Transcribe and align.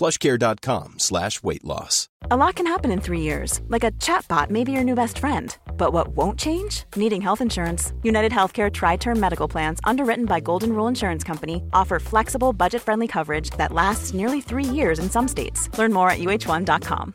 plushcare.com 0.00 0.98
slash 0.98 1.42
weight 1.42 1.64
loss. 1.64 2.08
A 2.30 2.36
lot 2.36 2.54
can 2.56 2.66
happen 2.66 2.90
in 2.90 3.00
three 3.00 3.20
years, 3.20 3.60
like 3.68 3.84
a 3.84 3.92
chatbot 3.92 4.50
may 4.50 4.64
be 4.64 4.72
your 4.72 4.84
new 4.84 4.94
best 4.94 5.18
friend. 5.18 5.56
But 5.76 5.92
what 5.92 6.08
won't 6.08 6.38
change? 6.38 6.84
Needing 6.96 7.22
health 7.22 7.40
insurance. 7.40 7.92
United 8.02 8.32
Healthcare 8.32 8.72
Tri 8.72 8.96
Term 8.96 9.20
Medical 9.20 9.48
Plans, 9.48 9.78
underwritten 9.84 10.26
by 10.26 10.40
Golden 10.40 10.72
Rule 10.72 10.88
Insurance 10.88 11.24
Company, 11.24 11.62
offer 11.72 11.98
flexible, 11.98 12.52
budget 12.52 12.82
friendly 12.82 13.06
coverage 13.06 13.50
that 13.58 13.72
lasts 13.72 14.14
nearly 14.14 14.40
three 14.40 14.64
years 14.64 14.98
in 14.98 15.08
some 15.10 15.28
states. 15.28 15.68
Learn 15.78 15.92
more 15.92 16.10
at 16.10 16.18
uh1.com. 16.18 17.14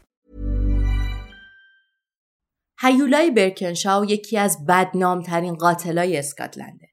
هیولای 2.84 3.32
برکنشاو 3.32 4.06
یکی 4.06 4.38
از 4.38 4.66
بدنامترین 4.66 5.56
قاتلای 5.56 6.18
اسکاتلنده. 6.18 6.88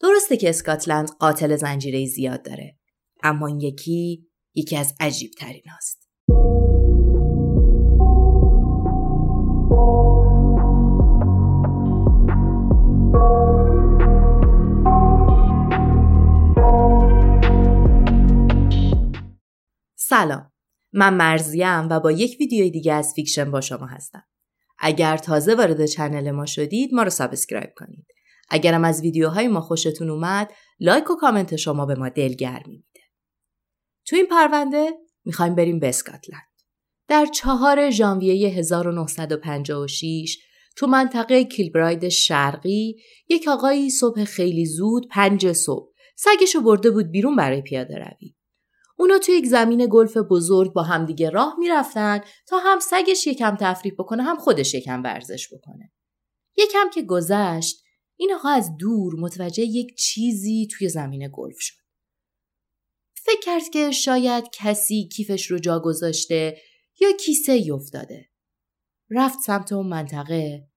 درسته 0.00 0.36
که 0.36 0.48
اسکاتلند 0.48 1.08
قاتل 1.18 1.56
زنجیره 1.56 2.06
زیاد 2.06 2.44
داره. 2.44 2.78
اما 3.22 3.46
این 3.46 3.60
یکی 3.60 4.26
یکی 4.59 4.77
از 4.77 4.95
عجیب 4.99 5.31
ترین 5.31 5.63
هاست. 5.71 6.09
سلام. 19.95 20.51
من 20.93 21.13
مرضیه‌م 21.13 21.89
و 21.89 21.99
با 21.99 22.11
یک 22.11 22.37
ویدیوی 22.39 22.71
دیگه 22.71 22.93
از 22.93 23.13
فیکشن 23.15 23.51
با 23.51 23.61
شما 23.61 23.85
هستم. 23.85 24.23
اگر 24.79 25.17
تازه 25.17 25.55
وارد 25.55 25.85
channel 25.85 26.31
ما 26.31 26.45
شدید 26.45 26.93
ما 26.93 27.03
رو 27.03 27.09
subscribe 27.09 27.73
کنید. 27.75 28.05
اگرم 28.49 28.83
از 28.83 29.01
ویدیوهای 29.01 29.47
ما 29.47 29.61
خوشتون 29.61 30.09
اومد 30.09 30.51
لایک 30.79 31.09
و 31.09 31.15
کامنت 31.15 31.55
شما 31.55 31.85
به 31.85 31.95
ما 31.95 32.09
دلگرمی 32.09 32.85
تو 34.09 34.15
این 34.15 34.25
پرونده 34.25 34.91
می‌خوایم 35.25 35.55
بریم 35.55 35.79
به 35.79 35.89
اسکاتلند 35.89 36.47
در 37.07 37.25
چهار 37.25 37.89
ژانویه 37.89 38.49
1956 38.49 40.37
تو 40.75 40.87
منطقه 40.87 41.43
کیلبراید 41.43 42.09
شرقی 42.09 42.95
یک 43.29 43.47
آقایی 43.47 43.89
صبح 43.89 44.23
خیلی 44.23 44.65
زود 44.65 45.07
پنج 45.11 45.51
صبح 45.51 45.89
سگشو 46.15 46.61
برده 46.61 46.91
بود 46.91 47.11
بیرون 47.11 47.35
برای 47.35 47.61
پیاده 47.61 47.97
روی. 47.97 48.35
اونا 48.97 49.17
توی 49.17 49.35
یک 49.35 49.45
زمین 49.45 49.87
گلف 49.91 50.17
بزرگ 50.17 50.73
با 50.73 50.83
همدیگه 50.83 51.29
راه 51.29 51.55
می‌رفتن 51.59 52.21
تا 52.47 52.57
هم 52.59 52.79
سگش 52.79 53.27
یکم 53.27 53.57
تفریح 53.59 53.93
بکنه 53.99 54.23
هم 54.23 54.37
خودش 54.37 54.73
یکم 54.73 55.03
ورزش 55.03 55.53
بکنه. 55.53 55.91
یکم 56.57 56.89
که 56.93 57.01
گذشت 57.01 57.83
این 58.15 58.33
آقا 58.33 58.49
از 58.49 58.77
دور 58.77 59.13
متوجه 59.19 59.63
یک 59.63 59.95
چیزی 59.97 60.67
توی 60.71 60.89
زمین 60.89 61.29
گلف 61.33 61.59
شد. 61.59 61.78
فکر 63.25 63.39
کرد 63.43 63.69
که 63.73 63.91
شاید 63.91 64.43
کسی 64.53 65.07
کیفش 65.07 65.51
رو 65.51 65.59
جا 65.59 65.79
گذاشته 65.79 66.57
یا 67.01 67.09
کیسه 67.25 67.51
ای 67.51 67.71
افتاده. 67.71 68.29
رفت 69.09 69.39
سمت 69.39 69.73
اون 69.73 69.87
منطقه 69.87 70.67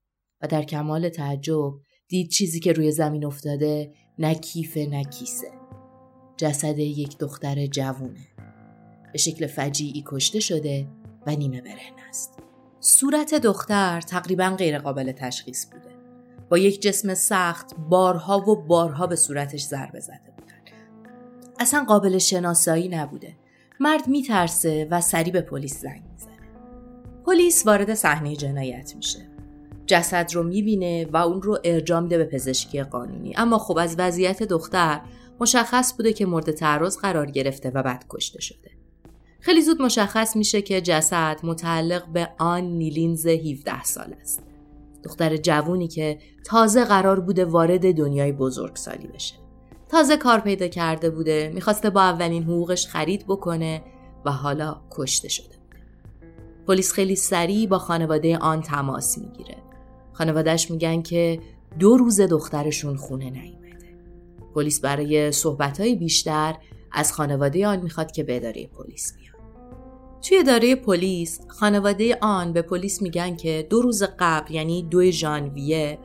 و 0.40 0.46
در 0.46 0.62
کمال 0.62 1.08
تعجب 1.08 1.72
دید 2.08 2.30
چیزی 2.30 2.60
که 2.60 2.72
روی 2.72 2.90
زمین 2.90 3.24
افتاده 3.24 3.92
نه 4.18 4.34
کیفه 4.34 4.86
نه 4.86 5.04
کیسه. 5.04 5.50
جسد 6.36 6.78
یک 6.78 7.18
دختر 7.18 7.66
جوونه. 7.66 8.26
به 9.12 9.18
شکل 9.18 9.46
فجیعی 9.46 10.04
کشته 10.06 10.40
شده 10.40 10.88
و 11.26 11.36
نیمه 11.36 11.60
برهن 11.60 12.08
است. 12.08 12.38
صورت 12.80 13.34
دختر 13.34 14.00
تقریبا 14.00 14.56
غیرقابل 14.58 15.12
تشخیص 15.12 15.66
بوده. 15.66 15.92
با 16.50 16.58
یک 16.58 16.82
جسم 16.82 17.14
سخت 17.14 17.74
بارها 17.88 18.50
و 18.50 18.66
بارها 18.66 19.06
به 19.06 19.16
صورتش 19.16 19.62
ضربه 19.62 20.00
زده. 20.00 20.31
اصلا 21.62 21.84
قابل 21.84 22.18
شناسایی 22.18 22.88
نبوده. 22.88 23.36
مرد 23.80 24.08
میترسه 24.08 24.88
و 24.90 25.00
سریع 25.00 25.32
به 25.32 25.40
پلیس 25.40 25.80
زنگ 25.80 26.02
می‌زنه. 26.12 26.32
پلیس 27.26 27.66
وارد 27.66 27.94
صحنه 27.94 28.36
جنایت 28.36 28.96
میشه. 28.96 29.18
جسد 29.86 30.30
رو 30.34 30.42
می‌بینه 30.42 31.06
و 31.12 31.16
اون 31.16 31.42
رو 31.42 31.58
ارجام 31.64 32.08
ده 32.08 32.18
به 32.18 32.24
پزشکی 32.24 32.82
قانونی 32.82 33.34
اما 33.36 33.58
خب 33.58 33.78
از 33.78 33.94
وضعیت 33.98 34.42
دختر 34.42 35.00
مشخص 35.40 35.94
بوده 35.96 36.12
که 36.12 36.26
مورد 36.26 36.50
تعرض 36.50 36.98
قرار 36.98 37.30
گرفته 37.30 37.70
و 37.70 37.82
بعد 37.82 38.04
کشته 38.10 38.40
شده. 38.40 38.70
خیلی 39.40 39.62
زود 39.62 39.82
مشخص 39.82 40.36
میشه 40.36 40.62
که 40.62 40.80
جسد 40.80 41.40
متعلق 41.42 42.06
به 42.06 42.28
آن 42.38 42.64
نیلینز 42.64 43.26
17 43.26 43.84
سال 43.84 44.14
است. 44.20 44.42
دختر 45.02 45.36
جوونی 45.36 45.88
که 45.88 46.18
تازه 46.44 46.84
قرار 46.84 47.20
بوده 47.20 47.44
وارد 47.44 47.94
دنیای 47.94 48.32
بزرگسالی 48.32 49.06
بشه. 49.06 49.41
تازه 49.92 50.16
کار 50.16 50.40
پیدا 50.40 50.68
کرده 50.68 51.10
بوده، 51.10 51.50
می‌خواسته 51.54 51.90
با 51.90 52.02
اولین 52.02 52.42
حقوقش 52.42 52.86
خرید 52.86 53.24
بکنه 53.26 53.82
و 54.24 54.30
حالا 54.30 54.80
کشته 54.90 55.28
شده. 55.28 55.54
پلیس 56.68 56.92
خیلی 56.92 57.16
سریع 57.16 57.68
با 57.68 57.78
خانواده 57.78 58.38
آن 58.38 58.62
تماس 58.62 59.18
می‌گیره. 59.18 59.56
خانوادهش 60.12 60.70
میگن 60.70 61.02
که 61.02 61.40
دو 61.78 61.96
روز 61.96 62.20
دخترشون 62.20 62.96
خونه 62.96 63.30
نیومده. 63.30 63.96
پلیس 64.54 64.80
برای 64.80 65.32
صحبتهای 65.32 65.94
بیشتر 65.94 66.54
از 66.92 67.12
خانواده 67.12 67.66
آن 67.66 67.80
می‌خواد 67.80 68.12
که 68.12 68.22
به 68.22 68.36
اداره 68.36 68.66
پلیس 68.66 69.14
بیان. 69.16 69.32
توی 70.22 70.38
اداره 70.38 70.74
پلیس 70.74 71.40
خانواده 71.48 72.18
آن 72.20 72.52
به 72.52 72.62
پلیس 72.62 73.02
میگن 73.02 73.36
که 73.36 73.66
دو 73.70 73.82
روز 73.82 74.02
قبل 74.18 74.54
یعنی 74.54 74.82
دو 74.82 75.10
ژانویه 75.10 75.98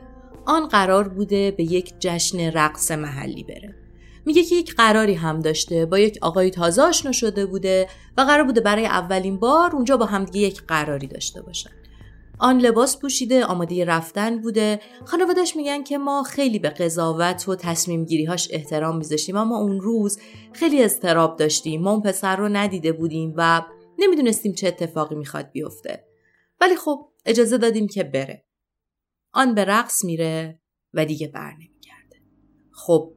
آن 0.48 0.68
قرار 0.68 1.08
بوده 1.08 1.50
به 1.50 1.64
یک 1.64 1.94
جشن 2.00 2.50
رقص 2.52 2.90
محلی 2.90 3.44
بره. 3.44 3.74
میگه 4.26 4.42
که 4.42 4.54
یک 4.54 4.74
قراری 4.74 5.14
هم 5.14 5.40
داشته 5.40 5.86
با 5.86 5.98
یک 5.98 6.18
آقای 6.22 6.50
تازه 6.50 6.82
آشنا 6.82 7.12
شده 7.12 7.46
بوده 7.46 7.88
و 8.16 8.20
قرار 8.20 8.44
بوده 8.44 8.60
برای 8.60 8.86
اولین 8.86 9.36
بار 9.36 9.70
اونجا 9.76 9.96
با 9.96 10.06
همدیگه 10.06 10.40
یک 10.40 10.62
قراری 10.68 11.06
داشته 11.06 11.42
باشن. 11.42 11.70
آن 12.38 12.58
لباس 12.58 12.98
پوشیده 12.98 13.44
آماده 13.44 13.84
رفتن 13.84 14.40
بوده 14.40 14.80
خانوادش 15.04 15.56
میگن 15.56 15.82
که 15.82 15.98
ما 15.98 16.22
خیلی 16.22 16.58
به 16.58 16.68
قضاوت 16.68 17.48
و 17.48 17.56
تصمیم 17.56 18.04
گیریهاش 18.04 18.48
احترام 18.50 18.96
میذاشتیم 18.96 19.36
اما 19.36 19.58
اون 19.58 19.80
روز 19.80 20.18
خیلی 20.52 20.84
اضطراب 20.84 21.36
داشتیم 21.36 21.82
ما 21.82 21.90
اون 21.90 22.02
پسر 22.02 22.36
رو 22.36 22.48
ندیده 22.48 22.92
بودیم 22.92 23.34
و 23.36 23.62
نمی‌دونستیم 23.98 24.52
چه 24.52 24.68
اتفاقی 24.68 25.14
می‌خواد 25.14 25.50
بیفته 25.50 26.04
ولی 26.60 26.76
خب 26.76 27.08
اجازه 27.26 27.58
دادیم 27.58 27.86
که 27.86 28.04
بره 28.04 28.47
آن 29.32 29.54
به 29.54 29.64
رقص 29.64 30.04
میره 30.04 30.60
و 30.94 31.04
دیگه 31.04 31.28
بر 31.28 31.52
نمیگرده. 31.52 32.16
خب 32.72 33.12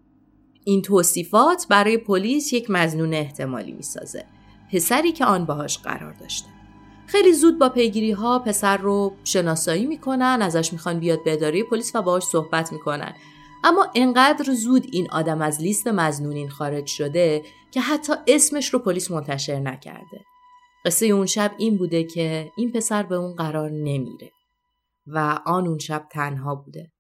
این 0.66 0.82
توصیفات 0.82 1.66
برای 1.70 1.98
پلیس 1.98 2.54
یک 2.54 2.70
مزنون 2.70 3.14
احتمالی 3.14 3.72
می‌سازه. 3.72 4.26
پسری 4.74 5.12
که 5.12 5.26
آن 5.26 5.46
باهاش 5.46 5.78
قرار 5.78 6.14
داشته. 6.14 6.48
خیلی 7.08 7.34
زود 7.34 7.60
با 7.60 7.70
پیگیری 7.70 8.12
ها 8.12 8.40
پسر 8.40 8.78
رو 8.78 9.16
شناسایی 9.24 9.86
می‌کنن 9.86 10.40
ازش 10.42 10.74
می‌خوان 10.74 11.00
بیاد 11.00 11.24
به 11.24 11.34
اداره 11.34 11.64
پلیس 11.64 11.96
و 11.96 12.02
باهاش 12.02 12.24
صحبت 12.24 12.74
می‌کنن. 12.74 13.14
اما 13.64 13.88
انقدر 13.96 14.54
زود 14.54 14.88
این 14.92 15.12
آدم 15.12 15.42
از 15.42 15.62
لیست 15.62 15.88
مزنونین 15.88 16.50
خارج 16.50 16.88
شده 16.88 17.44
که 17.72 17.82
حتی 17.82 18.14
اسمش 18.28 18.74
رو 18.74 18.80
پلیس 18.80 19.12
منتشر 19.12 19.60
نکرده. 19.60 20.26
قصه 20.86 21.06
اون 21.06 21.26
شب 21.26 21.52
این 21.58 21.78
بوده 21.78 22.04
که 22.04 22.52
این 22.58 22.72
پسر 22.72 23.04
به 23.04 23.16
اون 23.16 23.36
قرار 23.36 23.70
نمیره. 23.70 24.32
و 25.08 25.40
آن 25.46 25.68
اون 25.68 25.78
شب 25.78 26.08
تنها 26.12 26.56
بوده. 26.56 26.92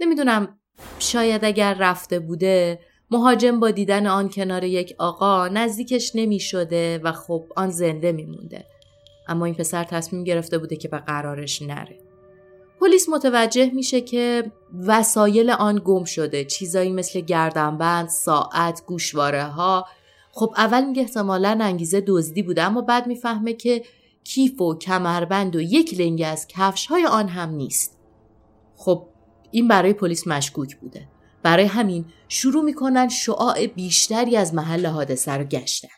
نمی‌دونم 0.00 0.58
شاید 0.98 1.44
اگر 1.44 1.74
رفته 1.74 2.18
بوده 2.18 2.80
مهاجم 3.10 3.60
با 3.60 3.70
دیدن 3.70 4.06
آن 4.06 4.28
کنار 4.28 4.64
یک 4.64 4.94
آقا 4.98 5.48
نزدیکش 5.48 6.12
نمی 6.14 6.40
شده 6.40 6.98
و 6.98 7.12
خب 7.12 7.44
آن 7.56 7.70
زنده 7.70 8.12
میمونده. 8.12 8.64
اما 9.28 9.44
این 9.44 9.54
پسر 9.54 9.84
تصمیم 9.84 10.24
گرفته 10.24 10.58
بوده 10.58 10.76
که 10.76 10.88
به 10.88 10.98
قرارش 10.98 11.62
نره. 11.62 11.98
پلیس 12.80 13.08
متوجه 13.08 13.70
میشه 13.74 14.00
که 14.00 14.52
وسایل 14.86 15.50
آن 15.50 15.82
گم 15.84 16.04
شده. 16.04 16.44
چیزایی 16.44 16.92
مثل 16.92 17.20
گردنبند، 17.20 18.08
ساعت، 18.08 18.82
گوشواره 18.86 19.44
ها 19.44 19.86
خب 20.32 20.54
اول 20.56 20.84
میگه 20.84 21.02
احتمالا 21.02 21.58
انگیزه 21.60 22.00
دزدی 22.06 22.42
بوده 22.42 22.62
اما 22.62 22.80
بعد 22.80 23.06
می‌فهمه 23.06 23.52
که 23.52 23.82
کیف 24.28 24.60
و 24.60 24.78
کمربند 24.78 25.56
و 25.56 25.60
یک 25.60 26.00
لنگ 26.00 26.22
از 26.26 26.46
کفش 26.48 26.86
های 26.86 27.06
آن 27.06 27.28
هم 27.28 27.50
نیست. 27.50 27.98
خب 28.76 29.08
این 29.50 29.68
برای 29.68 29.92
پلیس 29.92 30.26
مشکوک 30.26 30.76
بوده. 30.76 31.08
برای 31.42 31.64
همین 31.64 32.04
شروع 32.28 32.64
می‌کنن 32.64 33.08
شعاع 33.08 33.66
بیشتری 33.66 34.36
از 34.36 34.54
محل 34.54 34.86
حادثه 34.86 35.32
رو 35.32 35.44
گشتن. 35.44 35.88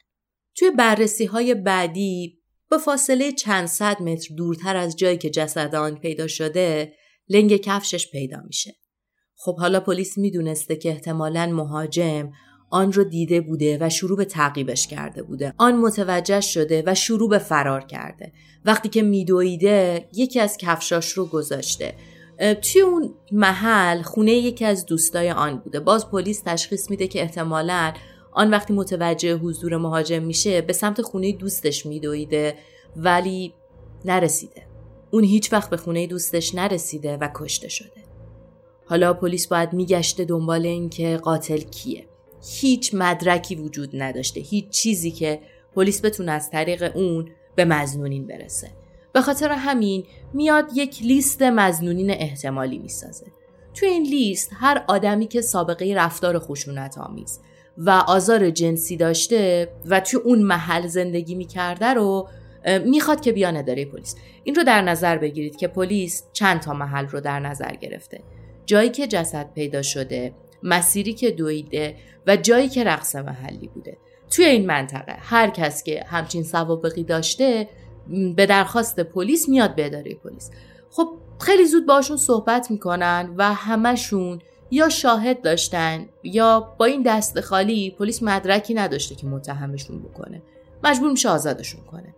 توی 0.56 0.71
بررسی 0.71 1.25
های 1.25 1.55
بعدی 1.55 2.38
به 2.71 2.79
فاصله 2.79 3.32
چند 3.32 3.67
صد 3.67 4.03
متر 4.03 4.35
دورتر 4.35 4.77
از 4.77 4.97
جایی 4.97 5.19
که 5.19 5.31
جسد 5.31 5.75
آن 5.75 5.94
پیدا 5.94 6.27
شده 6.27 6.93
لنگ 7.29 7.56
کفشش 7.56 8.11
پیدا 8.11 8.41
میشه. 8.47 8.77
خب 9.37 9.59
حالا 9.59 9.81
پلیس 9.81 10.19
می‌دونسته 10.19 10.77
که 10.77 10.88
احتمالا 10.88 11.47
مهاجم 11.47 12.31
آن 12.70 12.93
رو 12.93 13.05
دیده 13.05 13.40
بوده 13.40 13.78
و 13.81 13.88
شروع 13.88 14.17
به 14.17 14.25
تعقیبش 14.25 14.87
کرده 14.87 15.22
بوده. 15.22 15.55
آن 15.58 15.76
متوجه 15.76 16.40
شده 16.40 16.82
و 16.87 16.94
شروع 16.94 17.28
به 17.28 17.38
فرار 17.38 17.81
کرده. 17.81 18.32
وقتی 18.64 18.88
که 18.88 19.02
میدویده 19.02 20.08
یکی 20.12 20.40
از 20.40 20.56
کفشاش 20.56 21.12
رو 21.12 21.26
گذاشته. 21.26 21.94
توی 22.62 22.81
اون 22.81 23.14
محل 23.32 24.02
خونه 24.02 24.32
یکی 24.32 24.64
از 24.64 24.87
دوستای 24.87 25.31
آن 25.31 25.56
بوده. 25.56 25.81
باز 25.81 26.11
پلیس 26.11 26.43
تشخیص 26.46 26.90
میده 26.90 27.06
که 27.06 27.22
احتمالاً 27.22 27.93
آن 28.32 28.50
وقتی 28.50 28.72
متوجه 28.72 29.34
حضور 29.34 29.76
مهاجم 29.76 30.22
میشه 30.22 30.61
به 30.61 30.72
سمت 30.72 31.02
خونه 31.02 31.32
دوستش 31.32 31.87
میدویده 31.87 32.55
ولی 32.96 33.55
نرسیده. 34.05 34.62
اون 35.11 35.25
هیچ 35.25 35.52
وقت 35.52 35.70
به 35.70 35.76
خونه 35.76 36.06
دوستش 36.06 36.55
نرسیده 36.55 37.17
و 37.17 37.28
کشته 37.34 37.69
شده. 37.69 38.00
حالا 38.87 39.14
پلیس 39.14 39.46
باید 39.46 39.72
میگشته 39.72 40.25
دنبال 40.25 40.67
اینکه 40.67 41.17
قاتل 41.17 41.56
کیه. 41.58 42.06
هیچ 42.42 42.94
مدرکی 42.94 43.54
وجود 43.54 43.90
نداشته. 44.02 44.40
هیچ 44.40 44.69
چیزی 44.69 45.10
که 45.10 45.40
پلیس 45.75 46.04
بتونه 46.04 46.32
از 46.32 46.50
طریق 46.50 46.96
اون 46.96 47.28
به 47.56 47.64
مزنونین 47.64 48.26
برسه. 48.26 48.70
به 49.12 49.20
خاطر 49.20 49.52
همین 49.52 50.04
میاد 50.32 50.70
یک 50.75 51.02
لیست 51.02 51.42
مزنونین 51.42 52.10
احتمالی 52.10 52.78
می‌سازه. 52.78 53.26
توی 53.75 53.88
این 53.88 54.02
لیست 54.02 54.50
هر 54.54 54.84
آدمی 54.88 55.26
که 55.26 55.40
سابقه 55.40 55.94
رفتار 55.96 56.38
خشونت 56.38 56.98
آمیز 56.98 57.40
و 57.76 57.90
آزار 57.90 58.50
جنسی 58.50 58.96
داشته 58.96 59.69
و 59.86 60.00
توی 60.00 60.20
اون 60.20 60.43
محل 60.43 60.86
زندگی 60.86 61.34
می‌کرده 61.34 61.86
رو 61.86 62.28
می‌خواد 62.84 63.20
که 63.20 63.32
بیان 63.32 63.56
اداره 63.56 63.84
پلیس 63.84 64.16
این 64.44 64.54
رو 64.54 64.64
در 64.64 64.82
نظر 64.82 65.19
بگیرید 65.19 65.56
که 65.56 65.69
پلیس 65.69 66.25
چند 66.32 66.60
تا 66.60 66.72
محل 66.72 67.06
رو 67.06 67.20
در 67.20 67.40
نظر 67.40 67.75
گرفته 67.75 68.20
جایی 68.66 68.90
که 68.90 69.06
جسد 69.06 69.52
پیدا 69.54 69.82
شده 69.82 70.32
مسیری 70.62 71.12
که 71.12 71.30
دویده 71.30 71.96
و 72.26 72.36
جایی 72.36 72.68
که 72.68 72.84
رقص 72.84 73.16
محلی 73.16 73.68
بوده. 73.68 73.96
توی 74.30 74.44
این 74.44 74.66
منطقه 74.66 75.16
هر 75.18 75.50
کس 75.50 75.82
که 75.82 76.04
همچین 76.06 76.42
سوابقی 76.42 77.04
داشته 77.04 77.68
به 78.36 78.46
درخواست 78.46 79.00
پلیس 79.00 79.48
میاد 79.48 79.74
به 79.74 79.86
اداره 79.86 80.14
پلیس. 80.14 80.50
خب 80.90 81.08
خیلی 81.40 81.64
زود 81.64 81.86
باشون 81.86 82.16
صحبت 82.16 82.70
می‌کنن 82.70 83.34
و 83.36 83.54
همشون 83.54 84.38
یا 84.70 84.88
شاهد 84.88 85.42
داشتن 85.42 86.08
یا 86.22 86.74
با 86.78 86.84
این 86.84 87.02
دست 87.02 87.40
خالی 87.40 87.90
پلیس 87.90 88.22
مدرکی 88.22 88.74
نداشته 88.74 89.14
که 89.14 89.26
متهمشون 89.26 90.02
بکنه. 90.02 90.42
مجبور 90.84 91.10
میشه 91.10 91.28
آزادشون 91.28 91.80
کنه. 91.84 92.14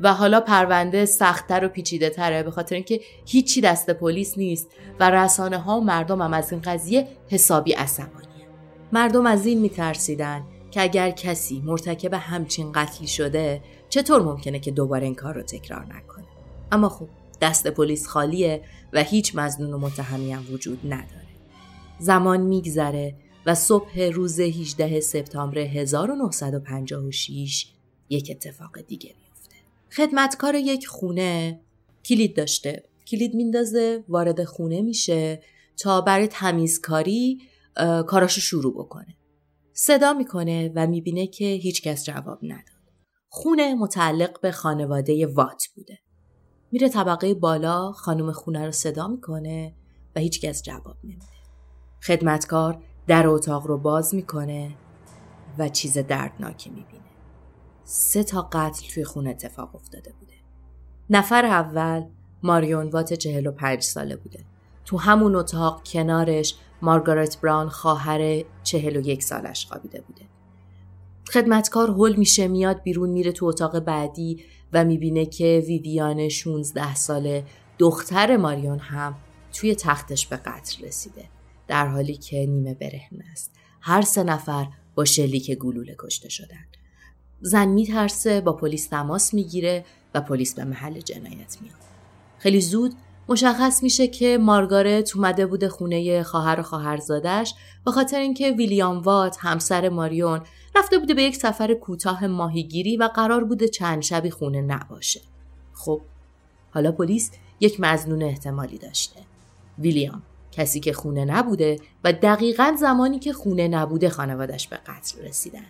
و 0.00 0.14
حالا 0.14 0.40
پرونده 0.40 1.04
سختتر 1.04 1.64
و 1.64 1.68
پیچیده 1.68 2.10
تره 2.10 2.42
به 2.42 2.50
خاطر 2.50 2.74
اینکه 2.74 3.00
هیچی 3.26 3.60
دست 3.60 3.90
پلیس 3.90 4.38
نیست 4.38 4.68
و 5.00 5.10
رسانه 5.10 5.58
ها 5.58 5.80
و 5.80 5.84
مردم 5.84 6.22
هم 6.22 6.34
از 6.34 6.52
این 6.52 6.60
قضیه 6.60 7.08
حسابی 7.28 7.72
عصبانیه 7.72 8.48
مردم 8.92 9.26
از 9.26 9.46
این 9.46 9.60
میترسیدن 9.60 10.42
که 10.70 10.82
اگر 10.82 11.10
کسی 11.10 11.62
مرتکب 11.64 12.14
همچین 12.14 12.72
قتلی 12.72 13.06
شده 13.06 13.62
چطور 13.88 14.22
ممکنه 14.22 14.58
که 14.58 14.70
دوباره 14.70 15.04
این 15.04 15.14
کار 15.14 15.34
رو 15.34 15.42
تکرار 15.42 15.84
نکنه 15.84 16.26
اما 16.72 16.88
خب 16.88 17.08
دست 17.40 17.66
پلیس 17.66 18.06
خالیه 18.06 18.62
و 18.92 19.02
هیچ 19.02 19.36
مزنون 19.36 19.72
و 19.72 19.78
متهمی 19.78 20.32
هم 20.32 20.44
وجود 20.52 20.78
نداره 20.84 21.28
زمان 21.98 22.40
میگذره 22.40 23.14
و 23.46 23.54
صبح 23.54 24.00
روز 24.00 24.40
18 24.40 25.00
سپتامبر 25.00 25.58
1956 25.58 27.66
یک 28.08 28.28
اتفاق 28.30 28.80
دیگه. 28.80 29.14
خدمتکار 29.92 30.54
یک 30.54 30.86
خونه 30.86 31.60
کلید 32.04 32.36
داشته. 32.36 32.82
کلید 33.06 33.34
میندازه 33.34 34.04
وارد 34.08 34.44
خونه 34.44 34.82
میشه 34.82 35.42
تا 35.76 36.00
برای 36.00 36.28
تمیزکاری 36.28 37.38
کاراشو 38.06 38.40
شروع 38.40 38.74
بکنه. 38.74 39.16
صدا 39.72 40.12
می‌کنه 40.12 40.72
و 40.74 40.86
می‌بینه 40.86 41.26
که 41.26 41.44
هیچکس 41.44 42.04
جواب 42.04 42.38
نداد. 42.42 42.62
خونه 43.28 43.74
متعلق 43.74 44.40
به 44.40 44.50
خانواده 44.50 45.26
وات 45.26 45.64
بوده. 45.74 45.98
میره 46.72 46.88
طبقه 46.88 47.34
بالا 47.34 47.92
خانم 47.92 48.32
خونه 48.32 48.64
رو 48.66 48.72
صدا 48.72 49.08
می‌کنه 49.08 49.74
و 50.16 50.20
هیچکس 50.20 50.62
جواب 50.62 50.96
نمیده. 51.04 51.26
خدمتکار 52.02 52.82
در 53.06 53.26
اتاق 53.26 53.66
رو 53.66 53.78
باز 53.78 54.14
می‌کنه 54.14 54.74
و 55.58 55.68
چیز 55.68 55.98
دردناکی 55.98 56.70
می‌بینه. 56.70 56.97
سه 57.90 58.22
تا 58.22 58.48
قتل 58.52 58.88
توی 58.88 59.04
خونه 59.04 59.30
اتفاق 59.30 59.74
افتاده 59.74 60.12
بوده. 60.20 60.34
نفر 61.10 61.44
اول 61.44 62.04
ماریون 62.42 62.88
وات 62.88 63.14
45 63.14 63.82
ساله 63.82 64.16
بوده. 64.16 64.44
تو 64.84 64.96
همون 64.96 65.34
اتاق 65.34 65.82
کنارش 65.84 66.54
مارگارت 66.82 67.40
براون 67.40 67.68
خواهر 67.68 68.44
41 68.62 69.22
سالش 69.22 69.66
خوابیده 69.66 70.00
بوده. 70.00 70.22
خدمتکار 71.32 71.90
هول 71.90 72.16
میشه 72.16 72.48
میاد 72.48 72.82
بیرون 72.82 73.10
میره 73.10 73.32
تو 73.32 73.46
اتاق 73.46 73.78
بعدی 73.78 74.44
و 74.72 74.84
می‌بینه 74.84 75.26
که 75.26 75.64
ویویان 75.66 76.28
16 76.28 76.94
ساله 76.94 77.44
دختر 77.78 78.36
ماریون 78.36 78.78
هم 78.78 79.16
توی 79.52 79.74
تختش 79.74 80.26
به 80.26 80.36
قتل 80.36 80.84
رسیده. 80.84 81.24
در 81.66 81.86
حالی 81.86 82.16
که 82.16 82.46
نیمه 82.46 82.74
برهنه 82.74 83.24
است 83.32 83.54
هر 83.80 84.02
سه 84.02 84.22
نفر 84.22 84.68
با 84.94 85.04
شلیک 85.04 85.58
گلوله 85.58 85.96
کشته 85.98 86.28
شدند 86.28 86.77
زن 87.40 87.68
میترسه 87.68 88.40
با 88.40 88.52
پلیس 88.52 88.86
تماس 88.86 89.34
می‌گیره 89.34 89.84
و 90.14 90.20
پلیس 90.20 90.54
به 90.54 90.64
محل 90.64 91.00
جنایت 91.00 91.56
میاد. 91.62 91.76
خیلی 92.38 92.60
زود 92.60 92.94
مشخص 93.28 93.82
میشه 93.82 94.06
که 94.06 94.38
مارگارت 94.38 95.16
اومده 95.16 95.46
بوده 95.46 95.68
خونه 95.68 96.22
خواهر 96.22 96.60
و 96.60 96.62
خواهرزادش 96.62 97.54
به 97.84 97.90
خاطر 97.90 98.18
اینکه 98.18 98.50
ویلیام 98.50 98.98
وات 98.98 99.36
همسر 99.40 99.88
ماریون 99.88 100.40
رفته 100.76 100.98
بوده 100.98 101.14
به 101.14 101.22
یک 101.22 101.36
سفر 101.36 101.74
کوتاه 101.74 102.26
ماهیگیری 102.26 102.96
و 102.96 103.04
قرار 103.14 103.44
بوده 103.44 103.68
چند 103.68 104.02
شبی 104.02 104.30
خونه 104.30 104.60
نباشه. 104.60 105.20
خب 105.74 106.00
حالا 106.70 106.92
پلیس 106.92 107.30
یک 107.60 107.80
مزنون 107.80 108.22
احتمالی 108.22 108.78
داشته. 108.78 109.20
ویلیام 109.78 110.22
کسی 110.52 110.80
که 110.80 110.92
خونه 110.92 111.24
نبوده 111.24 111.80
و 112.04 112.12
دقیقا 112.12 112.76
زمانی 112.80 113.18
که 113.18 113.32
خونه 113.32 113.68
نبوده 113.68 114.08
خانوادش 114.08 114.68
به 114.68 114.76
قتل 114.76 115.22
رسیدن. 115.22 115.66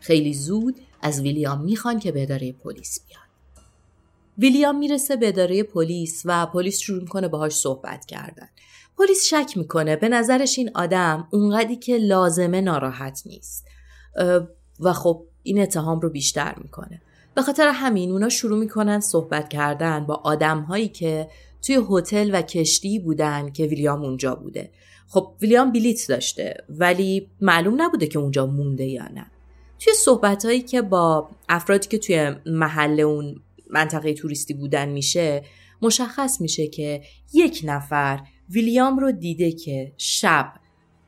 خیلی 0.00 0.34
زود 0.34 0.80
از 1.02 1.20
ویلیام 1.20 1.60
می‌خوان 1.60 1.98
که 1.98 2.12
به 2.12 2.22
اداره 2.22 2.52
پلیس 2.52 3.00
بیاد. 3.08 3.20
ویلیام 4.38 4.78
می‌رسه 4.78 5.16
به 5.16 5.28
اداره 5.28 5.62
پلیس 5.62 6.22
و 6.24 6.46
پلیس 6.46 6.78
شروع 6.78 7.00
می‌کنه 7.00 7.28
باهاش 7.28 7.52
صحبت 7.52 8.06
کردن. 8.06 8.48
پلیس 8.98 9.24
شک 9.24 9.56
می‌کنه 9.56 9.96
به 9.96 10.08
نظرش 10.08 10.58
این 10.58 10.70
آدم 10.74 11.28
اونقدی 11.30 11.76
که 11.76 11.96
لازمه 11.96 12.60
ناراحت 12.60 13.22
نیست 13.26 13.66
و 14.80 14.92
خب 14.92 15.24
این 15.42 15.62
اتهام 15.62 16.00
رو 16.00 16.10
بیشتر 16.10 16.54
می‌کنه. 16.58 17.02
به 17.34 17.42
خاطر 17.42 17.68
همین 17.68 18.10
اونا 18.10 18.28
شروع 18.28 18.58
می‌کنن 18.58 19.00
صحبت 19.00 19.48
کردن 19.48 20.06
با 20.06 20.14
آدم 20.14 20.60
هایی 20.60 20.88
که 20.88 21.28
توی 21.62 21.80
هتل 21.90 22.30
و 22.32 22.42
کشتی 22.42 22.98
بودن 22.98 23.50
که 23.50 23.64
ویلیام 23.66 24.02
اونجا 24.02 24.34
بوده 24.34 24.70
خب 25.08 25.34
ویلیام 25.40 25.72
بلیت 25.72 26.08
داشته 26.08 26.64
ولی 26.68 27.30
معلوم 27.40 27.82
نبوده 27.82 28.06
که 28.06 28.18
اونجا 28.18 28.46
مونده 28.46 28.84
یا 28.84 29.08
نه 29.08 29.26
توی 29.80 29.92
صحبت 29.94 30.44
هایی 30.44 30.62
که 30.62 30.82
با 30.82 31.30
افرادی 31.48 31.88
که 31.88 31.98
توی 31.98 32.34
محل 32.46 33.00
اون 33.00 33.40
منطقه 33.70 34.14
توریستی 34.14 34.54
بودن 34.54 34.88
میشه 34.88 35.42
مشخص 35.82 36.40
میشه 36.40 36.66
که 36.66 37.02
یک 37.32 37.60
نفر 37.64 38.20
ویلیام 38.50 38.98
رو 38.98 39.12
دیده 39.12 39.52
که 39.52 39.92
شب 39.96 40.52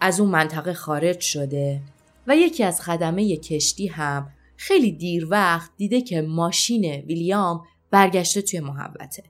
از 0.01 0.21
اون 0.21 0.31
منطقه 0.31 0.73
خارج 0.73 1.21
شده 1.21 1.81
و 2.27 2.37
یکی 2.37 2.65
از 2.65 2.81
خدمه 2.81 3.37
کشتی 3.37 3.87
هم 3.87 4.31
خیلی 4.57 4.93
دیر 4.93 5.27
وقت 5.31 5.71
دیده 5.77 6.01
که 6.01 6.23
ماشین 6.23 6.85
ویلیام 6.85 7.65
برگشته 7.91 8.43
توی 8.43 8.61
محوطه. 8.61 9.23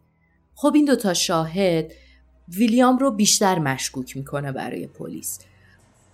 خب 0.55 0.73
این 0.75 0.85
دوتا 0.85 1.15
شاهد 1.15 1.93
ویلیام 2.49 2.99
رو 2.99 3.11
بیشتر 3.11 3.59
مشکوک 3.59 4.17
می‌کنه 4.17 4.53
برای 4.53 4.87
پلیس. 4.87 5.39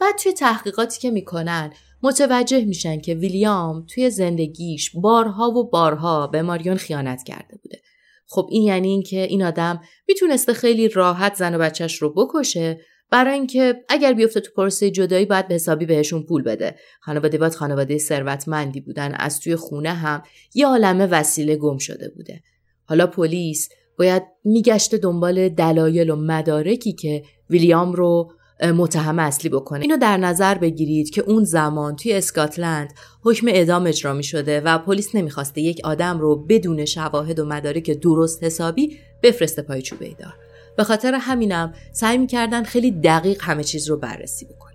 بعد 0.08 0.18
توی 0.18 0.32
تحقیقاتی 0.32 1.00
که 1.00 1.10
می‌کنن 1.10 1.72
متوجه 2.02 2.64
میشن 2.64 3.00
که 3.00 3.14
ویلیام 3.14 3.86
توی 3.86 4.10
زندگیش 4.10 4.90
بارها 4.94 5.50
و 5.50 5.70
بارها 5.70 6.26
به 6.26 6.42
ماریون 6.42 6.76
خیانت 6.76 7.22
کرده 7.22 7.56
بوده. 7.62 7.80
خب 8.26 8.48
این 8.50 8.62
یعنی 8.62 8.88
اینکه 8.88 9.22
این 9.22 9.42
آدم 9.42 9.80
می‌تونسته 10.08 10.52
خیلی 10.52 10.88
راحت 10.88 11.34
زن 11.34 11.54
و 11.54 11.58
بچهش 11.58 12.02
رو 12.02 12.14
بکشه 12.14 12.80
برای 13.10 13.34
اینکه 13.34 13.84
اگر 13.88 14.12
بیفته 14.12 14.40
تو 14.40 14.50
پروسه 14.56 14.90
جدایی 14.90 15.26
باید 15.26 15.48
به 15.48 15.54
حسابی 15.54 15.86
بهشون 15.86 16.22
پول 16.22 16.42
بده 16.42 16.76
خانواده 17.00 17.38
باید 17.38 17.54
خانواده 17.54 17.98
ثروتمندی 17.98 18.80
بودن 18.80 19.14
از 19.14 19.40
توی 19.40 19.56
خونه 19.56 19.90
هم 19.90 20.22
یه 20.54 20.66
عالمه 20.66 21.06
وسیله 21.06 21.56
گم 21.56 21.78
شده 21.78 22.08
بوده 22.16 22.42
حالا 22.84 23.06
پلیس 23.06 23.68
باید 23.98 24.22
میگشته 24.44 24.98
دنبال 24.98 25.48
دلایل 25.48 26.10
و 26.10 26.16
مدارکی 26.16 26.92
که 26.92 27.22
ویلیام 27.50 27.92
رو 27.92 28.32
متهم 28.62 29.18
اصلی 29.18 29.50
بکنه. 29.50 29.80
اینو 29.80 29.96
در 29.96 30.16
نظر 30.16 30.54
بگیرید 30.54 31.10
که 31.10 31.22
اون 31.22 31.44
زمان 31.44 31.96
توی 31.96 32.12
اسکاتلند 32.12 32.94
حکم 33.22 33.48
اعدام 33.48 33.86
اجرا 33.86 34.12
می 34.12 34.22
شده 34.22 34.60
و 34.60 34.78
پلیس 34.78 35.14
نمی‌خواسته 35.14 35.60
یک 35.60 35.80
آدم 35.84 36.18
رو 36.18 36.36
بدون 36.36 36.84
شواهد 36.84 37.38
و 37.38 37.44
مدارک 37.44 37.90
درست 37.90 38.44
حسابی 38.44 38.98
بفرسته 39.22 39.62
پای 39.62 39.82
چوبه 39.82 40.08
دار 40.08 40.34
به 40.76 40.84
خاطر 40.84 41.14
همینم 41.14 41.72
سعی 41.92 42.18
می‌کردن 42.18 42.62
خیلی 42.62 42.90
دقیق 42.90 43.42
همه 43.42 43.64
چیز 43.64 43.88
رو 43.88 43.96
بررسی 43.96 44.44
بکنن. 44.44 44.74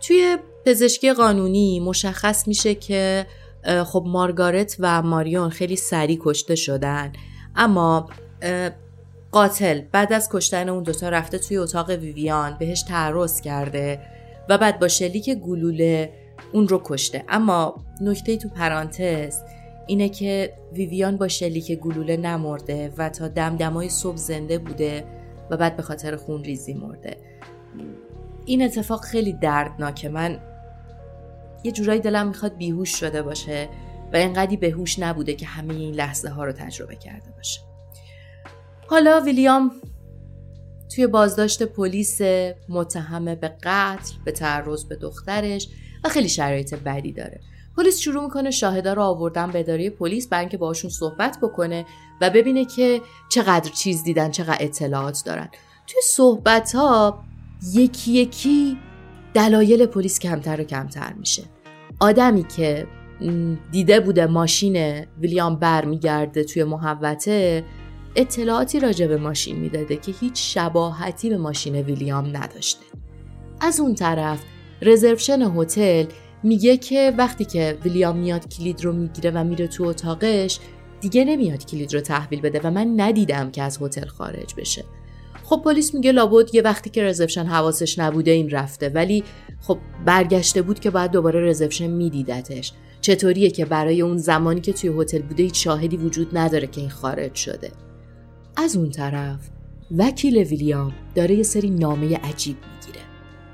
توی 0.00 0.38
پزشکی 0.64 1.12
قانونی 1.12 1.80
مشخص 1.80 2.48
میشه 2.48 2.74
که 2.74 3.26
خب 3.84 4.04
مارگارت 4.06 4.76
و 4.78 5.02
ماریون 5.02 5.50
خیلی 5.50 5.76
سریع 5.76 6.18
کشته 6.22 6.54
شدن 6.54 7.12
اما 7.56 8.08
قاتل 9.30 9.80
بعد 9.80 10.12
از 10.12 10.28
کشتن 10.32 10.68
اون 10.68 10.82
دوتا 10.82 11.08
رفته 11.08 11.38
توی 11.38 11.56
اتاق 11.56 11.90
ویویان 11.90 12.56
بهش 12.58 12.82
تعرض 12.82 13.40
کرده 13.40 14.00
و 14.48 14.58
بعد 14.58 14.78
با 14.78 14.88
شلیک 14.88 15.30
گلوله 15.30 16.12
اون 16.52 16.68
رو 16.68 16.80
کشته. 16.84 17.24
اما 17.28 17.84
نکته 18.00 18.36
تو 18.36 18.48
پرانتز 18.48 19.40
اینه 19.86 20.08
که 20.08 20.52
ویویان 20.72 21.16
با 21.16 21.28
شلیک 21.28 21.72
گلوله 21.72 22.16
نمرده 22.16 22.92
و 22.98 23.08
تا 23.08 23.28
دمدمای 23.28 23.88
صبح 23.88 24.16
زنده 24.16 24.58
بوده 24.58 25.04
و 25.50 25.56
بعد 25.56 25.76
به 25.76 25.82
خاطر 25.82 26.16
خون 26.16 26.44
ریزی 26.44 26.74
مرده. 26.74 27.16
این 28.46 28.62
اتفاق 28.62 29.00
خیلی 29.00 29.32
دردناکه. 29.32 30.08
من 30.08 30.40
یه 31.64 31.72
جورایی 31.72 32.00
دلم 32.00 32.28
می‌خواد 32.28 32.56
بیهوش 32.56 33.00
شده 33.00 33.22
باشه 33.22 33.68
و 34.12 34.16
اینقدی 34.16 34.56
بهوش 34.56 34.98
نبوده 34.98 35.34
که 35.34 35.46
همه 35.46 35.74
این 35.74 35.94
لحظه 35.94 36.28
ها 36.28 36.44
رو 36.44 36.52
تجربه 36.52 36.96
کرده 36.96 37.30
باشه. 37.36 37.67
حالا 38.90 39.20
ویلیام 39.20 39.70
توی 40.94 41.06
بازداشت 41.06 41.62
پلیس 41.62 42.20
متهم 42.68 43.24
به 43.24 43.48
قتل 43.62 44.12
به 44.24 44.32
تعرض 44.32 44.84
به 44.84 44.96
دخترش 44.96 45.68
و 46.04 46.08
خیلی 46.08 46.28
شرایط 46.28 46.74
بدی 46.74 47.12
داره. 47.12 47.40
پلیس 47.76 47.98
شروع 47.98 48.24
می‌کنه 48.24 48.50
شاهدا 48.50 48.92
رو 48.92 49.02
آوردن 49.02 49.50
به 49.50 49.60
اداره 49.60 49.90
پلیس 49.90 50.28
برای 50.28 50.40
اینکه 50.40 50.56
باشون 50.56 50.90
صحبت 50.90 51.38
بکنه 51.42 51.86
و 52.20 52.30
ببینه 52.30 52.64
که 52.64 53.00
چقدر 53.28 53.70
چیز 53.70 54.04
دیدن 54.04 54.30
چقدر 54.30 54.56
اطلاعات 54.60 55.22
دارن. 55.26 55.48
توی 55.86 56.00
صحبت 56.04 56.74
ها 56.74 57.24
یکی 57.72 58.12
یکی 58.12 58.78
دلایل 59.34 59.86
پلیس 59.86 60.18
کمتر 60.18 60.60
و 60.60 60.64
کمتر 60.64 61.12
میشه. 61.12 61.42
آدمی 62.00 62.44
که 62.56 62.86
دیده 63.70 64.00
بوده 64.00 64.26
ماشین 64.26 65.06
ویلیام 65.20 65.56
برمیگرده 65.56 66.44
توی 66.44 66.64
محوته 66.64 67.64
اطلاعاتی 68.18 68.80
راجع 68.80 69.06
به 69.06 69.16
ماشین 69.16 69.56
می‌داده 69.56 69.96
که 69.96 70.12
هیچ 70.20 70.54
شباهتی 70.54 71.30
به 71.30 71.36
ماشین 71.36 71.74
ویلیام 71.74 72.36
نداشته. 72.36 72.84
از 73.60 73.80
اون 73.80 73.94
طرف 73.94 74.42
رزروشن 74.82 75.42
هتل 75.42 76.04
میگه 76.42 76.76
که 76.76 77.14
وقتی 77.18 77.44
که 77.44 77.78
ویلیام 77.84 78.16
میاد 78.16 78.48
کلید 78.48 78.84
رو 78.84 78.92
می‌گیره 78.92 79.30
و 79.30 79.44
میره 79.44 79.66
تو 79.66 79.84
اتاقش 79.84 80.58
دیگه 81.00 81.24
نمیاد 81.24 81.66
کلید 81.66 81.94
رو 81.94 82.00
تحویل 82.00 82.40
بده 82.40 82.60
و 82.64 82.70
من 82.70 83.00
ندیدم 83.00 83.50
که 83.50 83.62
از 83.62 83.78
هتل 83.82 84.06
خارج 84.06 84.54
بشه. 84.56 84.84
خب 85.44 85.62
پلیس 85.64 85.94
میگه 85.94 86.12
لابد 86.12 86.54
یه 86.54 86.62
وقتی 86.62 86.90
که 86.90 87.02
رزپشن 87.02 87.46
حواسش 87.46 87.98
نبوده 87.98 88.30
این 88.30 88.50
رفته 88.50 88.88
ولی 88.88 89.24
خب 89.60 89.78
برگشته 90.04 90.62
بود 90.62 90.80
که 90.80 90.90
بعد 90.90 91.10
دوباره 91.10 91.40
رزپشن 91.40 91.86
میدیدتش. 91.86 92.72
چطوریه 93.00 93.50
که 93.50 93.64
برای 93.64 94.00
اون 94.02 94.18
زمانی 94.18 94.60
که 94.60 94.72
توی 94.72 94.90
هتل 95.00 95.22
بوده 95.22 95.42
هیچ 95.42 95.64
شاهدی 95.64 95.96
وجود 95.96 96.38
نداره 96.38 96.66
که 96.66 96.80
این 96.80 96.90
خارج 96.90 97.34
شده. 97.34 97.70
از 98.60 98.76
اون 98.76 98.90
طرف 98.90 99.48
وکیل 99.98 100.36
ویلیام 100.36 100.92
داره 101.14 101.34
یه 101.34 101.42
سری 101.42 101.70
نامه 101.70 102.16
عجیب 102.16 102.56
می‌گیره. 102.56 103.04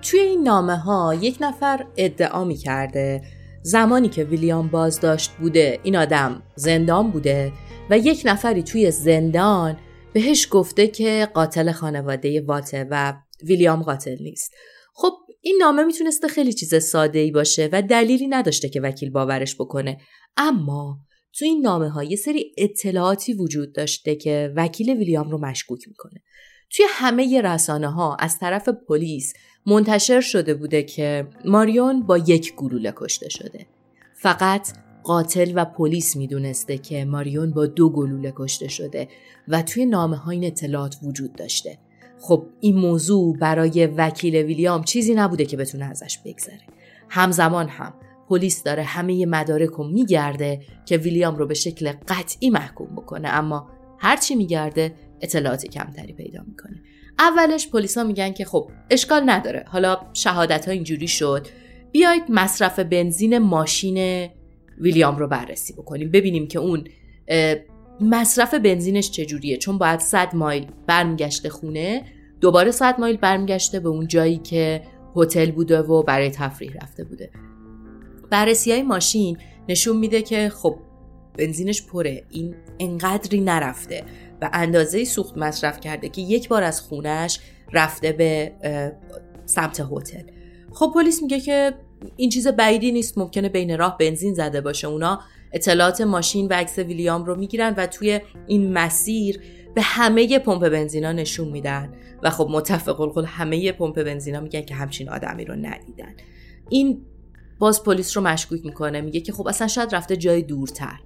توی 0.03 0.21
این 0.21 0.43
نامه 0.43 0.77
ها 0.77 1.15
یک 1.15 1.37
نفر 1.41 1.87
ادعا 1.97 2.45
می 2.45 2.57
کرده 2.57 3.23
زمانی 3.63 4.09
که 4.09 4.25
ویلیام 4.25 4.69
بازداشت 4.69 5.31
بوده 5.31 5.81
این 5.83 5.97
آدم 5.97 6.43
زندان 6.57 7.11
بوده 7.11 7.53
و 7.91 7.99
یک 7.99 8.23
نفری 8.25 8.63
توی 8.63 8.91
زندان 8.91 9.77
بهش 10.13 10.49
گفته 10.51 10.87
که 10.87 11.29
قاتل 11.35 11.73
خانواده 11.73 12.41
واته 12.41 12.87
و 12.91 13.15
ویلیام 13.43 13.83
قاتل 13.83 14.17
نیست. 14.21 14.53
خب 14.95 15.13
این 15.41 15.57
نامه 15.61 15.85
می‌تونسته 15.85 16.29
خیلی 16.29 16.53
چیز 16.53 16.75
ساده 16.75 17.19
ای 17.19 17.31
باشه 17.31 17.69
و 17.73 17.83
دلیلی 17.83 18.27
نداشته 18.27 18.69
که 18.69 18.81
وکیل 18.81 19.11
باورش 19.11 19.55
بکنه. 19.55 19.99
اما 20.37 20.99
تو 21.39 21.45
این 21.45 21.61
نامه 21.61 21.89
ها 21.89 22.05
یه 22.05 22.17
سری 22.17 22.53
اطلاعاتی 22.59 23.35
وجود 23.35 23.73
داشته 23.73 24.15
که 24.15 24.53
وکیل 24.57 24.91
ویلیام 24.91 25.31
رو 25.31 25.39
مشکوک 25.39 25.89
می‌کنه 25.89 26.23
توی 26.71 26.87
همه 26.89 27.41
رسانه 27.41 27.89
ها 27.89 28.17
از 28.17 28.39
طرف 28.39 28.69
پلیس 28.69 29.35
منتشر 29.67 30.21
شده 30.21 30.55
بوده 30.55 30.83
که 30.83 31.27
ماریون 31.45 32.03
با 32.03 32.19
یک 32.19 32.55
گلوله 32.55 32.93
کشته 32.97 33.29
شده. 33.29 33.67
فقط 34.15 34.69
قاتل 35.03 35.53
و 35.55 35.65
پلیس 35.65 36.17
می‌دونسته 36.17 36.79
که 36.79 37.05
ماریون 37.05 37.51
با 37.51 37.67
دو 37.67 37.91
گلوله 37.91 38.33
کشته 38.37 38.69
شده 38.69 39.09
و 39.49 39.63
توی 39.63 39.87
نامه 39.87 40.17
ها 40.17 40.31
این 40.31 40.45
اطلاعات 40.45 40.97
وجود 41.03 41.33
داشته. 41.33 41.79
خب 42.21 42.47
این 42.61 42.77
موضوع 42.77 43.37
برای 43.39 43.87
وکیل 43.87 44.35
ویلیام 44.35 44.85
چیزی 44.85 45.15
نبوده 45.15 45.45
که 45.45 45.57
بتونه 45.57 45.85
ازش 45.85 46.19
بگذره. 46.25 46.61
همزمان 47.09 47.69
هم 47.69 47.95
پلیس 48.29 48.63
داره 48.63 48.83
همه 48.83 49.27
مدارک 49.27 49.71
رو 49.71 49.85
میگرده 49.85 50.61
که 50.87 50.97
ویلیام 50.97 51.37
رو 51.37 51.47
به 51.47 51.55
شکل 51.55 51.93
قطعی 52.09 52.51
محکوم 52.51 52.97
بکنه 52.97 53.29
اما 53.29 53.71
هرچی 53.99 54.35
میگرده 54.35 54.95
اطلاعات 55.21 55.67
کمتری 55.67 56.13
پیدا 56.13 56.45
می‌کنه. 56.47 56.83
اولش 57.19 57.69
پلیسا 57.69 58.05
میگن 58.05 58.33
که 58.33 58.45
خب 58.45 58.71
اشکال 58.91 59.23
نداره. 59.31 59.65
حالا 59.69 60.01
شهادت 60.13 60.67
ها 60.67 60.73
اینجوری 60.73 61.09
شد. 61.09 61.47
بیاید 61.93 62.23
مصرف 62.29 62.79
بنزین 62.79 63.39
ماشین 63.39 64.29
ویلیام 64.79 65.17
رو 65.17 65.29
بررسی 65.29 65.73
بکنیم. 65.73 66.11
ببینیم 66.11 66.49
که 66.49 66.59
اون 66.59 66.85
مصرف 68.01 68.55
بنزینش 68.55 69.11
چجوریه. 69.11 69.57
چون 69.57 69.79
باید 69.79 70.01
100 70.01 70.35
مایل 70.35 70.67
برمیگشته 70.87 71.49
خونه 71.49 72.05
دوباره 72.41 72.71
100 72.71 73.01
مایل 73.01 73.17
برمیگشته 73.17 73.81
به 73.81 73.89
اون 73.89 74.07
جایی 74.07 74.39
که 74.39 74.83
هتل 75.17 75.51
بوده 75.51 75.79
و 75.79 76.03
برای 76.03 76.31
تفریح 76.31 76.73
رفته 76.83 77.05
بوده. 77.05 77.31
بررسی 78.31 78.73
های 78.73 78.83
ماشین 78.83 79.39
نشون 79.69 79.97
میده 79.97 80.23
که 80.23 80.49
خب 80.49 80.79
بنزینش 81.39 81.87
پره 81.87 82.25
این 82.31 82.55
انقدری 82.79 83.41
نرفته 83.41 84.05
و 84.43 84.51
اندازه 84.53 85.05
سوخت 85.05 85.39
مصرف 85.39 85.81
کرده 85.81 86.09
که 86.09 86.23
یک 86.23 86.49
بار 86.49 86.63
از 86.63 86.81
خونش 86.81 87.41
رفته 87.73 88.13
به 88.13 88.53
سمت 89.47 89.87
هتل. 89.93 90.23
خب 90.73 90.93
پلیس 90.95 91.23
میگه 91.23 91.41
که 91.41 91.75
این 92.17 92.31
چیز 92.31 92.49
بعیدی 92.49 92.93
نیست 92.93 93.19
ممکنه 93.19 93.49
بین 93.49 93.79
راه 93.79 93.99
بنزین 93.99 94.35
زده 94.35 94.61
باشه. 94.61 94.89
اونا 94.89 95.21
اطلاعات 95.53 96.01
ماشین 96.01 96.47
و 96.47 96.53
عکس 96.53 96.79
ویلیام 96.79 97.25
رو 97.25 97.37
می‌گیرن 97.37 97.75
و 97.77 97.87
توی 97.87 98.21
این 98.47 98.73
مسیر 98.73 99.41
به 99.75 99.83
همه 99.83 100.39
پمپ 100.39 100.69
بنزینا 100.69 101.13
نشون 101.13 101.49
میدن. 101.49 101.95
و 102.23 102.31
خب 102.31 102.49
متفق 102.51 103.01
القول 103.01 103.25
همه 103.25 103.73
پمپ 103.73 104.03
بنزینا 104.03 104.41
میگن 104.41 104.63
که 104.63 104.75
همچین 104.75 105.09
آدمی 105.09 105.45
رو 105.45 105.55
ندیدن. 105.55 106.15
این 106.69 107.07
باز 107.59 107.83
پلیس 107.83 108.17
رو 108.17 108.23
مشکوک 108.23 108.65
می‌کنه. 108.65 109.01
میگه 109.01 109.21
که 109.21 109.33
خب 109.33 109.49
اصلا 109.49 109.69
شاید 109.69 109.95
رفته 109.95 110.17
جای 110.17 110.43
دورتر. 110.43 111.01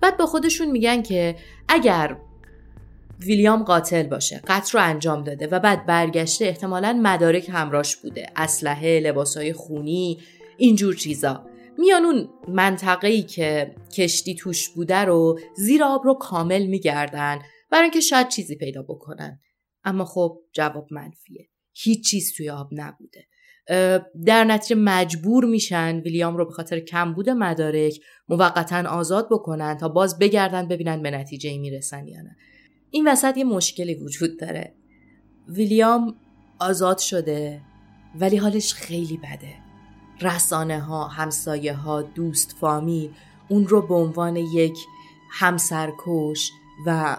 بعد 0.00 0.16
به 0.16 0.26
خودشون 0.26 0.70
میگن 0.70 1.02
که 1.02 1.36
اگر 1.68 2.16
ویلیام 3.20 3.62
قاتل 3.62 4.02
باشه 4.02 4.42
قتل 4.46 4.78
رو 4.78 4.84
انجام 4.84 5.24
داده 5.24 5.46
و 5.46 5.58
بعد 5.58 5.86
برگشته 5.86 6.44
احتمالا 6.44 7.00
مدارک 7.02 7.48
همراش 7.48 7.96
بوده. 7.96 8.26
اسلحه 8.36 9.00
لباسهای 9.00 9.52
خونی 9.52 10.18
اینجور 10.56 10.94
چیزا. 10.94 11.46
میان 11.78 12.04
اون 12.04 12.28
منطقه 12.48 13.08
ای 13.08 13.22
که 13.22 13.74
کشتی 13.96 14.34
توش 14.34 14.68
بوده 14.68 14.98
رو 14.98 15.38
زیر 15.56 15.84
آب 15.84 16.04
رو 16.04 16.14
کامل 16.14 16.66
میگردن 16.66 17.38
برای 17.70 17.82
اینکه 17.82 18.00
شاید 18.00 18.28
چیزی 18.28 18.56
پیدا 18.56 18.82
بکنن. 18.82 19.40
اما 19.84 20.04
خب 20.04 20.40
جواب 20.52 20.86
منفیه. 20.90 21.48
هیچ 21.72 22.10
چیز 22.10 22.34
توی 22.36 22.50
آب 22.50 22.68
نبوده. 22.72 23.26
در 24.26 24.44
نتیجه 24.44 24.80
مجبور 24.80 25.44
میشن 25.44 26.00
ویلیام 26.04 26.36
رو 26.36 26.44
به 26.44 26.52
خاطر 26.52 26.80
کمبود 26.80 27.30
مدارک 27.30 28.00
موقتا 28.28 28.88
آزاد 28.88 29.28
بکنن 29.30 29.76
تا 29.76 29.88
باز 29.88 30.18
بگردن 30.18 30.68
ببینن 30.68 31.02
به 31.02 31.10
نتیجه 31.10 31.50
ای 31.50 31.58
می‌رسن 31.58 32.06
یا 32.06 32.22
نه. 32.22 32.36
این 32.90 33.08
وسط 33.08 33.36
یه 33.36 33.44
مشکلی 33.44 33.94
وجود 33.94 34.40
داره. 34.40 34.74
ویلیام 35.48 36.14
آزاد 36.58 36.98
شده 36.98 37.60
ولی 38.20 38.36
حالش 38.36 38.74
خیلی 38.74 39.16
بده. 39.16 39.54
رسانه 40.20 40.80
ها 40.80 41.08
همسایه 41.08 41.74
ها 41.74 42.02
دوست 42.02 42.56
فامیل 42.60 43.10
اون 43.48 43.66
رو 43.66 43.86
به 43.86 43.94
عنوان 43.94 44.36
یک 44.36 44.78
همسرکش 45.30 46.50
و 46.86 47.16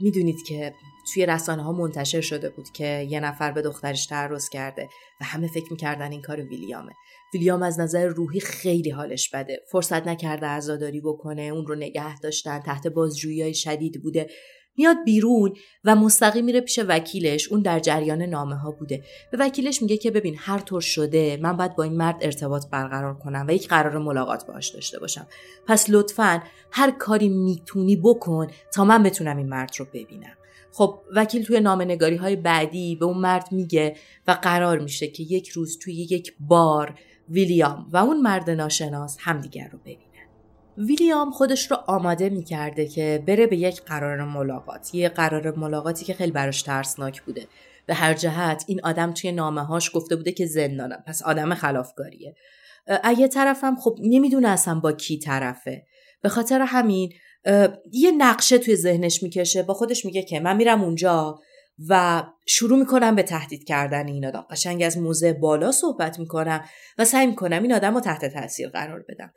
می‌دونید 0.00 0.42
که 0.42 0.74
توی 1.14 1.26
رسانه 1.26 1.62
ها 1.62 1.72
منتشر 1.72 2.20
شده 2.20 2.50
بود 2.50 2.70
که 2.70 3.06
یه 3.10 3.20
نفر 3.20 3.52
به 3.52 3.62
دخترش 3.62 4.06
تعرض 4.06 4.48
کرده 4.48 4.88
و 5.20 5.24
همه 5.24 5.48
فکر 5.48 5.70
می‌کردن 5.70 6.12
این 6.12 6.22
کار 6.22 6.40
ویلیامه. 6.40 6.92
ویلیام 7.34 7.62
از 7.62 7.80
نظر 7.80 8.06
روحی 8.06 8.40
خیلی 8.40 8.90
حالش 8.90 9.30
بده. 9.30 9.60
فرصت 9.72 10.06
نکرده 10.06 10.46
عزاداری 10.46 11.00
بکنه 11.00 11.42
اون 11.42 11.66
رو 11.66 11.74
نگه 11.74 12.20
داشتن 12.20 12.60
تحت 12.60 12.86
بازجویی 12.86 13.54
شدید 13.54 14.02
بوده. 14.02 14.30
میاد 14.76 14.96
بیرون 15.04 15.54
و 15.84 15.94
مستقیم 15.94 16.44
میره 16.44 16.60
پیش 16.60 16.80
وکیلش 16.88 17.48
اون 17.48 17.62
در 17.62 17.80
جریان 17.80 18.22
نامه 18.22 18.56
ها 18.56 18.70
بوده. 18.70 19.04
به 19.32 19.38
وکیلش 19.40 19.82
میگه 19.82 19.96
که 19.96 20.10
ببین 20.10 20.34
هر 20.38 20.58
طور 20.58 20.80
شده 20.80 21.38
من 21.42 21.56
باید 21.56 21.76
با 21.76 21.82
این 21.82 21.96
مرد 21.96 22.16
ارتباط 22.20 22.64
برقرار 22.72 23.18
کنم 23.18 23.44
و 23.48 23.52
یک 23.52 23.68
قرار 23.68 23.98
ملاقات 23.98 24.46
باش 24.46 24.68
داشته 24.68 24.98
باشم. 24.98 25.26
پس 25.66 25.86
لطفا 25.90 26.42
هر 26.72 26.90
کاری 26.90 27.28
می‌تونی 27.28 27.96
بکن 27.96 28.46
تا 28.74 28.84
من 28.84 29.02
بتونم 29.02 29.36
این 29.36 29.48
مرد 29.48 29.70
رو 29.78 29.86
ببینم. 29.94 30.36
خب 30.72 31.00
وکیل 31.14 31.44
توی 31.44 31.60
نامنگاری 31.60 32.16
های 32.16 32.36
بعدی 32.36 32.96
به 32.96 33.04
اون 33.04 33.18
مرد 33.18 33.52
میگه 33.52 33.96
و 34.26 34.32
قرار 34.42 34.78
میشه 34.78 35.06
که 35.06 35.22
یک 35.22 35.48
روز 35.48 35.78
توی 35.78 35.94
یک 35.94 36.34
بار 36.40 36.94
ویلیام 37.28 37.88
و 37.92 37.96
اون 37.96 38.20
مرد 38.20 38.50
ناشناس 38.50 39.16
همدیگر 39.20 39.68
رو 39.68 39.78
ببینن 39.78 40.10
ویلیام 40.78 41.30
خودش 41.30 41.70
رو 41.70 41.76
آماده 41.86 42.28
می‌کرده 42.28 42.86
که 42.86 43.24
بره 43.26 43.46
به 43.46 43.56
یک 43.56 43.82
قرار 43.82 44.24
ملاقات 44.24 44.94
یه 44.94 45.08
قرار 45.08 45.58
ملاقاتی 45.58 46.04
که 46.04 46.14
خیلی 46.14 46.32
براش 46.32 46.62
ترسناک 46.62 47.22
بوده. 47.22 47.46
به 47.86 47.94
هر 47.94 48.14
جهت 48.14 48.64
این 48.66 48.80
آدم 48.84 49.12
توی 49.12 49.32
نامه 49.32 49.60
هاش 49.60 49.90
گفته 49.94 50.16
بوده 50.16 50.32
که 50.32 50.46
زندانم 50.46 51.02
پس 51.06 51.22
آدم 51.22 51.54
خلافکاریه. 51.54 52.34
اگه 53.02 53.28
طرفم 53.28 53.76
خب 53.76 53.98
نمی‌دونه 54.02 54.48
اصلا 54.48 54.80
با 54.80 54.92
کی 54.92 55.18
طرفه. 55.18 55.86
به 56.22 56.28
خاطر 56.28 56.60
همین 56.60 57.12
یه 57.92 58.10
نقشه 58.10 58.58
توی 58.58 58.76
ذهنش 58.76 59.22
می‌کشه 59.22 59.62
با 59.62 59.74
خودش 59.74 60.04
میگه 60.04 60.22
که 60.22 60.40
من 60.40 60.56
میرم 60.56 60.82
اونجا 60.82 61.38
و 61.88 62.22
شروع 62.46 62.78
می‌کنم 62.78 63.14
به 63.14 63.22
تهدید 63.22 63.64
کردن 63.64 64.08
این 64.08 64.26
آدم. 64.26 64.46
قشنگ 64.50 64.82
از 64.82 64.98
موزه 64.98 65.32
بالا 65.32 65.72
صحبت 65.72 66.18
می‌کنم 66.18 66.64
و 66.98 67.04
سعی 67.04 67.26
می‌کنم 67.26 67.62
این 67.62 67.72
آدم 67.72 67.94
رو 67.94 68.00
تحت 68.00 68.24
تاثیر 68.24 68.68
قرار 68.68 69.04
بدم. 69.08 69.32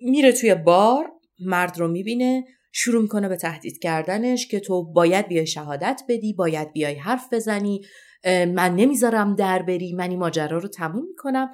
میره 0.00 0.32
توی 0.32 0.54
بار 0.54 1.12
مرد 1.38 1.78
رو 1.78 1.88
می‌بینه 1.88 2.44
شروع 2.72 3.02
می‌کنه 3.02 3.28
به 3.28 3.36
تهدید 3.36 3.78
کردنش 3.78 4.48
که 4.48 4.60
تو 4.60 4.92
باید 4.92 5.28
بیای 5.28 5.46
شهادت 5.46 6.02
بدی 6.08 6.32
باید 6.32 6.72
بیای 6.72 6.94
حرف 6.94 7.32
بزنی 7.32 7.80
من 8.24 8.76
نمی‌ذارم 8.76 9.34
در 9.34 9.62
بری 9.62 9.92
من 9.92 10.10
این 10.10 10.18
ماجرا 10.18 10.58
رو 10.58 10.68
تموم 10.68 11.06
می‌کنم. 11.08 11.50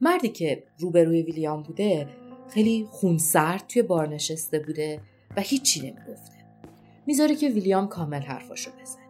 مردی 0.00 0.28
که 0.28 0.64
روبروی 0.78 1.22
ویلیام 1.22 1.62
بوده 1.62 2.08
خیلی 2.50 2.88
خونسرد 2.90 3.66
توی 3.68 3.82
بار 3.82 4.08
نشسته 4.08 4.58
بوده 4.58 5.00
و 5.36 5.40
هیچی 5.40 5.80
نمی‌گفته. 5.80 6.36
می‌ذاره 7.06 7.34
که 7.34 7.48
ویلیام 7.48 7.88
کامل 7.88 8.20
حرفاشو 8.20 8.70
بزنه. 8.80 9.02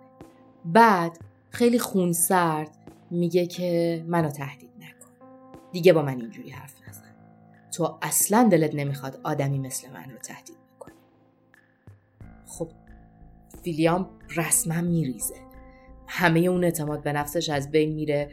بعد 0.65 1.19
خیلی 1.51 1.79
خونسرد 1.79 2.71
میگه 3.11 3.47
که 3.47 4.05
منو 4.09 4.31
تهدید 4.31 4.71
نکن. 4.79 5.11
دیگه 5.73 5.93
با 5.93 6.03
من 6.03 6.21
اینجوری 6.21 6.51
حرف 6.51 6.89
نزن. 6.89 7.15
تو 7.73 7.99
اصلا 8.03 8.49
دلت 8.53 8.75
نمی‌خواد 8.75 9.21
آدمی 9.23 9.59
مثل 9.59 9.91
من 9.91 10.11
رو 10.11 10.19
تهدید 10.19 10.57
می‌کنی 10.73 10.95
خب 12.47 12.69
ویلیام 13.65 14.11
رسما 14.37 14.81
میریزه. 14.81 15.35
همه 16.07 16.41
اون 16.41 16.65
اعتماد 16.65 17.03
به 17.03 17.13
نفسش 17.13 17.49
از 17.49 17.71
بین 17.71 17.93
میره. 17.93 18.31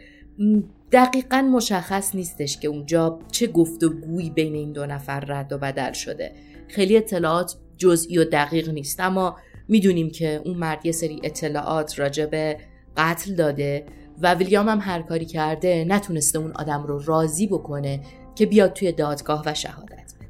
دقیقا 0.92 1.42
مشخص 1.42 2.16
نیستش 2.16 2.60
که 2.60 2.68
اونجا 2.68 3.20
چه 3.32 3.48
گفتگویی 3.48 4.30
بین 4.30 4.54
این 4.54 4.72
دو 4.72 4.86
نفر 4.86 5.20
رد 5.20 5.54
و 5.54 5.58
بدل 5.58 5.92
شده. 5.92 6.32
خیلی 6.68 6.98
اطلاعات 6.98 7.56
جزئی 7.78 8.18
و 8.18 8.26
دقیق 8.26 8.70
نیست 8.70 9.00
اما 9.00 9.38
می‌دونیم 9.68 10.10
که 10.10 10.42
اون 10.46 10.58
مرد 10.58 10.86
یه 10.86 10.92
سری 10.92 11.20
اطلاعات 11.24 12.00
راجع 12.00 12.26
به 12.26 12.58
قتل 12.98 13.36
داده 13.36 13.86
و 14.22 14.34
ویلیام 14.34 14.70
هم 14.70 14.80
هر 14.82 15.02
کاری 15.02 15.26
کرده 15.26 15.86
نتونسته 15.88 16.40
اون 16.40 16.52
آدم 16.52 16.84
رو 16.84 17.00
راضی 17.00 17.48
بکنه 17.48 18.02
که 18.36 18.46
بیاد 18.46 18.74
توی 18.74 18.92
دادگاه 18.92 19.44
و 19.46 19.54
شهادت 19.54 20.14
بده. 20.20 20.28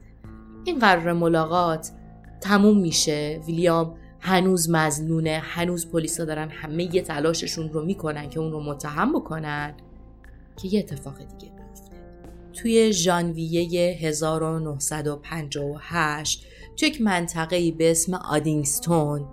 این 0.65 0.79
قرار 0.79 1.13
ملاقات 1.13 1.91
تموم 2.41 2.77
میشه. 2.77 3.39
ویلیام 3.47 3.95
هنوز 4.19 4.69
مزنونه 4.69 5.41
هنوز 5.43 5.91
پلیسا 5.91 6.25
دارن 6.25 6.49
همه 6.49 6.95
یه 6.95 7.01
تلاششون 7.01 7.69
رو 7.69 7.85
می‌کنن 7.85 8.29
که 8.29 8.39
اون 8.39 8.51
رو 8.51 8.63
متهم 8.63 9.13
بکنن. 9.13 9.73
که 10.57 10.67
یه 10.67 10.79
اتفاق 10.79 11.17
دیگه 11.17 11.53
میفته 11.53 11.91
توی 12.53 12.93
ژانویه 12.93 13.97
1958 14.01 16.45
توی 16.77 16.89
یک 16.89 17.01
منطقه 17.01 17.71
به 17.71 17.91
اسم 17.91 18.13
آدینگستون 18.13 19.25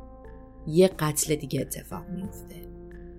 یه 0.67 0.89
قتل 0.89 1.35
دیگه 1.35 1.61
اتفاق 1.61 2.09
میفته 2.09 2.55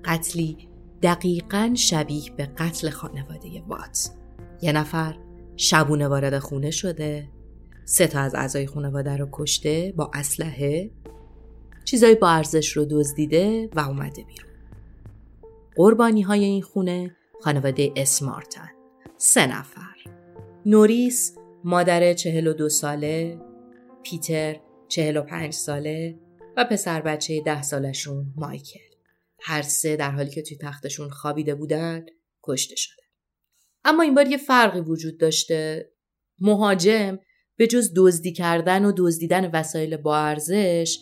قتلی 0.06 0.58
دقیقا 1.02 1.74
شبیه 1.78 2.32
به 2.38 2.46
قتل 2.46 2.90
خانواده 2.90 3.64
وات. 3.68 4.10
یه 4.62 4.72
نفر 4.72 5.16
شبونه 5.58 6.08
وارد 6.08 6.40
خونه 6.40 6.72
شده 6.72 7.28
سه 7.86 8.08
تا 8.08 8.20
از 8.20 8.36
اعضای 8.36 8.68
خانواده 8.68 9.18
رو 9.18 9.30
کشته 9.32 9.94
با 9.96 10.12
اسلحه 10.14 10.92
چیزای 11.86 12.16
با 12.16 12.30
ارزش 12.30 12.78
رو 12.78 12.86
دزدیده 12.86 13.70
و 13.76 13.80
اومده 13.80 14.24
بیرون. 14.24 14.52
قربانی 15.76 16.22
های 16.22 16.44
این 16.44 16.62
خونه 16.62 17.16
خانواده 17.42 17.94
اسمارتن. 17.96 18.70
سه 19.18 19.48
نفر. 19.48 19.96
نوریس 20.66 21.36
مادر 21.64 22.14
چهل 22.14 22.48
و 22.48 22.54
دو 22.54 22.70
ساله 22.70 23.42
پیتر 24.04 24.56
چهل 24.88 25.18
و 25.18 25.22
پنج 25.22 25.54
ساله 25.54 26.20
و 26.58 26.66
پسر 26.66 27.02
بچه 27.02 27.42
ده 27.42 27.62
سالشون 27.62 28.34
مایکل. 28.36 28.80
هر 29.42 29.62
سه 29.62 29.96
در 29.96 30.12
حالی 30.12 30.30
که 30.30 30.42
توی 30.42 30.58
تختشون 30.58 31.10
خوابیده 31.10 31.56
بودن 31.56 32.06
کشته 32.44 32.76
شده. 32.76 33.04
اما 33.86 34.04
این 34.04 34.16
بار 34.16 34.28
یه 34.28 34.38
فرقی 34.38 34.80
وجود 34.80 35.18
داشته. 35.18 35.92
مهاجم 36.40 37.20
به 37.58 37.68
جز 37.68 37.94
دزدی 37.96 38.34
کردن 38.34 38.86
و 38.86 38.94
دزدیدن 38.98 39.52
وسایل 39.52 39.98
با 39.98 40.18
ارزش 40.18 41.00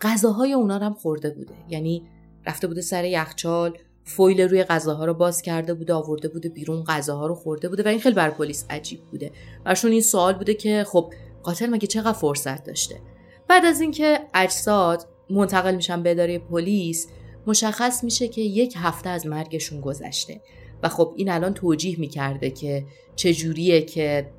غذاهای 0.00 0.52
اونا 0.52 0.78
هم 0.78 0.94
خورده 0.94 1.30
بوده. 1.30 1.54
یعنی 1.68 2.08
رفته 2.46 2.66
بوده 2.66 2.80
سر 2.80 3.04
یخچال 3.04 3.78
فویل 4.08 4.40
روی 4.40 4.64
غذاها 4.64 5.04
رو 5.04 5.14
باز 5.14 5.42
کرده 5.42 5.74
بوده 5.74 5.94
آورده 5.94 6.28
بوده 6.28 6.48
بیرون 6.48 6.84
غذاها 6.84 7.26
رو 7.26 7.34
خورده 7.34 7.68
بوده 7.68 7.82
و 7.82 7.88
این 7.88 8.00
خیلی 8.00 8.14
بر 8.14 8.30
پلیس 8.30 8.66
عجیب 8.70 9.00
بوده. 9.10 9.32
برشون 9.64 9.92
این 9.92 10.00
سوال 10.00 10.34
بوده 10.34 10.54
که 10.54 10.84
خب 10.88 11.12
قاتل 11.42 11.66
مگه 11.66 11.86
چقدر 11.86 12.12
فرصت 12.12 12.64
داشته؟ 12.64 13.00
بعد 13.48 13.64
از 13.64 13.80
اینکه 13.80 14.20
اجساد 14.34 15.06
منتقل 15.30 15.74
میشن 15.74 16.02
به 16.02 16.10
اداره 16.10 16.38
پلیس 16.38 17.08
مشخص 17.46 18.04
میشه 18.04 18.28
که 18.28 18.40
یک 18.40 18.74
هفته 18.76 19.10
از 19.10 19.26
مرگشون 19.26 19.80
گذشته. 19.80 20.40
و 20.82 20.88
خب 20.88 21.14
این 21.16 21.30
الان 21.30 21.54
توجیه 21.54 22.00
می‌کرده 22.00 22.50
که 22.50 22.84
چجوریه 23.16 23.82
که 23.82 24.30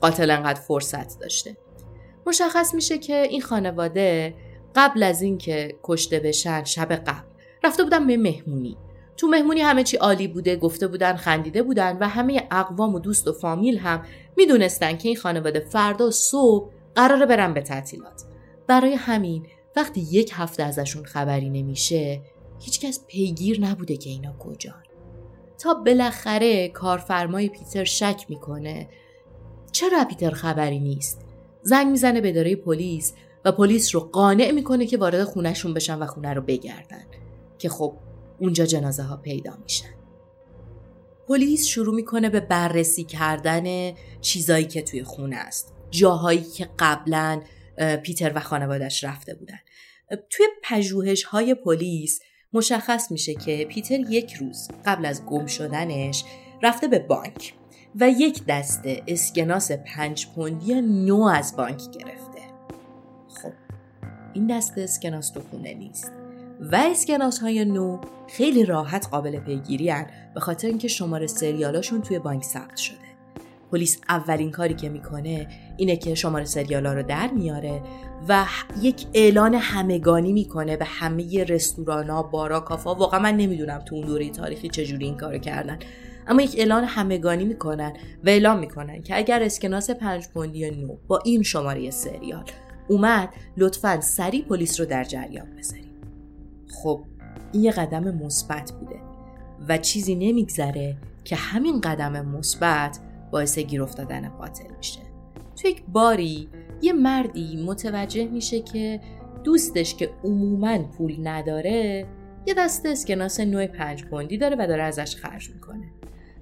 قاتل 0.00 0.30
انقدر 0.30 0.60
فرصت 0.60 1.18
داشته. 1.18 1.56
مشخص 2.26 2.74
میشه 2.74 2.98
که 2.98 3.22
این 3.22 3.40
خانواده 3.40 4.34
قبل 4.74 5.02
از 5.02 5.22
اینکه 5.22 5.74
کشته 5.82 6.20
بشن 6.20 6.64
شب 6.64 6.92
قبل 6.92 7.28
رفته 7.64 7.82
بودن 7.82 8.06
به 8.06 8.16
مهمونی. 8.16 8.76
تو 9.20 9.28
مهمونی 9.28 9.60
همه 9.60 9.82
چی 9.82 9.96
عالی 9.96 10.28
بوده 10.28 10.56
گفته 10.56 10.86
بودن 10.86 11.16
خندیده 11.16 11.62
بودن 11.62 11.98
و 12.00 12.08
همه 12.08 12.48
اقوام 12.50 12.94
و 12.94 12.98
دوست 12.98 13.28
و 13.28 13.32
فامیل 13.32 13.78
هم 13.78 14.02
می‌دونستن 14.36 14.96
که 14.96 15.08
این 15.08 15.16
خانواده 15.16 15.60
فردا 15.60 16.10
صبح 16.10 16.70
قراره 16.94 17.26
برن 17.26 17.54
به 17.54 17.60
تعطیلات. 17.60 18.24
برای 18.66 18.94
همین 18.94 19.46
وقتی 19.76 20.00
یک 20.00 20.30
هفته 20.34 20.62
ازشون 20.62 21.04
خبری 21.04 21.50
نمیشه 21.50 22.20
هیچکس 22.60 23.04
پیگیر 23.06 23.60
نبوده 23.60 23.96
که 23.96 24.10
اینا 24.10 24.36
کجان. 24.38 24.82
تا 25.58 25.74
بالاخره 25.74 26.68
کارفرمای 26.68 27.48
پیتر 27.48 27.84
شک 27.84 28.24
می‌کنه. 28.28 28.88
چرا 29.72 30.04
پیتر 30.04 30.30
خبری 30.30 30.78
نیست؟ 30.78 31.20
زنگ 31.62 31.86
می‌زنه 31.86 32.20
به 32.20 32.28
اداره 32.28 32.56
پلیس 32.56 33.14
و 33.44 33.52
پلیس 33.52 33.94
رو 33.94 34.00
قانع 34.00 34.50
می‌کنه 34.50 34.86
که 34.86 34.98
وارد 34.98 35.24
خونهشون 35.24 35.74
بشن 35.74 35.98
و 35.98 36.06
خونه 36.06 36.34
رو 36.34 36.42
بگردن. 36.42 37.04
که 37.58 37.68
خب 37.68 37.94
اونجا 38.40 38.66
جنازه 38.66 39.02
ها 39.02 39.16
پیدا 39.16 39.58
میشن. 39.62 39.88
پلیس 41.28 41.66
شروع 41.66 41.94
می‌کنه 41.94 42.30
به 42.30 42.40
بررسی 42.40 43.04
کردن 43.04 43.92
چیزایی 44.20 44.64
که 44.64 44.82
توی 44.82 45.02
خونه 45.02 45.36
است. 45.36 45.74
جاهایی 45.90 46.42
که 46.42 46.68
قبلا 46.78 47.42
پیتر 48.02 48.32
و 48.34 48.40
خانوادش 48.40 49.04
رفته 49.04 49.34
بودن. 49.34 49.58
توی 50.30 50.46
پژوهش 50.62 51.22
های 51.22 51.54
پلیس 51.54 52.20
مشخص 52.52 53.10
میشه 53.10 53.34
که 53.34 53.64
پیتر 53.64 54.00
یک 54.00 54.32
روز 54.32 54.68
قبل 54.86 55.06
از 55.06 55.26
گم 55.26 55.46
شدنش 55.46 56.24
رفته 56.62 56.88
به 56.88 56.98
بانک 56.98 57.54
و 58.00 58.10
یک 58.10 58.44
دسته 58.48 59.02
اسکناس 59.08 59.72
پنج 59.72 60.26
پوندی 60.26 60.74
نو 60.80 61.22
از 61.22 61.56
بانک 61.56 61.90
گرفته. 61.90 62.40
خب 63.42 63.52
این 64.34 64.46
دسته 64.46 64.80
اسکناس 64.80 65.30
تو 65.30 65.40
خونه 65.40 65.74
نیست. 65.74 66.12
و 66.60 66.76
اسکناس 66.76 67.38
های 67.38 67.64
نو 67.64 68.00
خیلی 68.28 68.64
راحت 68.64 69.08
قابل 69.10 69.38
پیگیری 69.38 69.90
هن 69.90 70.06
به 70.34 70.40
خاطر 70.40 70.68
اینکه 70.68 70.88
شماره 70.88 71.26
سریالاشون 71.26 72.02
توی 72.02 72.18
بانک 72.18 72.44
ثبت 72.44 72.76
شده. 72.76 72.96
پلیس 73.72 74.00
اولین 74.08 74.50
کاری 74.50 74.74
که 74.74 74.88
می‌کنه 74.88 75.48
اینه 75.76 75.96
که 75.96 76.14
شماره 76.14 76.44
سریالا 76.44 76.92
رو 76.92 77.02
در 77.02 77.30
میاره 77.30 77.82
و 78.28 78.44
یک 78.80 79.06
اعلان 79.14 79.54
همگانی 79.54 80.32
می‌کنه 80.32 80.76
به 80.76 80.84
همه 80.84 81.44
رستورانا 81.44 82.22
بارا 82.22 82.60
کافا 82.60 82.94
واقعا 82.94 83.20
من 83.20 83.36
نمی‌دونم 83.36 83.78
تو 83.78 83.94
اون 83.94 84.06
دوره 84.06 84.30
تاریخی 84.30 84.68
چجوری 84.68 85.04
این 85.04 85.16
کارو 85.16 85.38
کردن. 85.38 85.78
اما 86.26 86.42
یک 86.42 86.54
اعلان 86.58 86.84
همگانی 86.84 87.44
می‌کنن 87.44 87.92
و 88.24 88.28
اعلام 88.28 88.58
می‌کنن 88.58 89.02
که 89.02 89.16
اگر 89.16 89.42
اسکناس 89.42 89.90
پنج 89.90 90.28
پوندی 90.28 90.70
نو 90.70 90.96
با 91.08 91.18
این 91.24 91.42
شماره 91.42 91.90
سریال 91.90 92.44
اومد 92.88 93.28
لطفا 93.56 94.00
سریع 94.00 94.44
پلیس 94.44 94.80
رو 94.80 94.86
در 94.86 95.04
جریان 95.04 95.56
بذاریم 95.58 95.89
خب 96.70 97.04
این 97.52 97.62
یه 97.62 97.70
قدم 97.70 98.14
مثبت 98.14 98.72
بوده 98.72 98.96
و 99.68 99.78
چیزی 99.78 100.14
نمیگذره 100.14 100.96
که 101.24 101.36
همین 101.36 101.80
قدم 101.80 102.26
مثبت 102.26 102.98
باعث 103.30 103.58
گیر 103.58 103.82
افتادن 103.82 104.28
قاتل 104.28 104.76
میشه. 104.76 105.00
تو 105.56 105.68
یک 105.68 105.82
باری 105.88 106.48
یه 106.82 106.92
مردی 106.92 107.64
متوجه 107.66 108.28
میشه 108.28 108.60
که 108.60 109.00
دوستش 109.44 109.94
که 109.94 110.10
عموما 110.24 110.78
پول 110.78 111.28
نداره 111.28 112.06
یه 112.46 112.54
دست 112.54 112.86
اسکناس 112.86 113.40
نوع 113.40 113.66
پنج 113.66 114.04
پوندی 114.04 114.38
داره 114.38 114.56
و 114.58 114.66
داره 114.66 114.82
ازش 114.82 115.16
خرج 115.16 115.50
می‌کنه. 115.50 115.84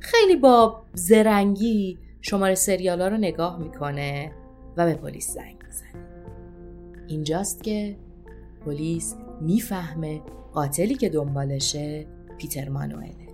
خیلی 0.00 0.36
با 0.36 0.82
زرنگی 0.94 1.98
شماره 2.20 2.54
سریالا 2.54 3.08
رو 3.08 3.16
نگاه 3.16 3.58
می‌کنه 3.58 4.32
و 4.76 4.86
به 4.86 4.94
پلیس 4.94 5.30
زنگ 5.30 5.56
می‌زنه. 5.66 6.04
اینجاست 7.06 7.62
که 7.62 7.96
پلیس 8.66 9.14
می‌فهمه 9.40 10.22
قاتلی 10.52 10.94
که 10.94 11.08
دنبالشه 11.08 12.06
پیتر 12.38 12.68
مانوئله. 12.68 13.28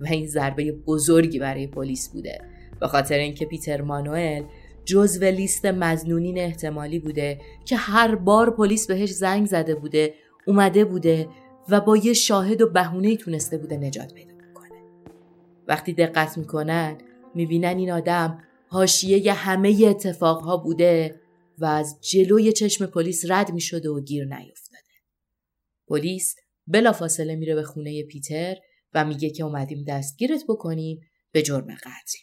و 0.00 0.06
این 0.06 0.26
ضربه 0.26 0.72
بزرگی 0.72 1.38
برای 1.38 1.66
پلیس 1.66 2.08
بوده. 2.08 2.40
به 2.80 2.88
خاطر 2.88 3.18
اینکه 3.18 3.46
پیتر 3.46 3.82
مانوئل 3.82 4.42
جزو 4.84 5.24
لیست 5.24 5.66
مزنونین 5.66 6.38
احتمالی 6.38 6.98
بوده 6.98 7.40
که 7.64 7.76
هر 7.76 8.14
بار 8.14 8.50
پلیس 8.50 8.86
بهش 8.86 9.10
زنگ 9.10 9.46
زده 9.46 9.74
بوده 9.74 10.14
اومده 10.46 10.84
بوده 10.84 11.28
و 11.68 11.80
با 11.80 11.96
یه 11.96 12.12
شاهد 12.12 12.62
و 12.62 12.70
بهونه 12.70 13.16
تونسته 13.16 13.58
بوده 13.58 13.76
نجات 13.76 14.14
پیدا 14.14 14.34
بکنه. 14.34 14.70
وقتی 15.68 15.92
دقت 15.92 16.38
می‌کنن 16.38 16.98
می‌بینن 17.34 17.78
این 17.78 17.92
آدم 17.92 18.38
حاشیه 18.68 19.32
همه 19.32 19.84
اتفاقها 19.88 20.56
بوده 20.56 21.20
و 21.58 21.64
از 21.64 21.98
جلوی 22.00 22.52
چشم 22.52 22.86
پلیس 22.86 23.30
رد 23.30 23.52
می‌شده 23.52 23.90
و 23.90 24.00
گیر 24.00 24.24
نیفتاده 24.24 24.59
پلیس 25.90 26.34
بلافاصله 26.66 27.36
میره 27.36 27.54
به 27.54 27.62
خونه 27.62 28.02
پیتر 28.02 28.56
و 28.94 29.04
میگه 29.04 29.30
که 29.30 29.44
اومدیم 29.44 29.84
دستگیرت 29.88 30.44
بکنیم 30.48 31.00
به 31.32 31.42
جرم 31.42 31.74
قتل. 31.74 32.18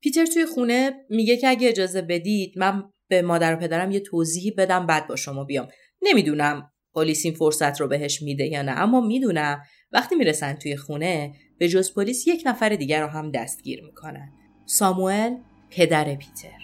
پیتر 0.00 0.26
توی 0.26 0.46
خونه 0.46 0.92
میگه 1.10 1.36
که 1.36 1.48
اگه 1.48 1.68
اجازه 1.68 2.02
بدید 2.02 2.58
من 2.58 2.82
به 3.08 3.22
مادر 3.22 3.54
و 3.54 3.56
پدرم 3.56 3.90
یه 3.90 4.00
توضیحی 4.00 4.50
بدم 4.50 4.86
بعد 4.86 5.06
با 5.06 5.16
شما 5.16 5.44
بیام. 5.44 5.68
نمی‌دونم 6.02 6.70
پلیس 6.94 7.24
این 7.24 7.34
فرصت 7.34 7.80
رو 7.80 7.88
بهش 7.88 8.22
میده 8.22 8.46
یا 8.46 8.62
نه 8.62 8.72
اما 8.72 9.00
می‌دونم 9.00 9.62
وقتی 9.92 10.14
می‌رسن 10.14 10.52
توی 10.52 10.76
خونه 10.76 11.34
به 11.58 11.68
جز 11.68 11.94
پلیس 11.94 12.26
یک 12.26 12.42
نفر 12.46 12.68
دیگر 12.68 13.00
رو 13.00 13.08
هم 13.08 13.30
دستگیر 13.30 13.84
می‌کنن. 13.84 14.32
ساموئل 14.66 15.36
پدر 15.70 16.14
پیتر. 16.14 16.58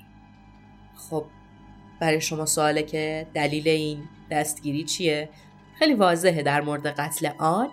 خب 0.97 1.25
برای 2.01 2.21
شما 2.21 2.47
سواله 2.47 2.83
که 2.83 3.27
دلیل 3.35 3.69
این 3.69 4.03
دستگیری 4.31 4.85
چیه؟ 4.85 5.29
خیلی 5.81 5.95
واضحه 5.95 6.43
در 6.43 6.61
مورد 6.61 6.87
قتل 6.87 7.29
آن. 7.39 7.69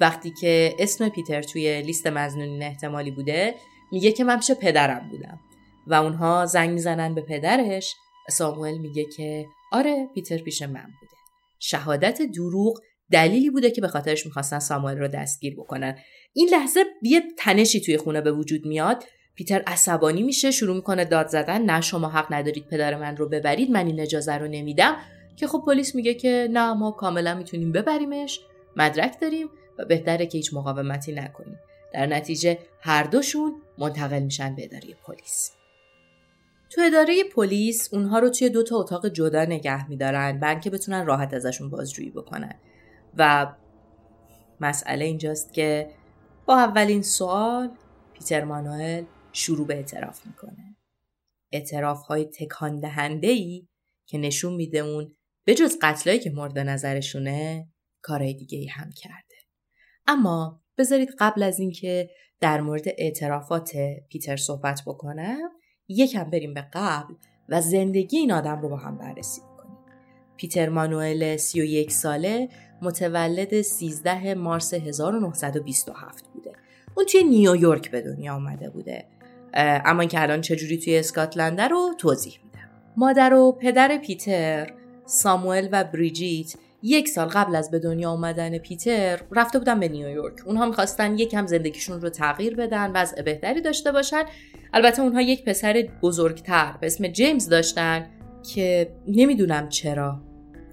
وقتی 0.00 0.30
که 0.40 0.74
اسم 0.78 1.08
پیتر 1.08 1.42
توی 1.42 1.82
لیست 1.82 2.06
مزنونین 2.06 2.62
احتمالی 2.62 3.10
بوده 3.10 3.54
میگه 3.92 4.12
که 4.12 4.24
من 4.24 4.36
پیش 4.36 4.50
پدرم 4.50 5.08
بودم. 5.10 5.40
و 5.86 5.94
اونها 5.94 6.46
زنگ 6.46 6.70
می‌زنن 6.70 7.14
به 7.14 7.20
پدرش 7.20 7.94
ساموئل 8.30 8.78
میگه 8.78 9.04
که 9.16 9.46
آره 9.72 10.08
پیتر 10.14 10.38
پیش 10.38 10.62
من 10.62 10.70
بوده. 10.70 11.12
شهادت 11.58 12.22
دروغ 12.22 12.80
دلیلی 13.10 13.50
بوده 13.50 13.70
که 13.70 13.80
به 13.80 13.88
خاطرش 13.88 14.26
می‌خواستن 14.26 14.58
ساموئل 14.58 14.98
رو 14.98 15.08
دستگیر 15.08 15.54
بکنن. 15.56 15.98
این 16.32 16.48
لحظه 16.52 16.84
یه 17.02 17.22
تنشی 17.38 17.80
توی 17.80 17.96
خونه 17.96 18.20
به 18.20 18.32
وجود 18.32 18.66
میاد. 18.66 19.04
پیتر 19.34 19.62
عصبانی 19.66 20.22
میشه 20.22 20.50
شروع 20.50 20.76
می‌کنه 20.76 21.04
داد 21.04 21.28
زدن. 21.28 21.62
نه 21.62 21.80
شما 21.80 22.08
حق 22.08 22.32
ندارید 22.32 22.66
پدر 22.70 22.96
من 22.96 23.16
رو 23.16 23.28
ببرید 23.28 23.70
من 23.70 23.86
این 23.86 24.00
اجازه 24.00 24.34
رو 24.34 24.48
نمیدم. 24.48 24.96
که 25.36 25.46
خب 25.46 25.62
پلیس 25.66 25.94
میگه 25.94 26.14
که 26.14 26.48
نه 26.52 26.72
ما 26.72 26.90
کاملا 26.90 27.34
می‌تونیم 27.34 27.72
ببریمش 27.72 28.40
مدرک 28.76 29.20
داریم 29.20 29.48
و 29.78 29.84
بهتره 29.84 30.26
که 30.26 30.38
هیچ 30.38 30.54
مقاومتی 30.54 31.12
نکنیم. 31.12 31.58
در 31.92 32.06
نتیجه 32.06 32.58
هر 32.80 33.02
دوشون 33.02 33.62
منتقل 33.78 34.22
میشن 34.22 34.54
به 34.54 34.64
اداره 34.64 34.94
پلیس. 35.06 35.52
تو 36.70 36.80
اداره 36.86 37.24
پلیس 37.24 37.94
اونها 37.94 38.18
رو 38.18 38.28
توی 38.28 38.48
دو 38.48 38.62
تا 38.62 38.76
اتاق 38.76 39.08
جدا 39.08 39.44
نگه 39.44 39.88
میدارن 39.88 40.40
برای 40.40 40.60
که 40.60 40.70
بتونن 40.70 41.06
راحت 41.06 41.34
ازشون 41.34 41.70
بازجویی 41.70 42.10
بکنن. 42.10 42.54
و 43.16 43.54
مسئله 44.60 45.04
اینجاست 45.04 45.52
که 45.52 45.90
با 46.46 46.56
اولین 46.56 47.02
سوال 47.02 47.70
پیتر 48.12 48.44
مانوئل 48.44 49.04
شروع 49.32 49.66
به 49.66 49.74
اعتراف 49.74 50.26
می‌کنه. 50.26 50.76
اعتراف 51.52 52.02
های 52.02 52.24
تکان 52.24 52.80
دهنده 52.80 53.28
ای 53.28 53.68
که 54.06 54.18
نشون 54.18 54.54
میده 54.54 54.78
اون 54.78 55.16
به 55.44 55.54
جز 55.54 55.76
قتلایی 55.82 56.18
که 56.18 56.30
مورد 56.30 56.58
نظرشونه 56.58 57.68
کارهای 58.02 58.34
دیگه 58.34 58.58
ای 58.58 58.66
هم 58.66 58.90
کرده 58.96 59.36
اما 60.06 60.62
بذارید 60.78 61.08
قبل 61.18 61.42
از 61.42 61.58
اینکه 61.58 62.10
در 62.40 62.60
مورد 62.60 62.84
اعترافات 62.98 63.72
پیتر 64.08 64.36
صحبت 64.36 64.82
بکنم 64.86 65.50
یکم 65.88 66.30
بریم 66.30 66.54
به 66.54 66.64
قبل 66.72 67.14
و 67.48 67.60
زندگی 67.60 68.18
این 68.18 68.32
آدم 68.32 68.60
رو 68.60 68.68
با 68.68 68.76
هم 68.76 68.98
بررسی 68.98 69.40
کنیم. 69.40 69.78
پیتر 70.36 70.68
مانوئل 70.68 71.36
31 71.36 71.92
ساله 71.92 72.48
متولد 72.82 73.62
13 73.62 74.34
مارس 74.34 74.74
1927 74.74 76.28
بوده. 76.34 76.52
اون 76.96 77.06
توی 77.06 77.24
نیویورک 77.24 77.90
به 77.90 78.00
دنیا 78.00 78.34
آمده 78.34 78.70
بوده. 78.70 79.06
اما 79.54 80.00
اینکه 80.00 80.22
الان 80.22 80.40
چجوری 80.40 80.78
توی 80.78 80.98
اسکاتلنده 80.98 81.68
رو 81.68 81.94
توضیح 81.98 82.38
میدم. 82.44 82.70
مادر 82.96 83.34
و 83.34 83.52
پدر 83.52 83.98
پیتر 83.98 84.74
ساموئل 85.06 85.68
و 85.72 85.84
بریجیت 85.84 86.54
یک 86.82 87.08
سال 87.08 87.28
قبل 87.28 87.54
از 87.54 87.70
به 87.70 87.78
دنیا 87.78 88.10
آمدن 88.10 88.58
پیتر 88.58 89.20
رفته 89.32 89.58
بودن 89.58 89.80
به 89.80 89.88
نیویورک. 89.88 90.34
اونها 90.46 90.66
می‌خواستن 90.66 91.18
یکم 91.18 91.46
زندگیشون 91.46 92.00
رو 92.00 92.08
تغییر 92.08 92.56
بدن 92.56 92.92
وضع 92.92 93.22
بهتری 93.22 93.60
داشته 93.60 93.92
باشن. 93.92 94.22
البته 94.72 95.02
اونها 95.02 95.22
یک 95.22 95.44
پسر 95.44 95.88
بزرگتر 96.02 96.74
به 96.80 96.86
اسم 96.86 97.08
جیمز 97.08 97.48
داشتن 97.48 98.06
که 98.54 98.94
نمی‌دونم 99.08 99.68
چرا 99.68 100.20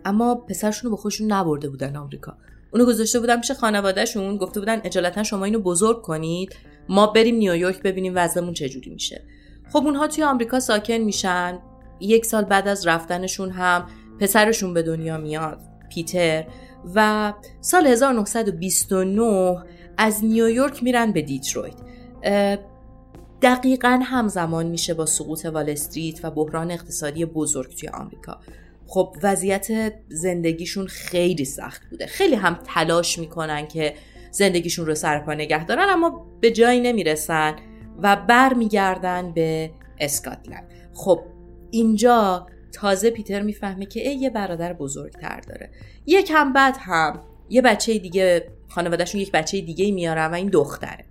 اما 0.06 0.36
پسرشون 0.36 0.90
رو 0.90 0.96
به 0.96 1.02
خودشون 1.02 1.32
نبرده 1.32 1.70
بودن 1.70 1.96
آمریکا. 1.96 2.38
اونو 2.74 2.86
گذاشته 2.86 3.20
بودن 3.20 3.42
پیش 3.42 3.52
خانوادهشون 3.52 4.38
گفته 4.38 4.60
بودن 4.60 4.82
اجالتا 4.84 5.24
شما 5.24 5.46
اینو 5.46 5.60
بزرگ 5.60 6.02
کنید 6.02 6.56
ما 6.90 7.08
بریم 7.08 7.36
نیویورک 7.36 7.82
ببینیم 7.82 8.14
وضعمون 8.16 8.54
چجوری 8.54 8.90
میشه. 8.92 9.24
خب 9.74 9.84
اونها 9.86 10.08
توی 10.08 10.24
آمریکا 10.24 10.60
ساکن 10.60 10.94
میشن. 10.94 11.60
یک 12.00 12.26
سال 12.26 12.44
بعد 12.44 12.68
از 12.68 12.88
رفتنشون 12.88 13.50
هم 13.50 13.88
پسرشون 14.20 14.74
به 14.74 14.82
دنیا 14.82 15.18
میاد 15.18 15.60
پیتر. 15.90 16.46
و 16.96 17.34
سال 17.62 17.88
1929 17.88 19.64
از 19.98 20.26
نیویورک 20.26 20.84
میرن 20.84 21.12
به 21.12 21.22
دیترویت. 21.22 21.76
دقیقا 23.42 24.00
همزمان 24.04 24.66
میشه 24.68 24.94
با 24.94 25.06
سقوط 25.06 25.46
وال 25.46 25.70
استریت 25.70 26.26
و 26.26 26.32
بحران 26.32 26.72
اقتصادی 26.72 27.26
بزرگ 27.26 27.76
توی 27.76 27.90
آمریکا. 27.90 28.38
خب 28.88 29.16
وضعیت 29.24 29.94
زندگیشون 30.10 30.88
خیلی 30.88 31.46
سخت 31.46 31.82
بوده. 31.90 32.06
خیلی 32.08 32.36
هم 32.36 32.60
تلاش 32.64 33.20
می‌کنن 33.20 33.68
که 33.68 33.94
زندگیشون 34.32 34.86
رو 34.86 34.96
سرپا 34.96 35.34
نگه 35.34 35.66
دارن 35.66 35.86
اما 35.90 36.26
به 36.42 36.52
جایی 36.52 36.80
نمی‌رسن 36.80 37.56
و 38.04 38.16
برمیگردن 38.16 39.32
به 39.32 39.72
اسکاتلند. 40.00 40.72
خب 40.94 41.20
اینجا 41.72 42.48
تازه 42.72 43.10
پیتر 43.12 43.42
می‌فهمه 43.42 43.86
که 43.86 44.10
ای 44.10 44.16
یه 44.16 44.30
برادر 44.30 44.74
بزرگتر 44.74 45.40
داره. 45.40 45.72
یکم 46.06 46.54
بعد 46.54 46.78
هم 46.80 47.24
یه 47.50 47.62
بچه 47.62 47.98
دیگه 47.98 48.52
خانوادهشون 48.68 49.22
یک 49.22 49.32
بچه 49.32 49.62
دیگه 49.62 49.92
میارن 49.92 50.32
و 50.32 50.34
این 50.34 50.50
دختره. 50.50 51.06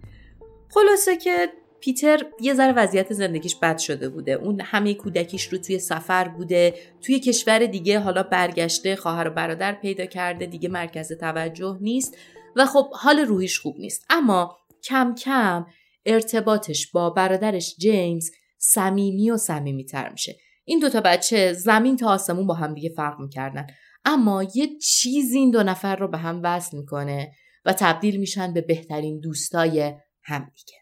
خلاصه 0.71 1.17
که 1.17 1.49
پیتر 1.81 2.23
یه 2.41 2.55
ذره 2.55 2.73
وضعیت 2.73 3.13
زندگیش 3.13 3.57
بد 3.57 3.79
شده 3.79 4.09
بوده. 4.09 4.33
اون 4.33 4.61
همه 4.61 4.95
کودکیش 4.95 5.49
رو 5.49 5.59
توی 5.59 5.79
سفر 5.79 6.29
بوده 6.29 6.75
توی 7.03 7.21
کشور 7.21 7.59
دیگه 7.67 8.01
حالا 8.01 8.23
برگشته 8.23 8.97
خواهر 8.97 9.29
و 9.29 9.31
برادر 9.31 9.73
پیدا 9.73 10.07
کرده 10.07 10.47
دیگه 10.47 10.69
مرکز 10.69 11.13
توجه 11.13 11.79
نیست 11.81 12.17
و 12.57 12.67
خب 12.67 12.91
حال 12.93 13.19
روحیش 13.19 13.59
خوب 13.59 13.79
نیست. 13.79 14.07
اما 14.11 14.57
کم 14.85 15.15
کم 15.15 15.67
ارتباطش 16.07 16.91
با 16.93 17.11
برادرش 17.11 17.77
جیمز 17.77 18.31
صمیمی 18.59 19.31
و 19.31 19.37
صمیمیتر 19.37 20.09
میشه. 20.09 20.37
این 20.69 20.79
دوتا 20.79 21.01
بچه 21.01 21.53
زمین 21.53 21.97
تا 21.97 22.09
آسمون 22.09 22.47
با 22.47 22.55
هم 22.55 22.75
دیگه 22.75 22.89
فرق 22.89 23.21
می‌کردن. 23.21 23.67
اما 24.05 24.43
یه 24.55 24.79
چیزی 24.79 25.39
این 25.39 25.51
دو 25.51 25.63
نفر 25.63 25.97
رو 25.97 26.09
به 26.09 26.19
هم 26.19 26.41
وصل 26.45 26.77
می‌کنه 26.77 27.33
و 27.65 27.73
تبدیل 27.73 28.17
میشن 28.17 28.53
به 28.53 28.61
بهترین 28.61 29.21
دوستای 29.21 29.95
همدیگه 30.23 30.75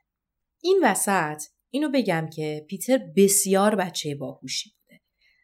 این 0.62 0.80
وسط 0.82 1.42
اینو 1.70 1.90
بگم 1.94 2.28
که 2.32 2.66
پیتر 2.68 2.98
بسیار 3.16 3.74
بچه 3.74 4.14
باهوشی 4.14 4.70
بوده. 4.70 5.00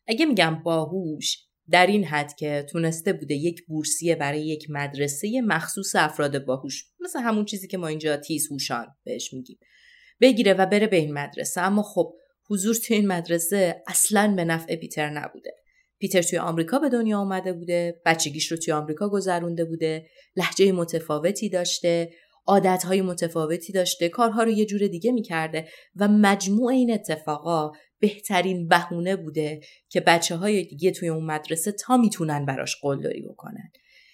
اگه 0.07 0.27
میگم 0.27 0.63
باهوش 0.63 1.39
در 1.71 1.87
این 1.87 2.05
حد 2.05 2.37
که 2.37 2.67
تونسته 2.71 3.13
بوده 3.13 3.35
یک 3.35 3.67
بورسیه 3.67 4.15
برای 4.15 4.47
یک 4.47 4.67
مدرسه 4.71 5.41
مخصوص 5.41 5.97
افراد 5.97 6.45
باهوش 6.45 6.85
مثل 7.01 7.21
همون 7.21 7.45
چیزی 7.45 7.69
که 7.69 7.79
ما 7.79 7.87
اینجا 7.87 8.17
تیز 8.17 8.53
هوشان 8.53 8.87
بهش 9.05 9.33
میگیم 9.33 9.59
بگیره 10.21 10.55
و 10.55 10.67
بره 10.67 10.87
به 10.87 10.97
این 10.97 11.13
مدرسه. 11.13 11.61
اما 11.61 11.83
خب 11.83 12.15
حضور 12.51 12.75
توی 12.75 12.97
این 12.97 13.07
مدرسه 13.07 13.83
اصلا 13.87 14.35
به 14.37 14.45
نفع 14.45 14.77
پیتر 14.77 15.11
نبوده. 15.11 15.55
پیتر 15.99 16.23
توی 16.23 16.39
آمریکا 16.39 16.79
به 16.79 16.89
دنیا 16.89 17.19
آمده 17.19 17.53
بوده 17.53 18.01
بچگیش 18.07 18.53
رو 18.53 18.57
توی 18.57 18.75
آمریکا 18.75 19.09
گذرونده 19.09 19.65
بوده 19.65 20.07
لحجه 20.37 20.73
متفاوتی 20.73 21.49
داشته 21.49 22.11
عادتهای 22.47 23.03
متفاوتی 23.03 23.73
داشته 23.73 24.09
کارها 24.09 24.43
رو 24.43 24.51
یه 24.51 24.67
جور 24.67 24.87
دیگه 24.87 25.13
می‌کرده 25.13 25.69
و 25.97 26.09
مجموع 26.09 26.73
این 26.73 26.93
اتفاقا 26.93 27.71
بهترین 28.01 28.69
بهونه 28.69 29.17
بوده 29.17 29.61
که 29.89 30.01
بچه 30.01 30.37
های 30.37 30.65
دیگه 30.65 30.91
توی 30.91 31.09
اون 31.09 31.25
مدرسه 31.25 31.73
تا 31.73 31.97
می‌تونن 31.97 32.47
براش 32.47 32.77
قلدری 32.83 33.23
بکنن. 33.23 33.73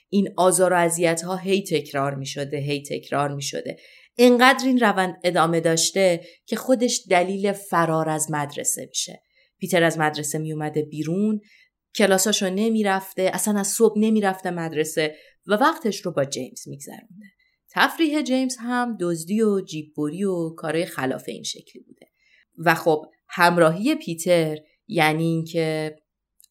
این 0.08 0.34
آزار 0.36 0.72
و 0.72 0.76
اذیت 0.76 1.22
ها 1.22 1.36
هی 1.36 1.62
تکرار 1.62 2.14
می 2.14 2.26
شده 2.26 2.56
هی 2.56 2.82
تکرار 2.82 3.34
می 3.34 3.42
شده 3.42 3.76
اینقدر 4.20 4.66
این 4.66 4.78
روند 4.78 5.16
ادامه 5.24 5.60
داشته 5.60 6.24
که 6.46 6.56
خودش 6.56 7.06
دلیل 7.10 7.52
فرار 7.52 8.08
از 8.08 8.30
مدرسه 8.30 8.86
میشه. 8.88 9.22
پیتر 9.58 9.82
از 9.82 9.98
مدرسه 9.98 10.38
می 10.38 10.52
اومده 10.52 10.82
بیرون 10.82 11.40
کلاساشو 11.94 12.50
نمی‌رفته 12.50 13.30
اصلا 13.32 13.60
از 13.60 13.68
صبح 13.68 13.98
نمی‌رفته 13.98 14.50
مدرسه 14.50 15.16
و 15.46 15.54
وقتش 15.54 16.00
رو 16.00 16.12
با 16.12 16.24
جیمز 16.24 16.68
میگذرونده. 16.68 17.26
تفریح 17.70 18.22
جیمز 18.22 18.56
هم 18.60 18.96
دزدی 19.00 19.42
و 19.42 19.60
جیببری 19.60 20.24
و 20.24 20.50
کارهای 20.50 20.86
خلاف 20.86 21.24
این 21.26 21.42
شکلی 21.42 21.82
بوده. 21.86 22.06
و 22.58 22.74
خب 22.74 23.06
همراهی 23.28 23.94
پیتر 23.94 24.58
یعنی 24.88 25.24
اینکه 25.24 25.96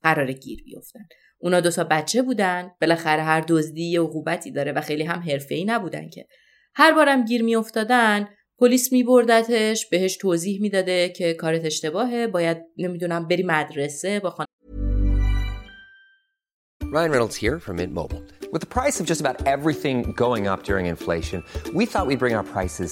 قرار 0.03 0.31
گیر 0.31 0.63
بیفتن. 0.63 1.07
اونا 1.37 1.59
دو 1.59 1.71
تا 1.71 1.83
بچه 1.83 2.21
بودن 2.21 2.71
بالاخره 2.81 3.23
هر 3.23 3.45
دزدی 3.47 3.83
یه 3.83 4.01
عقوبتی 4.01 4.51
داره 4.51 4.71
و 4.71 4.81
خیلی 4.81 5.03
هم 5.03 5.19
حرفه‌ای 5.19 5.65
نبودن 5.65 6.09
که. 6.09 6.27
هر 6.79 6.93
بارم 6.93 7.25
گیر 7.25 7.43
میافتادن 7.43 8.27
پلیس 8.59 8.93
میبردتش 8.93 9.89
بهش 9.89 10.17
توضیح 10.17 10.61
می‌داده 10.61 11.09
که 11.09 11.33
کارت 11.33 11.65
اشتباهه 11.65 12.27
باید 12.27 12.57
نمی‌دونم 12.77 13.27
بری 13.27 13.43
مدرسه 13.43 14.19
با 14.19 14.29
خانه 14.29 14.47
Ryan 16.83 17.11
Reynolds 17.11 17.35
here 17.35 17.59
from 17.59 17.75
Mint 17.77 17.93
Mobile. 17.93 18.23
With 18.53 18.61
the 18.61 18.73
price 18.79 18.99
of 19.01 19.05
just 19.11 19.21
about 19.25 19.37
everything 19.55 19.97
going 20.25 20.47
up 20.47 20.63
during 20.63 20.85
inflation, 20.95 21.39
we 21.79 21.85
thought 21.85 22.05
we'd 22.09 22.23
bring 22.25 22.35
our 22.39 22.47
prices 22.55 22.91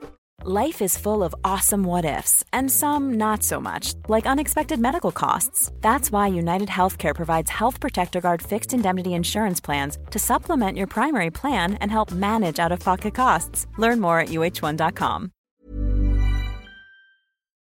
Life 0.43 0.81
is 0.81 0.97
full 0.97 1.21
of 1.23 1.35
awesome 1.43 1.83
what 1.83 2.03
ifs, 2.03 2.43
and 2.51 2.71
some 2.71 3.13
not 3.13 3.43
so 3.43 3.61
much, 3.61 3.93
like 4.07 4.25
unexpected 4.25 4.79
medical 4.79 5.11
costs. 5.11 5.71
That's 5.81 6.11
why 6.11 6.29
United 6.29 6.67
Healthcare 6.67 7.13
provides 7.13 7.51
Health 7.51 7.79
Protector 7.79 8.21
Guard 8.21 8.41
fixed 8.41 8.73
indemnity 8.73 9.13
insurance 9.13 9.61
plans 9.61 9.99
to 10.09 10.17
supplement 10.17 10.79
your 10.79 10.87
primary 10.87 11.29
plan 11.29 11.75
and 11.75 11.91
help 11.91 12.11
manage 12.11 12.57
out 12.57 12.71
of 12.71 12.79
pocket 12.79 13.13
costs. 13.13 13.67
Learn 13.77 13.99
more 13.99 14.19
at 14.19 14.29
uh1.com. 14.29 15.31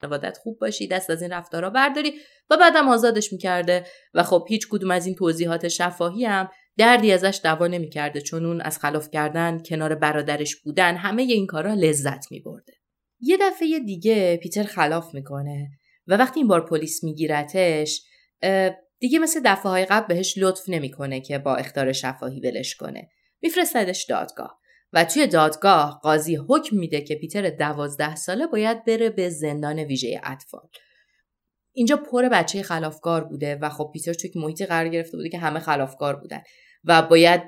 خانوادت 0.00 0.38
خوب 0.42 0.58
باشی 0.58 0.88
دست 0.88 1.10
از 1.10 1.22
این 1.22 1.32
رفتارا 1.32 1.70
برداری 1.70 2.12
و 2.50 2.56
بعدم 2.56 2.88
آزادش 2.88 3.32
می‌کرده 3.32 3.86
و 4.14 4.22
خب 4.22 4.44
هیچ 4.48 4.68
کدوم 4.70 4.90
از 4.90 5.06
این 5.06 5.14
توضیحات 5.14 5.68
شفاهی 5.68 6.24
هم 6.24 6.48
دردی 6.76 7.12
ازش 7.12 7.40
دوا 7.44 7.66
نمی‌کرده 7.66 8.20
چون 8.20 8.46
اون 8.46 8.60
از 8.60 8.78
خلاف 8.78 9.10
کردن 9.10 9.62
کنار 9.62 9.94
برادرش 9.94 10.56
بودن 10.56 10.96
همه 10.96 11.22
این 11.22 11.46
کارا 11.46 11.74
لذت 11.74 12.30
میبرده. 12.30 12.72
یه 13.20 13.36
دفعه 13.40 13.78
دیگه 13.78 14.36
پیتر 14.36 14.64
خلاف 14.64 15.14
می‌کنه 15.14 15.70
و 16.06 16.16
وقتی 16.16 16.40
این 16.40 16.48
بار 16.48 16.66
پلیس 16.66 17.04
میگیرتش 17.04 18.02
دیگه 18.98 19.18
مثل 19.18 19.40
دفعه 19.44 19.70
های 19.70 19.84
قبل 19.84 20.14
بهش 20.14 20.34
لطف 20.38 20.68
نمی‌کنه 20.68 21.20
که 21.20 21.38
با 21.38 21.56
اختار 21.56 21.92
شفاهی 21.92 22.40
ولش 22.40 22.76
کنه. 22.76 23.08
میفرستدش 23.42 24.04
دادگاه 24.04 24.60
و 24.92 25.04
توی 25.04 25.26
دادگاه 25.26 26.00
قاضی 26.02 26.36
حکم 26.48 26.76
میده 26.76 27.00
که 27.00 27.14
پیتر 27.14 27.50
دوازده 27.50 28.16
ساله 28.16 28.46
باید 28.46 28.84
بره 28.84 29.10
به 29.10 29.28
زندان 29.28 29.78
ویژه 29.78 30.20
اطفال. 30.24 30.68
اینجا 31.72 31.96
پر 31.96 32.28
بچه 32.28 32.62
خلافکار 32.62 33.24
بوده 33.24 33.56
و 33.56 33.68
خب 33.68 33.90
پیتر 33.92 34.12
توی 34.12 34.30
محیطی 34.34 34.66
قرار 34.66 34.88
گرفته 34.88 35.16
بوده 35.16 35.28
که 35.28 35.38
همه 35.38 35.60
خلافکار 35.60 36.16
بودن 36.16 36.42
و 36.84 37.02
باید 37.02 37.42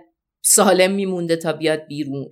سالم 0.45 0.93
میمونده 0.93 1.37
تا 1.37 1.53
بیاد 1.53 1.87
بیرون. 1.87 2.31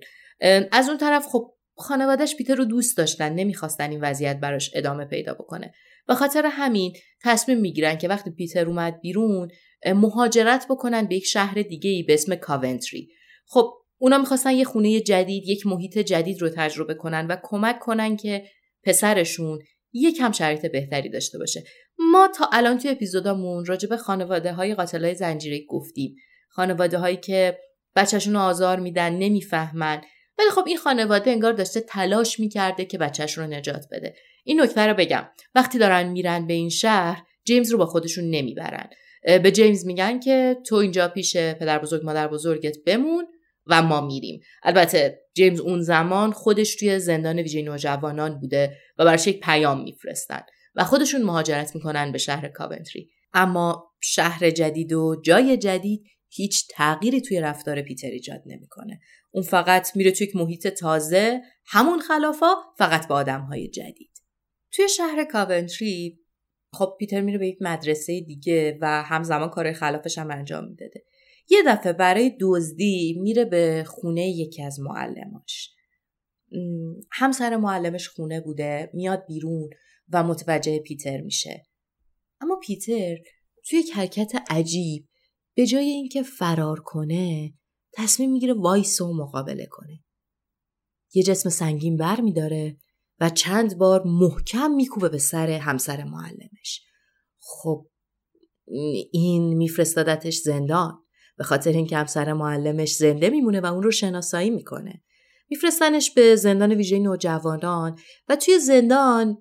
از 0.71 0.89
اون 0.89 0.97
طرف 0.97 1.27
خب 1.27 1.53
خانوادهش 1.75 2.35
پیتر 2.35 2.55
رو 2.55 2.65
دوست 2.65 2.97
داشتن 2.97 3.33
نمی‌خواستن 3.33 3.89
این 3.89 4.01
وضعیت 4.01 4.39
براش 4.39 4.71
ادامه 4.73 5.05
پیدا 5.05 5.33
بکنه. 5.33 5.73
و 6.07 6.15
خاطر 6.15 6.45
همین 6.45 6.93
تصمیم 7.23 7.59
می‌گیرن 7.59 7.97
که 7.97 8.07
وقتی 8.07 8.31
پیتر 8.31 8.65
اومد 8.65 9.01
بیرون 9.01 9.47
مهاجرت 9.85 10.65
بکنن 10.69 11.05
به 11.05 11.15
یک 11.15 11.25
شهر 11.25 11.61
دیگه 11.61 11.89
ای 11.89 12.03
به 12.03 12.13
اسم 12.13 12.35
کاونتری. 12.35 13.09
خب 13.47 13.73
اونا 13.97 14.17
می‌خواستن 14.17 14.51
یه 14.51 14.63
خونه 14.63 14.99
جدید 14.99 15.43
یک 15.47 15.67
محیط 15.67 15.97
جدید 15.97 16.41
رو 16.41 16.49
تجربه 16.49 16.93
کنن 16.93 17.27
و 17.27 17.37
کمک 17.43 17.79
کنن 17.79 18.17
که 18.17 18.43
پسرشون 18.83 19.59
یک 19.93 20.17
کم 20.17 20.31
شرایط 20.31 20.65
بهتری 20.65 21.09
داشته 21.09 21.37
باشه. 21.37 21.63
ما 21.97 22.29
تا 22.37 22.49
الان 22.51 22.77
توی 22.77 22.91
اپیزودامون 22.91 23.65
راجع 23.65 23.89
به 23.89 23.97
خانواده 23.97 24.53
های 24.53 24.75
قاتل 24.75 25.05
های 25.05 25.15
زنجیره 25.15 25.65
گفتیم. 25.69 26.15
خانواده 26.49 26.97
هایی 26.97 27.17
که 27.17 27.57
بچهشون 27.95 28.35
آزار 28.35 28.79
میدن 28.79 29.13
نمی‌فهمن. 29.13 30.01
ولی 30.39 30.49
خب 30.49 30.63
این 30.67 30.77
خانواده 30.77 31.31
انگار 31.31 31.53
داشته 31.53 31.81
تلاش 31.81 32.39
می‌کرده 32.39 32.85
که 32.85 32.97
بچهش 32.97 33.37
رو 33.37 33.47
نجات 33.47 33.85
بده. 33.91 34.15
این 34.43 34.61
نکته 34.61 34.81
رو 34.81 34.93
بگم. 34.93 35.29
وقتی 35.55 35.77
دارن 35.77 36.09
میرن 36.09 36.47
به 36.47 36.53
این 36.53 36.69
شهر 36.69 37.23
جیمز 37.45 37.71
رو 37.71 37.77
با 37.77 37.85
خودشون 37.85 38.29
نمی‌برن. 38.29 38.89
به 39.43 39.51
جیمز 39.51 39.85
میگن 39.85 40.19
که 40.19 40.57
تو 40.65 40.75
اینجا 40.75 41.07
پیش 41.07 41.37
پدر 41.37 41.79
بزرگ 41.79 42.03
مادر 42.03 42.27
بزرگت 42.27 42.77
بمون. 42.85 43.27
و 43.71 43.81
ما 43.81 44.01
میریم. 44.01 44.41
البته 44.63 45.21
جیمز 45.33 45.59
اون 45.59 45.81
زمان 45.81 46.31
خودش 46.31 46.75
توی 46.75 46.99
زندان 46.99 47.39
ویژه 47.39 47.61
نوجوانان 47.61 48.39
بوده 48.39 48.77
و 48.97 49.05
براش 49.05 49.27
یک 49.27 49.39
پیام 49.39 49.83
میفرستن 49.83 50.41
و 50.75 50.83
خودشون 50.83 51.21
مهاجرت 51.21 51.75
می‌کنن 51.75 52.11
به 52.11 52.17
شهر 52.17 52.47
کاونتری. 52.47 53.09
اما 53.33 53.91
شهر 54.01 54.49
جدید 54.49 54.93
و 54.93 55.21
جای 55.25 55.57
جدید 55.57 56.03
هیچ 56.29 56.67
تغییری 56.71 57.21
توی 57.21 57.41
رفتار 57.41 57.81
پیتر 57.81 58.07
ایجاد 58.07 58.41
نمی‌کنه. 58.45 58.99
اون 59.31 59.43
فقط 59.43 59.95
میره 59.95 60.11
توی 60.11 60.27
یک 60.27 60.35
محیط 60.35 60.67
تازه 60.67 61.41
همون 61.65 61.99
خلافا 61.99 62.53
فقط 62.77 63.07
با 63.07 63.15
آدم 63.15 63.41
های 63.41 63.67
جدید. 63.67 64.11
توی 64.71 64.89
شهر 64.89 65.23
کاونتری 65.23 66.19
خب 66.73 66.95
پیتر 66.99 67.21
میره 67.21 67.37
به 67.37 67.47
یک 67.47 67.57
مدرسه 67.61 68.21
دیگه 68.21 68.77
و 68.81 69.03
همزمان 69.03 69.49
کار 69.49 69.73
خلافش 69.73 70.17
هم 70.17 70.31
انجام 70.31 70.67
می‌داده. 70.67 71.03
یه 71.51 71.63
دفعه 71.67 71.93
برای 71.93 72.37
دزدی 72.41 73.17
میره 73.21 73.45
به 73.45 73.83
خونه 73.87 74.29
یکی 74.29 74.63
از 74.63 74.79
معلماش. 74.79 75.75
همسر 77.11 77.57
معلمش 77.57 78.09
خونه 78.09 78.41
بوده 78.41 78.89
میاد 78.93 79.25
بیرون 79.27 79.69
و 80.09 80.23
متوجه 80.23 80.79
پیتر 80.79 81.21
میشه. 81.21 81.67
اما 82.41 82.59
پیتر 82.63 83.15
توی 83.69 83.79
یک 83.79 83.91
حرکت 83.91 84.31
عجیب 84.49 85.07
به 85.55 85.65
جای 85.65 85.85
اینکه 85.85 86.23
فرار 86.23 86.79
کنه 86.79 87.53
تصمیم 87.93 88.31
می‌گیره 88.31 88.53
وایس 88.53 89.01
و 89.01 89.13
مقابله 89.13 89.65
کنه. 89.65 90.03
یه 91.13 91.23
جسم 91.23 91.49
سنگین 91.49 91.97
بر 91.97 92.21
میداره 92.21 92.77
و 93.19 93.29
چند 93.29 93.77
بار 93.77 94.03
محکم 94.05 94.71
میکوبه 94.71 95.09
به 95.09 95.17
سر 95.17 95.49
همسر 95.49 96.03
معلمش. 96.03 96.81
خب 97.39 97.87
این 99.11 99.57
میفرستادتش 99.57 100.37
زندان. 100.37 101.05
به 101.41 101.45
خاطر 101.45 101.71
اینکه 101.71 101.97
همسر 101.97 102.33
معلمش 102.33 102.95
زنده 102.95 103.29
میمونه 103.29 103.61
و 103.61 103.65
اون 103.65 103.83
رو 103.83 103.91
شناسایی 103.91 104.49
می‌کنه. 104.49 105.01
میفرستنش 105.49 106.11
به 106.11 106.35
زندان 106.35 106.71
ویژه 106.71 106.99
نوجوانان 106.99 107.97
و 108.29 108.35
توی 108.35 108.59
زندان 108.59 109.37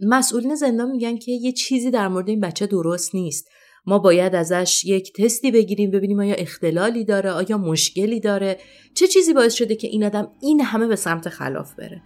مسئولین 0.00 0.54
زندان 0.54 0.90
میگن 0.90 1.16
که 1.16 1.32
یه 1.32 1.52
چیزی 1.52 1.90
در 1.90 2.08
مورد 2.08 2.28
این 2.28 2.40
بچه 2.40 2.66
درست 2.66 3.14
نیست. 3.14 3.48
ما 3.86 3.98
باید 3.98 4.34
ازش 4.34 4.84
یک 4.84 5.12
تستی 5.12 5.50
بگیریم 5.50 5.90
ببینیم 5.90 6.20
آیا 6.20 6.34
اختلالی 6.34 7.04
داره 7.04 7.30
آیا 7.30 7.58
مشکلی 7.58 8.20
داره. 8.20 8.58
چه 8.94 9.06
چیزی 9.06 9.32
باعث 9.32 9.54
شده 9.54 9.74
که 9.74 9.88
این 9.88 10.04
آدم 10.04 10.32
این 10.40 10.60
همه 10.60 10.86
به 10.86 10.96
سمت 10.96 11.28
خلاف 11.28 11.74
بره؟ 11.74 12.02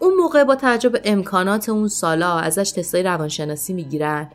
اون 0.00 0.14
موقع 0.14 0.44
با 0.44 0.56
توجه 0.56 0.88
به 0.88 1.02
امکانات 1.04 1.68
اون 1.68 1.88
سالا 1.88 2.38
ازش 2.38 2.70
تستای 2.70 3.02
روانشناسی 3.02 3.72
می‌گیرن 3.72 4.30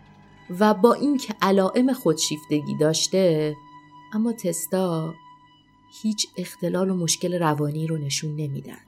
و 0.60 0.74
با 0.74 0.94
اینکه 0.94 1.34
علائم 1.42 1.94
خودشیفتگی 1.94 2.78
داشته 2.80 3.54
اما 4.14 4.34
تستا 4.34 5.14
هیچ 6.02 6.28
اختلال 6.38 6.90
و 6.90 6.94
مشکل 6.94 7.40
روانی 7.40 7.88
رو 7.88 7.98
نشون 7.98 8.36
نمیدن. 8.36 8.80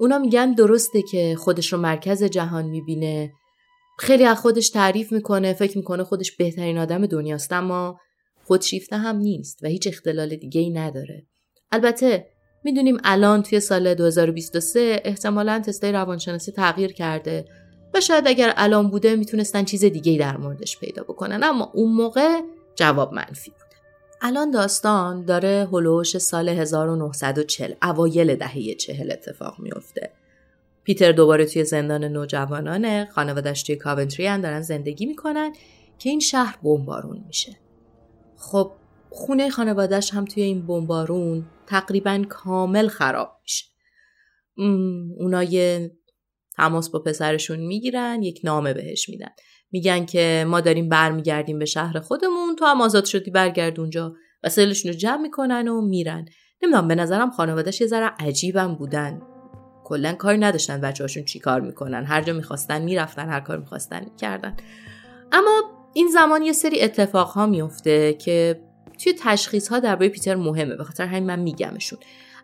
اونا 0.00 0.18
میگن 0.18 0.52
درسته 0.52 1.02
که 1.02 1.36
خودش 1.38 1.72
رو 1.72 1.78
مرکز 1.78 2.24
جهان 2.24 2.64
می‌بینه 2.64 3.32
خیلی 3.98 4.24
از 4.24 4.40
خودش 4.40 4.70
تعریف 4.70 5.12
می‌کنه 5.12 5.52
فکر 5.52 5.78
می‌کنه 5.78 6.04
خودش 6.04 6.36
بهترین 6.36 6.78
آدم 6.78 7.06
دنیاست 7.06 7.52
اما 7.52 8.00
خودشیفته 8.44 8.96
هم 8.96 9.16
نیست 9.16 9.58
و 9.62 9.68
هیچ 9.68 9.86
اختلال 9.86 10.36
دیگه 10.36 10.60
ای 10.60 10.70
نداره. 10.70 11.26
البته 11.72 12.26
می‌دونیم 12.64 12.96
الان 13.04 13.42
توی 13.42 13.60
سال 13.60 13.94
2023 13.94 15.02
احتمالا 15.04 15.60
تستای 15.60 15.92
روانشناسی 15.92 16.52
تغییر 16.52 16.92
کرده 16.92 17.44
و 17.94 18.00
شاید 18.00 18.28
اگر 18.28 18.52
الان 18.56 18.90
بوده 18.90 19.16
می‌تونستن 19.16 19.64
چیز 19.64 19.84
دیگه 19.84 20.18
در 20.18 20.36
موردش 20.36 20.78
پیدا 20.78 21.02
بکنن 21.02 21.40
اما 21.42 21.70
اون 21.74 21.92
موقع 21.92 22.40
جواب 22.74 23.14
منفی 23.14 23.50
بوده 23.50 23.65
الان 24.22 24.50
داستان 24.50 25.24
داره 25.24 25.68
هلوش 25.72 26.18
سال 26.18 26.48
1940 26.48 27.72
اوایل 27.82 28.34
دهه 28.34 28.74
چهل 28.74 29.12
اتفاق 29.12 29.60
میفته 29.60 30.10
پیتر 30.84 31.12
دوباره 31.12 31.46
توی 31.46 31.64
زندان 31.64 32.04
نوجوانانه 32.04 33.08
خانوادش 33.12 33.62
توی 33.62 33.76
کاونتری 33.76 34.26
هم 34.26 34.40
دارن 34.40 34.62
زندگی 34.62 35.06
می‌کنن 35.06 35.52
که 35.98 36.10
این 36.10 36.20
شهر 36.20 36.58
بمبارون 36.62 37.24
میشه. 37.26 37.56
خب 38.36 38.72
خونه 39.10 39.50
خانوادش 39.50 40.14
هم 40.14 40.24
توی 40.24 40.42
این 40.42 40.66
بمبارون 40.66 41.46
تقریبا 41.66 42.24
کامل 42.28 42.88
خراب 42.88 43.32
میشه. 43.42 43.66
اونا 45.18 45.42
یه 45.42 45.90
تماس 46.56 46.90
با 46.90 46.98
پسرشون 46.98 47.58
می‌گیرن 47.58 48.22
یک 48.22 48.40
نامه 48.44 48.72
بهش 48.72 49.08
میدن. 49.08 49.30
میگن 49.72 50.04
که 50.06 50.44
ما 50.48 50.60
داریم 50.60 50.88
برمیگردیم 50.88 51.58
به 51.58 51.64
شهر 51.64 52.00
خودمون 52.00 52.56
تو 52.58 52.64
هم 52.64 52.80
آزاد 52.80 53.04
شدی 53.04 53.30
برگرد 53.30 53.80
اونجا 53.80 54.14
وسایلشون 54.44 54.92
رو 54.92 54.98
جمع 54.98 55.22
می‌کنن 55.22 55.68
و 55.68 55.80
میرن. 55.80 56.26
نمی‌دونم 56.62 56.88
به 56.88 56.94
نظرم 56.94 57.30
خانوادهش 57.30 57.80
یه 57.80 57.86
ذره 57.86 58.12
عجیبم 58.20 58.74
بودن. 58.74 59.22
کلا 59.84 60.12
کاری 60.12 60.38
نداشتن 60.38 60.80
بچه‌هاشون 60.80 61.24
چی 61.24 61.38
کار 61.38 61.60
می‌کنن. 61.60 62.04
هر 62.04 62.22
جا 62.22 62.32
می‌خواستن 62.32 62.82
می‌رفتن 62.82 63.28
هر 63.28 63.40
کار 63.40 63.58
می‌خواستن 63.58 64.04
می‌کردن. 64.04 64.56
اما 65.32 65.62
این 65.94 66.08
زمان 66.08 66.42
یه 66.42 66.52
سری 66.52 66.80
اتفاق 66.80 67.28
ها 67.28 67.46
میفته 67.46 68.14
که 68.14 68.60
توی 69.04 69.12
تشخیص 69.20 69.68
ها 69.68 69.78
درباره 69.78 70.08
پیتر 70.08 70.34
مهمه. 70.34 70.76
به 70.76 70.84
خاطر 70.84 71.06
همین 71.06 71.26
من 71.26 71.38
میگمشون. 71.38 71.98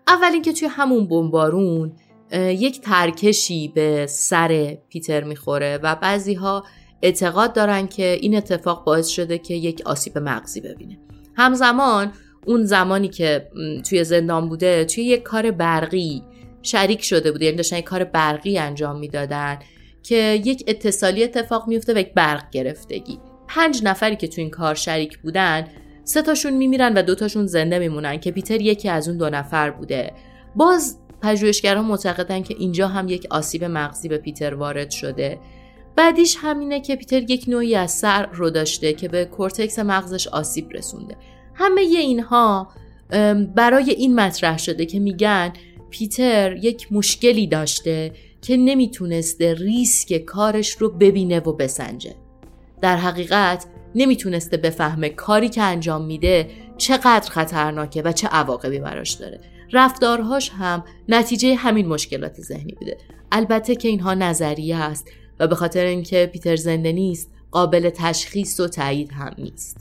اول 0.09 0.31
اینکه 0.33 0.53
توی 0.53 0.69
همون 0.69 1.09
بمبارون 1.09 1.97
یک 2.35 2.81
ترکشی 2.81 3.69
به 3.69 4.07
سر 4.07 4.79
پیتر 4.89 5.25
می‌خوره 5.25 5.79
و 5.83 5.95
بعضی 5.95 6.35
ها 6.35 6.65
اعتقاد 7.03 7.53
دارن 7.53 7.87
که 7.87 8.19
این 8.21 8.37
اتفاق 8.37 8.85
باعث 8.85 9.09
شده 9.09 9.39
که 9.39 9.55
یک 9.55 9.83
آسیب 9.85 10.19
مغزی 10.19 10.61
ببینه. 10.61 10.99
همزمان 11.37 12.13
اون 12.47 12.65
زمانی 12.65 13.09
که 13.09 13.49
توی 13.89 14.05
زندان 14.05 14.49
بوده 14.49 14.85
توی 14.85 15.05
یک 15.05 15.23
کار 15.23 15.51
برقی 15.51 16.23
شریک 16.63 17.05
شده 17.05 17.33
بوده 17.33 17.45
یعنی 17.45 17.57
داشتن 17.57 17.77
یک 17.77 17.85
کار 17.85 18.05
برقی 18.05 18.59
انجام 18.59 18.99
می‌دادن 18.99 19.59
که 20.03 20.43
یک 20.45 20.65
اتصالی 20.67 21.25
اتفاق 21.25 21.69
میفته 21.69 21.95
و 21.95 21.99
یک 21.99 22.15
برق 22.15 22.51
گرفتگی. 22.51 23.19
پنج 23.49 23.81
نفری 23.85 24.17
که 24.17 24.29
تو 24.29 24.41
این 24.41 24.51
کار 24.51 24.75
شریک 24.75 25.19
بودن 25.19 25.67
سه 26.05 26.23
تاشون 26.23 26.53
میمیرن 26.53 26.95
و 26.95 27.03
دوتاشون 27.03 27.47
زنده 27.47 27.79
میمونن 27.79 28.21
که 28.21 28.31
پیتر 28.31 28.61
یکی 28.61 28.89
از 28.89 29.09
اون 29.09 29.19
دو 29.19 29.31
نفر 29.31 29.71
بوده. 29.71 30.13
باز 30.57 30.99
پژوهشگران 31.23 31.85
معتقدن 31.85 32.43
که 32.43 32.55
اینجا 32.59 32.89
هم 32.89 33.09
یک 33.09 33.27
آسیب 33.31 33.65
مغزی 33.65 34.09
به 34.09 34.19
پیتر 34.19 34.55
وارد 34.55 34.91
شده. 34.91 35.39
بعدیش 35.97 36.37
همینه 36.41 36.81
که 36.81 36.97
پیتر 36.97 37.31
یک 37.31 37.45
نوعی 37.49 37.75
از 37.75 37.91
صرع 37.91 38.27
رو 38.27 38.51
داشته 38.51 38.93
که 38.93 39.09
به 39.09 39.25
کورتکس 39.25 39.79
مغزش 39.79 40.29
آسیب 40.29 40.71
رسونده. 40.71 41.17
همه 41.55 41.81
اینها 41.81 42.69
برای 43.55 43.91
این 43.91 44.15
مطرح 44.15 44.59
شده 44.59 44.87
که 44.87 45.01
میگن 45.01 45.53
پیتر 45.91 46.57
یک 46.57 46.93
مشکلی 46.93 47.47
داشته 47.47 48.13
که 48.43 48.57
نمی‌تونسته 48.57 49.55
ریسک 49.55 50.17
کارش 50.19 50.71
رو 50.71 50.91
ببینه 50.91 51.41
و 51.41 51.53
بسنجه. 51.53 52.15
در 52.81 52.97
حقیقت 52.97 53.67
نمی‌تونسته 53.95 54.57
بفهمه 54.57 55.09
کاری 55.09 55.49
که 55.49 55.63
انجام 55.63 56.05
میده 56.05 56.51
چقدر 56.79 57.31
خطرناکه 57.31 58.03
و 58.03 58.13
چه 58.13 58.29
عواقبی 58.29 58.79
براش 58.79 59.13
داره. 59.13 59.41
رفتارهاش 59.73 60.51
هم 60.51 60.85
نتیجه 61.09 61.55
همین 61.55 61.89
مشکلات 61.89 62.41
ذهنی 62.41 62.73
بوده. 62.73 62.99
البته 63.33 63.75
که 63.75 63.89
اینها 63.89 64.15
نظریه 64.15 64.77
است. 64.77 65.09
و 65.43 65.47
به 65.47 65.55
خاطر 65.55 65.85
اینکه 65.85 66.31
پیتر 66.33 66.57
زنده 66.57 66.93
نیست 66.93 67.31
قابل 67.51 67.91
تشخیص 67.91 68.61
و 68.61 68.69
تایید 68.69 69.13
هم 69.13 69.35
نیست. 69.39 69.77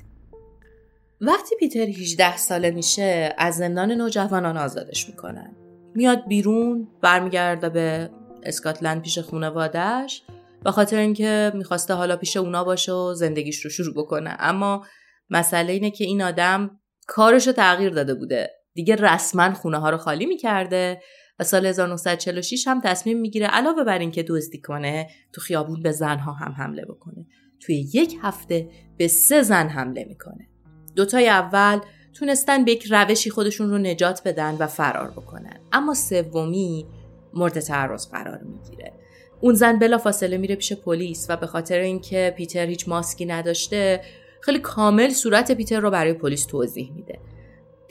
وقتی 1.21 1.56
پیتر 1.56 1.80
18 1.80 2.38
ساله 2.38 2.71
میشه 2.71 3.36
از 3.38 3.56
زندان 3.56 3.91
نوجوانان 3.91 4.58
آزادش 4.58 5.10
می‌کنن. 5.10 5.56
میاد 5.95 6.28
بیرون 6.28 6.88
برمیگرده 7.02 7.69
به 7.69 8.10
اسکاتلند 8.43 9.02
پیش 9.02 9.19
خانوادهش 9.19 10.24
به 10.63 10.71
خاطر 10.71 10.97
اینکه 10.97 11.52
می‌خواسته 11.56 11.93
حالا 11.93 12.17
پیش 12.17 12.38
اونا 12.38 12.63
باشه 12.63 12.91
و 12.91 13.13
زندگیش 13.13 13.65
رو 13.65 13.69
شروع 13.69 13.93
بکنه. 13.93 14.36
اما 14.39 14.86
مسئله 15.30 15.74
اینه 15.74 15.91
که 15.91 16.04
این 16.04 16.21
آدم 16.21 16.80
کارش 17.08 17.47
رو 17.47 17.54
تغییر 17.54 17.89
داده 17.89 18.13
بوده. 18.13 18.50
دیگه 18.74 18.95
رسما 18.95 19.54
خونه 19.54 19.78
ها 19.78 19.89
رو 19.89 19.97
خالی 19.97 20.26
می‌کرده. 20.26 21.02
سال 21.43 21.65
1946 21.65 22.67
هم 22.67 22.82
تصمیم 22.82 23.19
می‌گیره 23.19 23.47
علاوه 23.47 23.84
بر 23.84 23.99
اینکه 23.99 24.23
دزدی 24.23 24.58
کنه 24.58 25.08
تو 25.34 25.41
خیابون 25.41 25.82
به 25.82 25.91
زنها 25.91 26.34
هم 26.34 26.51
حمله 26.51 26.86
بکنه. 26.86 27.25
توی 27.60 27.75
یک 27.93 28.17
هفته 28.21 28.69
به 28.97 29.08
سه 29.08 29.41
زن 29.41 29.67
حمله 29.67 30.06
می‌کنه. 30.06 30.47
دوتای 30.95 31.30
اول 31.30 31.80
تونستن 32.13 32.65
به 32.65 32.71
یک 32.71 32.88
روشی 32.89 33.30
خودشون 33.30 33.69
رو 33.69 33.77
نجات 33.77 34.21
بدن 34.25 34.56
و 34.60 34.67
فرار 34.67 35.12
بکنن. 35.12 35.60
اما 35.71 35.93
سومی 35.93 36.86
مورد 37.34 37.60
تعرض 37.60 38.08
قرار 38.08 38.41
می‌گیره. 38.43 38.93
اون 39.41 39.54
زن 39.54 39.80
بلا 39.80 39.97
فاصله 39.97 40.38
میره 40.38 40.56
پیش 40.56 40.73
پلیس 40.73 41.25
و 41.30 41.38
به 41.38 41.47
خاطر 41.47 41.80
اینکه 41.80 42.34
پیتر 42.38 42.65
هیچ 42.65 42.89
ماسکی 42.89 43.25
نداشته 43.25 44.01
خیلی 44.41 44.60
کامل 44.60 45.10
صورت 45.10 45.51
پیتر 45.51 45.80
رو 45.80 45.91
برای 45.91 46.13
پلیس 46.13 46.45
توضیح 46.45 46.91
میده. 46.95 47.19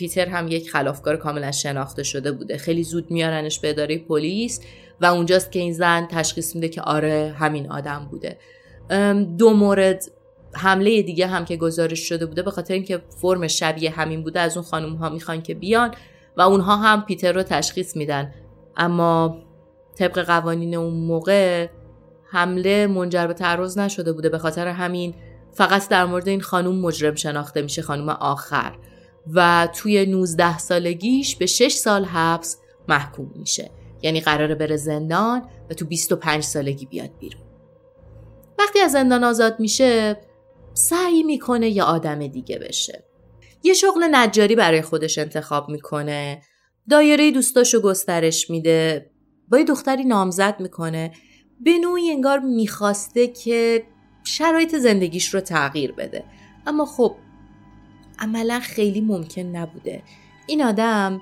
پیتر 0.00 0.26
هم 0.26 0.48
یک 0.48 0.70
خلافکار 0.70 1.16
کاملا 1.16 1.52
شناخته 1.52 2.02
شده 2.02 2.32
بوده. 2.32 2.58
خیلی 2.58 2.84
زود 2.84 3.10
میارنش 3.10 3.58
به 3.58 3.70
اداره 3.70 3.98
پلیس 3.98 4.60
و 5.00 5.06
اونجاست 5.06 5.52
که 5.52 5.58
این 5.58 5.72
زن 5.72 6.06
تشخیص 6.10 6.54
میده 6.54 6.68
که 6.68 6.82
آره 6.82 7.34
همین 7.38 7.70
آدم 7.70 8.08
بوده. 8.10 8.38
دو 9.38 9.50
مورد 9.52 10.04
حمله 10.52 11.02
دیگه 11.02 11.26
هم 11.26 11.44
که 11.44 11.56
گزارش 11.56 12.00
شده 12.08 12.26
بوده 12.26 12.42
به 12.42 12.50
خاطر 12.50 12.74
اینکه 12.74 13.02
فرم 13.22 13.46
شبیه 13.46 13.90
همین 13.90 14.22
بوده 14.22 14.40
از 14.40 14.56
اون 14.56 14.66
خانم 14.66 14.94
ها 14.94 15.08
می‌خوان 15.08 15.42
که 15.42 15.54
بیان 15.54 15.94
و 16.36 16.40
اونها 16.40 16.76
هم 16.76 17.04
پیتر 17.04 17.32
رو 17.32 17.42
تشخیص 17.42 17.96
میدن. 17.96 18.34
اما 18.76 19.38
طبق 19.98 20.18
قوانین 20.18 20.74
اون 20.74 20.94
موقع 20.94 21.68
حمله 22.30 22.86
منجر 22.86 23.26
به 23.26 23.34
تعرض 23.34 23.78
نشده 23.78 24.12
بوده. 24.12 24.28
به 24.28 24.38
خاطر 24.38 24.66
همین 24.66 25.14
فقط 25.52 25.88
در 25.88 26.04
مورد 26.04 26.28
این 26.28 26.40
خانم 26.40 26.80
مجرم 26.80 27.14
شناخته 27.14 27.62
میشه 27.62 27.82
خانم 27.82 28.08
آخر. 28.08 28.72
و 29.34 29.68
توی 29.74 30.06
19 30.06 30.58
سالگیش 30.58 31.36
به 31.36 31.46
6 31.46 31.72
سال 31.72 32.04
حبس 32.04 32.56
محکوم 32.88 33.32
میشه. 33.36 33.70
یعنی 34.02 34.20
قراره 34.20 34.54
بره 34.54 34.76
زندان 34.76 35.42
و 35.70 35.74
تو 35.74 35.86
25 35.86 36.42
سالگی 36.42 36.86
بیاد 36.86 37.10
بیرون. 37.18 37.42
وقتی 38.58 38.80
از 38.80 38.92
زندان 38.92 39.24
آزاد 39.24 39.60
میشه 39.60 40.20
سعی 40.74 41.22
می‌کنه 41.22 41.68
یه 41.68 41.82
آدم 41.82 42.26
دیگه 42.26 42.58
بشه. 42.58 43.04
یه 43.62 43.74
شغل 43.74 44.08
نجاری 44.10 44.56
برای 44.56 44.82
خودش 44.82 45.18
انتخاب 45.18 45.68
می‌کنه. 45.68 46.42
دایره 46.90 47.30
دوستاشو 47.30 47.80
گسترش 47.80 48.50
میده. 48.50 49.10
با 49.48 49.58
یه 49.58 49.64
دختری 49.64 50.04
نامزد 50.04 50.60
می‌کنه. 50.60 51.12
به 51.60 51.78
نوعی 51.78 52.10
انگار 52.10 52.38
می‌خواسته 52.38 53.26
که 53.26 53.82
شرایط 54.24 54.76
زندگیش 54.76 55.34
رو 55.34 55.40
تغییر 55.40 55.92
بده. 55.92 56.24
اما 56.66 56.86
خب 56.86 57.16
عملا 58.20 58.60
خیلی 58.60 59.00
ممکن 59.00 59.42
نبوده. 59.42 60.02
این 60.46 60.62
آدم 60.62 61.20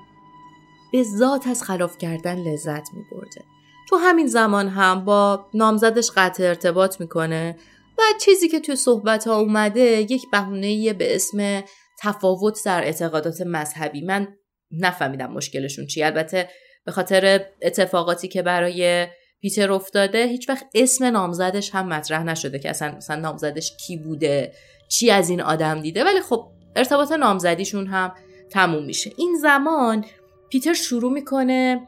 به 0.91 1.03
ذات 1.03 1.47
از 1.47 1.63
خلاف 1.63 1.97
کردن 1.97 2.37
لذت 2.37 2.93
می 2.93 3.03
برده. 3.11 3.41
تو 3.89 3.95
همین 3.95 4.27
زمان 4.27 4.67
هم 4.67 5.05
با 5.05 5.45
نامزدش 5.53 6.11
قطع 6.15 6.43
ارتباط 6.43 7.01
می‌کنه 7.01 7.55
و 7.97 8.01
چیزی 8.21 8.49
که 8.49 8.59
توی 8.59 8.75
صحبت 8.75 9.27
ها 9.27 9.39
اومده 9.39 9.81
یک 9.81 10.21
بهونه 10.31 10.93
به 10.93 11.15
اسم 11.15 11.63
تفاوت 11.99 12.65
در 12.65 12.83
اعتقادات 12.83 13.41
مذهبی. 13.41 14.01
من 14.01 14.27
نفهمیدم 14.71 15.31
مشکلشون 15.31 15.87
چی 15.87 16.03
البته 16.03 16.49
به 16.85 16.91
خاطر 16.91 17.45
اتفاقاتی 17.61 18.27
که 18.27 18.41
برای 18.41 19.07
پیتر 19.41 19.71
افتاده 19.71 20.25
هیچ 20.25 20.49
وقت 20.49 20.65
اسم 20.75 21.05
نامزدش 21.05 21.75
هم 21.75 21.87
مطرح 21.87 22.23
نشده 22.23 22.59
که 22.59 22.69
اصلا 22.69 22.95
مثلا 22.97 23.15
نامزدش 23.21 23.77
کی 23.87 23.97
بوده 23.97 24.53
چی 24.89 25.11
از 25.11 25.29
این 25.29 25.41
آدم 25.41 25.81
دیده. 25.81 26.03
ولی 26.03 26.21
خب 26.21 26.51
ارتباط 26.79 27.11
نامزدیشون 27.11 27.87
هم 27.87 28.13
تموم 28.49 28.85
میشه. 28.85 29.11
این 29.17 29.37
زمان 29.41 30.05
پیتر 30.49 30.73
شروع 30.73 31.11
می‌کنه 31.11 31.87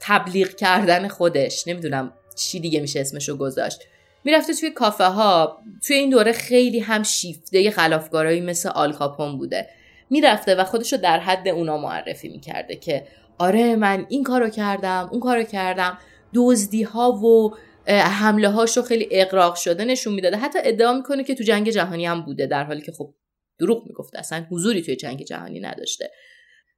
تبلیغ 0.00 0.54
کردن 0.54 1.08
خودش. 1.08 1.68
نمی‌دونم 1.68 2.12
چی 2.34 2.60
دیگه 2.60 2.80
میشه 2.80 3.00
اسمشو 3.00 3.36
گذاشت. 3.36 3.80
می‌رفته 4.24 4.54
توی 4.54 4.70
کافه 4.70 5.04
ها 5.04 5.58
توی 5.86 5.96
این 5.96 6.10
دوره 6.10 6.32
خیلی 6.32 6.80
هم 6.80 7.02
شیفته 7.02 7.70
خلافکارایی 7.70 8.40
مثل 8.40 8.68
آلکاپون 8.68 9.38
بوده. 9.38 9.68
می‌رفته 10.10 10.54
و 10.54 10.64
خودشو 10.64 10.96
در 10.96 11.18
حد 11.18 11.48
اونا 11.48 11.78
معرفی 11.78 12.28
می‌کرده 12.28 12.76
که 12.76 13.06
آره 13.38 13.76
من 13.76 14.06
این 14.08 14.22
کارو 14.22 14.48
کردم 14.48 15.08
اون 15.12 15.20
کارو 15.20 15.42
کردم. 15.42 15.98
دزدی 16.34 16.82
ها 16.82 17.12
و 17.12 17.54
حمله 17.88 18.48
هاشو 18.48 18.82
خیلی 18.82 19.08
اقراق 19.10 19.54
شده 19.54 19.84
نشون 19.84 20.14
می‌داده. 20.14 20.36
حتی 20.36 20.58
ادعا 20.62 20.92
می‌کنه 20.92 21.24
که 21.24 21.34
تو 21.34 21.44
جنگ 21.44 21.70
جهانی 21.70 22.06
هم 22.06 22.22
بوده 22.22 22.46
در 22.46 22.64
حالی 22.64 22.80
که 22.80 22.92
خب 22.92 23.14
دروغ 23.58 23.86
می‌گفته. 23.86 24.18
اصلا 24.18 24.46
حضوری 24.50 24.82
توی 24.82 24.96
جنگ 24.96 25.22
جهانی 25.22 25.60
نداشته. 25.60 26.10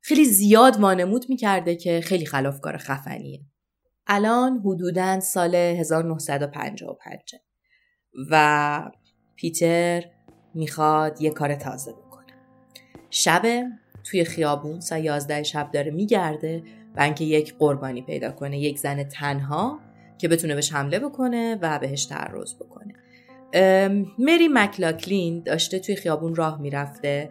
خیلی 0.00 0.24
زیاد 0.24 0.80
وانمود 0.80 1.24
می‌کرده 1.28 1.76
که 1.76 2.00
خیلی 2.00 2.26
خلافکار 2.26 2.76
خفنیه. 2.76 3.40
الان 4.06 4.58
حدودا 4.64 5.20
سال 5.20 5.54
1955 5.54 6.84
و 8.30 8.90
پیتر 9.36 10.04
می‌خواد 10.54 11.22
یه 11.22 11.30
کار 11.30 11.54
تازه 11.54 11.92
بکنه. 11.92 12.32
شب 13.10 13.64
توی 14.04 14.24
خیابون 14.24 14.80
سا 14.80 14.98
11 14.98 15.42
شب 15.42 15.70
داره 15.72 15.90
میگرده 15.90 16.62
و 16.96 17.14
یک 17.20 17.54
قربانی 17.58 18.02
پیدا 18.02 18.32
کنه. 18.32 18.58
یک 18.58 18.78
زن 18.78 19.04
تنها 19.04 19.80
که 20.18 20.28
بتونه 20.28 20.54
بهش 20.54 20.72
حمله 20.72 20.98
بکنه 20.98 21.58
و 21.62 21.78
بهش 21.78 22.06
تعرض 22.06 22.54
بکنه. 22.54 22.94
مری 24.18 24.48
مکلاکلین 24.52 25.42
داشته 25.42 25.78
توی 25.78 25.96
خیابون 25.96 26.34
راه 26.34 26.60
می‌رفته 26.60 27.30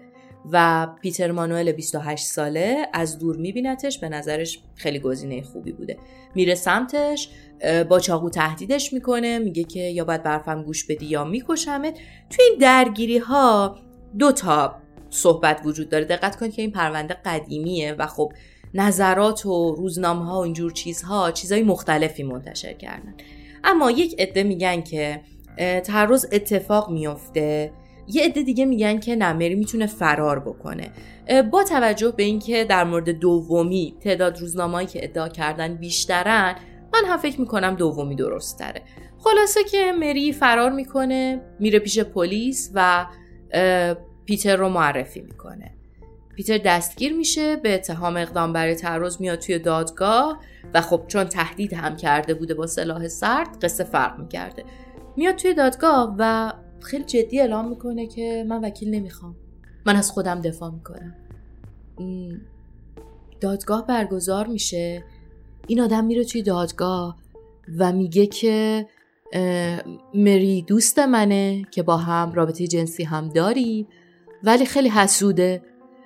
و 0.52 0.88
پیتر 1.02 1.32
مانوئل 1.32 1.72
28 1.72 2.26
ساله 2.26 2.88
از 2.94 3.20
دور 3.20 3.38
میبینتش 3.38 4.00
به 4.00 4.10
نظرش 4.10 4.60
خیلی 4.76 5.00
گزینه 5.00 5.42
خوبی 5.42 5.72
بوده. 5.72 5.98
میره 6.36 6.56
سمتش 6.56 7.30
با 7.90 8.00
چاقو 8.00 8.30
تهدیدش 8.30 8.94
می‌کنه 8.94 9.40
میگه 9.40 9.64
که 9.64 9.80
یا 9.80 10.06
باید 10.06 10.24
برفم 10.24 10.64
گوش 10.64 10.86
بدی 10.86 11.06
یا 11.06 11.24
میکشمت. 11.24 11.94
توی 12.30 12.46
این 12.50 12.60
درگیری 12.60 13.18
ها 13.18 13.78
دو 14.20 14.32
تا 14.32 14.76
صحبت 15.10 15.62
وجود 15.66 15.90
داره. 15.90 16.06
دقت 16.06 16.36
کنید 16.36 16.54
که 16.54 16.62
این 16.62 16.72
پرونده 16.72 17.14
قدیمیه 17.26 17.94
و 17.94 18.08
خب 18.08 18.34
نظرات 18.74 19.46
و 19.46 19.76
روزنامه 19.76 20.26
ها 20.26 20.40
و 20.40 20.44
اینجور 20.44 20.72
چیزها 20.72 21.32
چیزهای 21.32 21.64
مختلفی 21.64 22.24
منتشر 22.24 22.74
کردن. 22.74 23.16
اما 23.64 23.92
یک 23.92 24.16
عده 24.20 24.44
میگن 24.44 24.82
که 24.82 25.22
تعرض 25.58 26.26
اتفاق 26.32 26.92
میفته 26.92 27.72
یه 28.08 28.24
عده 28.26 28.44
دیگه 28.44 28.66
میگن 28.66 29.00
که 29.00 29.16
نمری 29.16 29.56
می‌تونه 29.56 29.86
فرار 29.86 30.40
بکنه. 30.40 30.92
با 31.52 31.64
توجه 31.64 32.12
به 32.12 32.24
اینکه 32.24 32.64
در 32.64 32.84
مورد 32.84 33.10
دومی 33.10 33.96
تعداد 34.02 34.40
روزنامه‌ای 34.40 34.86
که 34.86 35.04
ادعا 35.04 35.30
کردن 35.30 35.76
بیشترن 35.76 36.56
من 36.94 37.02
هم 37.10 37.18
فکر 37.18 37.40
می‌کنم 37.40 37.76
دومی 37.76 38.16
درست 38.16 38.60
تره 38.60 38.82
خلاصه 39.18 39.64
که 39.64 39.92
مری 40.00 40.34
فرار 40.34 40.72
می‌کنه 40.72 41.42
میره 41.60 41.80
پیش 41.80 42.00
پلیس 42.00 42.72
و 42.74 43.06
پیتر 44.26 44.56
رو 44.56 44.70
معرفی 44.70 45.22
می‌کنه. 45.22 45.72
پیتر 46.36 46.58
دستگیر 46.58 47.14
میشه 47.14 47.56
به 47.56 47.76
اتهام 47.76 48.18
اقدام 48.18 48.54
برای 48.54 48.76
تعرض 48.76 49.22
میاد 49.22 49.40
توی 49.40 49.60
دادگاه 49.60 50.40
و 50.74 50.82
خب 50.82 51.04
چون 51.08 51.24
تهدید 51.24 51.74
هم 51.74 51.96
کرده 51.96 52.34
بوده 52.34 52.54
با 52.54 52.68
سلاح 52.68 53.08
سرد 53.08 53.64
قصه 53.64 53.84
فرق 53.84 54.20
می‌کرده. 54.20 54.64
میاد 55.18 55.36
توی 55.36 55.54
دادگاه 55.54 56.16
و 56.20 56.54
خیلی 56.80 57.04
جدی 57.04 57.40
اعلام 57.40 57.70
می‌کنه 57.70 58.08
که 58.08 58.46
من 58.48 58.62
وکیل 58.62 58.90
نمی‌خوام. 58.90 59.36
من 59.86 59.96
از 59.96 60.12
خودم 60.12 60.42
دفاع 60.42 60.72
می‌کنم. 60.72 61.16
دادگاه 63.42 63.88
برگزار 63.88 64.48
میشه. 64.48 65.04
این 65.68 65.82
آدم 65.82 66.06
میره 66.06 66.24
توی 66.24 66.44
دادگاه 66.44 67.18
و 67.80 67.92
میگه 67.92 68.26
که 68.26 68.88
مری 70.14 70.62
دوست 70.62 71.00
منه 71.00 71.66
که 71.72 71.84
با 71.84 71.98
هم 71.98 72.32
رابطه 72.32 72.68
جنسی 72.68 73.04
هم 73.04 73.30
داریم 73.30 73.88
ولی 74.44 74.66
خیلی 74.66 74.90
حسوده 74.90 75.62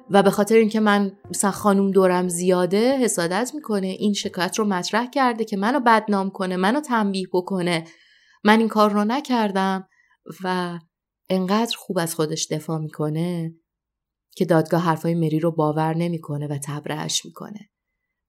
و 0.10 0.24
به 0.24 0.30
خاطر 0.30 0.56
اینکه 0.56 0.80
من 0.80 1.12
مثلا 1.30 1.52
خانوم 1.52 1.92
دورم 1.92 2.28
زیاده 2.28 2.98
حسادت 2.98 3.52
می‌کنه. 3.56 3.88
این 3.88 4.14
شکایت 4.14 4.60
رو 4.60 4.66
مطرح 4.66 5.10
کرده 5.10 5.46
که 5.46 5.58
منو 5.58 5.80
بدنام 5.80 6.30
کنه 6.30 6.58
منو 6.58 6.82
تنبیه 6.82 7.28
بکنه. 7.34 7.84
من 8.44 8.60
این 8.60 8.68
کار 8.68 8.92
رو 8.92 9.06
نکردم 9.06 9.88
و 10.44 10.80
انقدر 11.30 11.76
خوب 11.78 11.98
از 11.98 12.16
خودش 12.16 12.48
دفاع 12.52 12.80
می‌کنه 12.80 13.54
که 14.36 14.46
دادگاه 14.46 14.82
حرفای 14.82 15.16
مری 15.16 15.40
رو 15.40 15.52
باور 15.52 15.94
نمی‌کنه 15.94 16.48
و 16.48 16.58
تبرهش 16.64 17.26
می‌کنه. 17.26 17.70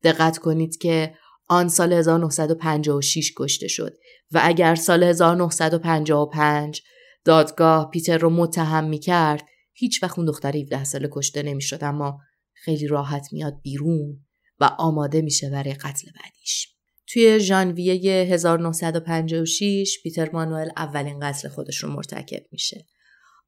دقت 0.03 0.39
کنید 0.39 0.77
که 0.77 1.15
آن 1.49 1.69
سال 1.69 1.93
1956 1.93 3.33
کشته 3.37 3.69
شد 3.69 3.97
و 4.33 4.41
اگر 4.43 4.75
سال 4.75 5.03
1955 5.03 6.83
دادگاه 7.25 7.91
پیتر 7.91 8.19
رو 8.19 8.31
متهم 8.31 8.85
می‌کرد 8.85 9.45
هیچ 9.73 10.03
وقت 10.03 10.19
اون 10.19 10.27
دختر 10.27 10.57
17 10.57 10.85
ساله 10.85 11.09
کشته 11.13 11.43
نمی‌شد 11.43 11.85
اما 11.85 12.19
خیلی 12.55 12.87
راحت 12.87 13.33
میاد 13.33 13.61
بیرون 13.63 14.27
و 14.61 14.65
آماده 14.79 15.23
میشه 15.23 15.51
برای 15.51 15.75
قتل 15.75 16.09
بعدیش. 16.23 16.80
توی 17.13 17.41
ژانویه 17.41 18.13
1956 18.13 19.99
پیتر 20.03 20.31
مانوئل 20.33 20.69
اولین 20.77 21.21
قتل 21.21 21.49
خودش 21.49 21.77
رو 21.77 21.91
مرتکب 21.91 22.43
میشه. 22.53 22.87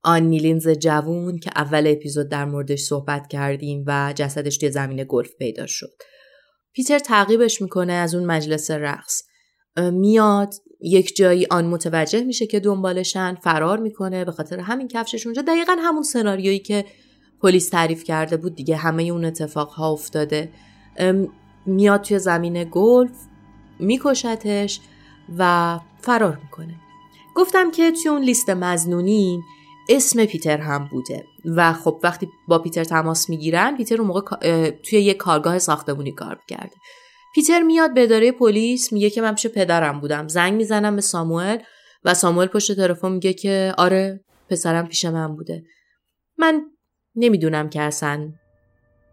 آن 0.03 0.23
نیلینز 0.23 0.69
جوون 0.69 1.39
که 1.39 1.51
اول 1.57 1.87
اپیزود 1.87 2.29
در 2.29 2.45
موردش 2.45 2.81
صحبت 2.81 3.29
کردیم 3.29 3.85
و 3.87 4.13
جسدش 4.17 4.59
توی 4.59 4.71
زمین 4.71 5.05
گلف 5.09 5.31
پیدا 5.39 5.67
شد. 5.67 5.93
پیتر 6.73 6.99
تعقیبش 6.99 7.63
می‌کنه 7.63 7.93
از 7.93 8.15
اون 8.15 8.25
مجلس 8.25 8.71
رقص. 8.71 9.23
میاد 9.77 10.55
یک 10.81 11.17
جایی 11.17 11.47
آن 11.51 11.67
متوجه 11.67 12.25
میشه 12.25 12.47
که 12.47 12.61
دنبالشن 12.61 13.35
فرار 13.35 13.79
می‌کنه 13.79 14.25
به 14.25 14.33
خاطر 14.33 14.59
همین 14.61 14.89
کفشش 14.89 15.27
اونجا 15.27 15.43
دقیقا 15.43 15.77
همون 15.79 16.03
سناریویی 16.03 16.59
که 16.59 16.85
پلیس 17.43 17.69
تعریف 17.69 18.05
کرده 18.05 18.37
بود 18.37 18.55
دیگه 18.55 18.77
همه 18.77 19.03
اون 19.03 19.25
اتفاق 19.25 19.69
ها 19.69 19.93
افتاده 19.93 20.53
میاد 21.67 22.03
توی 22.03 22.19
زمین 22.19 22.69
گلف 22.71 23.32
میکشتش 23.83 24.80
و 25.39 25.78
فرار 26.01 26.39
می‌کنه. 26.43 26.74
گفتم 27.35 27.70
که 27.70 27.91
توی 27.91 28.09
اون 28.09 28.22
لیست 28.22 28.51
مزنونین 28.51 29.43
اسم 29.89 30.24
پیتر 30.24 30.59
هم 30.59 30.89
بوده. 30.93 31.24
و 31.45 31.72
خب 31.72 32.01
وقتی 32.03 32.28
با 32.49 32.59
پیتر 32.59 32.85
تماس 32.85 33.30
می‌گیرن 33.30 33.76
پیتر 33.76 34.01
اون 34.01 34.07
موقع 34.07 34.70
توی 34.70 35.01
یه 35.01 35.14
کارگاه 35.14 35.59
ساختمونی 35.59 36.12
کار 36.12 36.39
کرده 36.49 36.76
پیتر 37.35 37.62
میاد 37.62 37.95
به 37.95 38.03
اداره 38.03 38.33
پلیس 38.33 38.93
میگه 38.93 39.11
که 39.11 39.20
من 39.20 39.35
پیش 39.35 39.47
پدرم 39.47 40.01
بودم. 40.01 40.28
زنگ 40.28 40.55
می‌زنم 40.55 40.97
به 40.97 41.03
ساموئل 41.03 41.59
و 42.05 42.14
ساموئل 42.14 42.47
پشت 42.47 42.76
تلفن 42.76 43.12
میگه 43.12 43.33
که 43.33 43.74
آره 43.78 44.24
پسرم 44.51 44.87
پیش 44.89 45.05
من 45.05 45.37
بوده. 45.37 45.62
من 46.39 46.62
نمی‌دونم 47.16 47.68
که 47.68 47.80
اصلا 47.80 48.33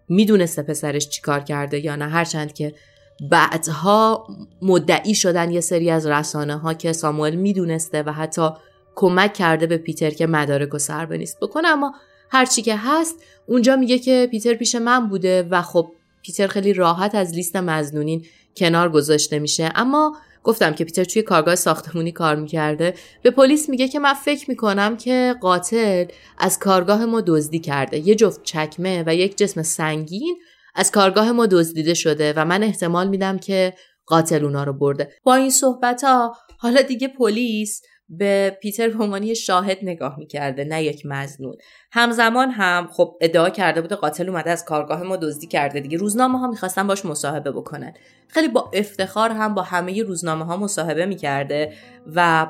می‌دونسته 0.09 0.61
پسرش 0.61 1.09
چیکار 1.09 1.39
کرده 1.39 1.85
یا 1.85 1.95
نه. 1.95 2.09
هرچند 2.09 2.53
که 2.53 2.73
بعدها 3.21 4.27
مدعی 4.61 5.15
شدن 5.15 5.51
یه 5.51 5.61
سری 5.61 5.89
از 5.89 6.07
رسانه 6.07 6.57
ها 6.57 6.73
که 6.73 6.93
ساموئل 6.93 7.35
می‌دونسته 7.35 8.03
و 8.03 8.11
حتی 8.11 8.49
کمک 8.95 9.33
کرده 9.33 9.67
به 9.67 9.77
پیتر 9.77 10.09
که 10.09 10.27
مدارک 10.27 10.73
و 10.73 10.77
سر 10.77 11.05
نیست 11.05 11.39
بکنه. 11.39 11.67
اما 11.67 11.93
هرچی 12.31 12.61
که 12.61 12.75
هست 12.77 13.15
اونجا 13.47 13.75
میگه 13.75 13.99
که 13.99 14.27
پیتر 14.31 14.53
پیش 14.53 14.75
من 14.75 15.09
بوده 15.09 15.47
و 15.51 15.61
خب 15.61 15.91
پیتر 16.21 16.47
خیلی 16.47 16.73
راحت 16.73 17.15
از 17.15 17.33
لیست 17.33 17.55
مزنونین 17.55 18.25
کنار 18.57 18.89
گذاشته 18.89 19.39
میشه. 19.39 19.71
اما 19.75 20.15
گفتم 20.43 20.73
که 20.73 20.85
پیتر 20.85 21.03
توی 21.03 21.21
کارگاه 21.21 21.55
ساختمونی 21.55 22.11
کار 22.11 22.35
می‌کرده. 22.35 22.93
به 23.21 23.31
پلیس 23.31 23.69
میگه 23.69 23.87
که 23.87 23.99
من 23.99 24.13
فکر 24.13 24.49
می‌کنم 24.49 24.97
که 24.97 25.35
قاتل 25.41 26.05
از 26.37 26.59
کارگاه 26.59 27.05
ما 27.05 27.21
دزدی 27.21 27.59
کرده. 27.59 28.07
یه 28.07 28.15
جفت 28.15 28.43
چکمه 28.43 29.03
و 29.07 29.15
یک 29.15 29.37
جسم 29.37 29.63
سنگین 29.63 30.37
از 30.79 30.91
کارگاه 30.91 31.31
ما 31.31 31.45
دزدیده 31.45 31.93
شده 31.93 32.33
و 32.35 32.45
من 32.45 32.63
احتمال 32.63 33.07
میدم 33.07 33.37
که 33.37 33.73
قاتل 34.05 34.45
اونا 34.45 34.63
رو 34.63 34.73
برده. 34.73 35.13
با 35.23 35.35
این 35.35 35.49
صحبت 35.49 36.03
ها 36.03 36.35
حالا 36.57 36.81
دیگه 36.81 37.07
پلیس 37.07 37.81
به 38.09 38.57
پیتر 38.61 38.89
به 38.89 39.33
شاهد 39.33 39.77
نگاه 39.81 40.19
می‌کرده 40.19 40.63
نه 40.63 40.83
یک 40.83 41.05
مزنون. 41.05 41.55
همزمان 41.91 42.49
هم 42.49 42.89
خب 42.91 43.17
ادعا 43.21 43.49
کرده 43.49 43.81
بوده 43.81 43.95
قاتل 43.95 44.29
اومده 44.29 44.51
از 44.51 44.65
کارگاه 44.65 45.03
ما 45.03 45.15
دزدی 45.15 45.47
کرده 45.47 45.79
دیگه. 45.79 45.97
روزنامه 45.97 46.39
ها 46.39 46.47
می‌خواستن 46.47 46.87
باش 46.87 47.05
مصاحبه 47.05 47.51
بکنن. 47.51 47.93
خیلی 48.27 48.47
با 48.47 48.71
افتخار 48.73 49.31
هم 49.31 49.53
با 49.53 49.61
همه 49.61 50.03
روزنامه 50.03 50.45
ها 50.45 50.57
مصاحبه 50.57 51.05
می‌کرده 51.05 51.73
و 52.15 52.47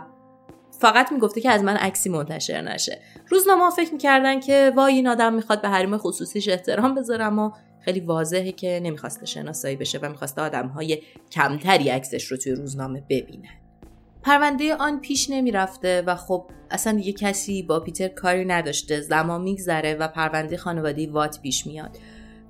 فقط 0.80 1.12
می‌گفته 1.12 1.42
که 1.42 1.50
از 1.50 1.64
من 1.64 1.76
عکسی 1.76 2.10
منتشر 2.10 2.62
نشه. 2.62 3.02
روزنامه 3.30 3.64
ها 3.64 3.70
فکر 3.70 3.92
می‌کردن 3.92 4.40
که 4.40 4.74
وای 4.76 4.94
این 4.94 5.08
آدم 5.08 5.34
می‌خواد 5.34 5.62
به 5.62 5.70
حریم 5.70 5.98
خصوصیش 5.98 6.50
احترام 6.50 6.96
بذاره 6.96 7.26
اما 7.26 7.54
خیلی 7.80 8.00
واضحه 8.00 8.52
که 8.52 8.80
نمی‌خواسته 8.84 9.26
شناسایی 9.26 9.76
بشه 9.76 10.00
و 10.02 10.10
می‌خواسته 10.10 10.42
آدمهای 10.42 11.02
کمتری 11.32 11.90
عکسش 11.90 12.24
رو 12.24 12.38
توی 12.38 12.52
روزنامه 12.52 13.04
ببینن. 13.10 13.50
پرونده 14.24 14.76
آن 14.76 15.02
پیش 15.02 15.30
نمی‌رفته 15.30 16.02
و 16.02 16.16
خب 16.16 16.46
اصلا 16.72 16.94
دیگه 16.94 17.14
کسی 17.14 17.64
با 17.64 17.80
پیتر 17.80 18.08
کاری 18.08 18.46
نداشته. 18.46 19.02
زمان 19.02 19.42
میگذره 19.42 19.94
و 19.94 20.08
پرونده 20.08 20.58
خانواده 20.58 21.12
وات 21.12 21.42
پیش 21.42 21.68
میاد. 21.68 21.98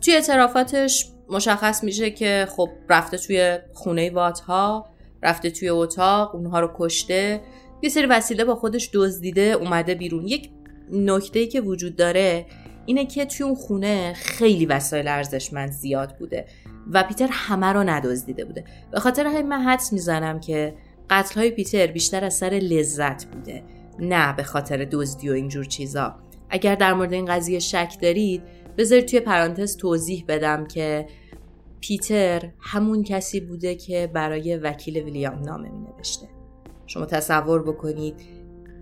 توی 0.05 0.13
اعترافاتش 0.13 1.09
مشخص 1.29 1.83
میشه 1.83 2.11
که 2.11 2.47
خب 2.49 2.69
رفته 2.89 3.17
توی 3.17 3.57
خونه 3.73 4.09
وات 4.09 4.39
ها 4.39 4.89
رفته 5.23 5.49
توی 5.49 5.69
اتاق 5.69 6.35
اونها 6.35 6.59
رو 6.59 6.71
کشته. 6.75 7.41
یه 7.81 7.89
سری 7.89 8.05
وسیله 8.05 8.45
با 8.45 8.55
خودش 8.55 8.89
دزدیده 8.93 9.41
اومده 9.41 9.95
بیرون. 9.95 10.27
یک 10.27 10.49
نکته 10.91 11.47
که 11.47 11.61
وجود 11.61 11.95
داره 11.95 12.45
اینه 12.89 13.05
که 13.05 13.25
توی 13.25 13.45
اون 13.45 13.55
خونه 13.55 14.13
خیلی 14.13 14.65
وسایل 14.65 15.07
ارزشمند 15.07 15.71
زیاد 15.71 16.17
بوده 16.17 16.45
و 16.91 17.03
پیتر 17.03 17.27
همه 17.31 17.65
رو 17.65 17.83
ندزدیده 17.83 18.45
بوده. 18.45 18.63
به 18.91 18.99
خاطر 18.99 19.27
همین 19.27 19.47
من 19.47 19.61
حدس 19.61 19.93
می‌زنم 19.93 20.39
که 20.39 20.75
قتل 21.09 21.39
های 21.39 21.51
پیتر 21.51 21.87
بیشتر 21.87 22.25
از 22.25 22.33
سر 22.33 22.49
لذت 22.49 23.25
بوده 23.25 23.63
نه 23.99 24.35
به 24.35 24.43
خاطر 24.43 24.87
دزدی 24.91 25.29
و 25.29 25.33
اینجور 25.33 25.65
چیزا. 25.65 26.15
اگر 26.49 26.75
در 26.75 26.93
مورد 26.93 27.13
این 27.13 27.25
قضیه 27.25 27.59
شک 27.59 27.97
دارید 28.01 28.41
بذارید 28.77 29.05
توی 29.05 29.19
پرانتز 29.19 29.77
توضیح 29.77 30.25
بدم 30.27 30.65
که 30.65 31.07
پیتر 31.79 32.49
همون 32.59 33.03
کسی 33.03 33.39
بوده 33.39 33.75
که 33.75 34.11
برای 34.13 34.57
وکیل 34.57 34.97
ویلیام 34.97 35.39
نامه 35.39 35.69
می 35.69 35.79
نوشته 35.79 36.27
شما 36.87 37.05
تصور 37.05 37.63
بکنید 37.63 38.15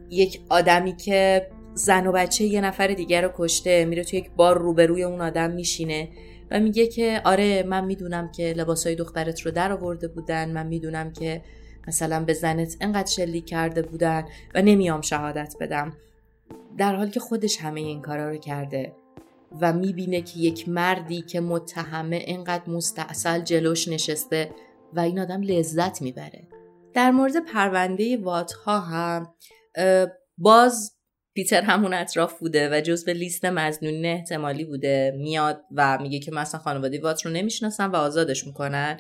یک 0.10 0.42
آدمی 0.50 0.96
که 0.96 1.50
زن 1.78 2.08
و 2.08 2.12
بچه 2.12 2.44
یه 2.44 2.62
نفر 2.62 2.88
دیگر 2.88 3.22
رو 3.22 3.32
کشته 3.36 3.86
میره 3.86 4.04
توی 4.04 4.20
یک 4.20 4.32
بار 4.32 4.58
روبروی 4.58 5.04
اون 5.04 5.22
آدم 5.22 5.52
میشینه 5.52 6.10
و 6.52 6.60
میگه 6.60 6.88
که 6.88 7.22
آره 7.26 7.64
من 7.64 7.86
می‌دونم 7.86 8.32
که 8.32 8.54
لباسای 8.58 8.96
دخترت 8.96 9.42
رو 9.42 9.52
در 9.52 9.72
آورده 9.72 10.08
بودن 10.08 10.52
من 10.52 10.68
می‌دونم 10.68 11.14
که 11.14 11.42
مثلا 11.88 12.24
به 12.24 12.34
زنت 12.34 12.78
انقدر 12.82 13.12
شلیک 13.12 13.46
کرده 13.46 13.82
بودن 13.82 14.26
و 14.56 14.62
نمیام 14.62 15.02
شهادت 15.02 15.56
بدم. 15.60 15.94
در 16.78 16.96
حالی 16.96 17.12
که 17.12 17.20
خودش 17.20 17.58
همه 17.58 17.80
این 17.80 18.02
کارا 18.02 18.30
رو 18.30 18.38
کرده 18.38 18.94
و 19.62 19.74
می‌بینه 19.74 20.22
که 20.22 20.40
یک 20.40 20.70
مردی 20.70 21.22
که 21.22 21.42
متهمه 21.42 22.24
انقدر 22.28 22.70
مستاصل 22.70 23.40
جلوش 23.40 23.88
نشسته 23.88 24.52
و 24.94 25.00
این 25.00 25.20
آدم 25.20 25.42
لذت 25.42 26.02
می‌بره. 26.02 26.48
در 26.94 27.12
مورد 27.12 27.46
پرونده 27.54 28.18
وات 28.18 28.54
ها 28.54 28.80
هم 28.80 29.34
باز 30.38 30.97
پیتر 31.38 31.62
همون 31.62 31.94
اطراف 31.94 32.40
بوده 32.40 32.70
و 32.72 32.82
جز 32.82 33.06
به 33.06 33.14
لیست 33.14 33.46
مزنونین 33.46 34.06
احتمالی 34.06 34.66
بوده. 34.66 35.14
میاد 35.18 35.62
و 35.76 35.98
میگه 36.02 36.20
که 36.20 36.32
مثلا 36.32 36.60
خانواده 36.60 37.02
وات 37.02 37.26
رو 37.26 37.32
نمی‌شناسن 37.32 37.86
و 37.86 37.96
آزادش 37.96 38.48
می‌کنن. 38.48 39.00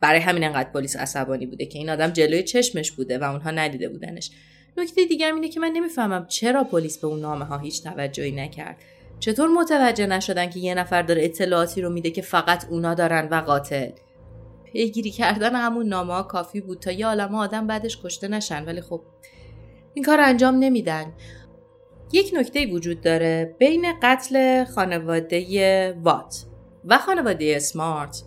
برای 0.00 0.20
همین 0.20 0.44
انقدر 0.44 0.70
پلیس 0.70 0.96
عصبانی 0.96 1.46
بوده 1.46 1.66
که 1.66 1.78
این 1.78 1.90
آدم 1.90 2.10
جلوی 2.10 2.42
چشمش 2.42 2.92
بوده 2.92 3.18
و 3.18 3.24
اونها 3.24 3.50
ندیده 3.50 3.88
بودنش. 3.88 4.30
نکته 4.76 5.04
دیگر 5.04 5.32
اینه 5.32 5.48
که 5.48 5.60
من 5.60 5.68
نمی‌فهمم 5.68 6.26
چرا 6.26 6.64
پلیس 6.64 6.98
به 6.98 7.06
اون 7.06 7.20
نامه 7.20 7.44
ها 7.44 7.58
هیچ 7.58 7.82
توجهی 7.82 8.32
نکرد. 8.32 8.76
چطور 9.20 9.48
متوجه 9.48 10.06
نشدن 10.06 10.50
که 10.50 10.60
یه 10.60 10.74
نفر 10.74 11.02
داره 11.02 11.24
اطلاعاتی 11.24 11.82
رو 11.82 11.90
میده 11.90 12.10
که 12.10 12.22
فقط 12.22 12.64
اونا 12.70 12.94
دارن 12.94 13.28
و 13.28 13.34
قاتل؟ 13.34 13.90
پیگیری 14.64 15.10
کردن 15.10 15.54
همون 15.54 15.88
نامه 15.88 16.12
ها 16.14 16.22
کافی 16.22 16.60
بود 16.60 16.80
تا 16.80 16.92
یه 16.92 17.06
عالم 17.06 17.34
آدم 17.34 17.66
بعدش 17.66 17.98
کشته 18.04 18.28
نشن. 18.28 18.64
ولی 18.64 18.80
خب 18.80 19.02
این 19.96 20.04
کار 20.04 20.20
انجام 20.20 20.54
نمیدن. 20.54 21.12
یک 22.12 22.32
نکته 22.34 22.66
وجود 22.66 23.00
داره 23.00 23.56
بین 23.58 23.86
قتل 24.02 24.64
خانواده 24.64 25.92
وات 26.02 26.44
و 26.84 26.98
خانواده 26.98 27.52
اسمارت. 27.56 28.22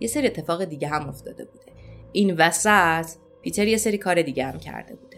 یه 0.00 0.08
سری 0.08 0.26
اتفاق 0.26 0.64
دیگه 0.64 0.88
هم 0.88 1.08
افتاده 1.08 1.44
بوده. 1.44 1.72
این 2.12 2.36
وسط 2.36 3.06
پیتر 3.42 3.66
یه 3.66 3.76
سری 3.76 3.98
کار 3.98 4.22
دیگه 4.22 4.46
هم 4.46 4.58
کرده 4.58 4.94
بوده. 4.94 5.16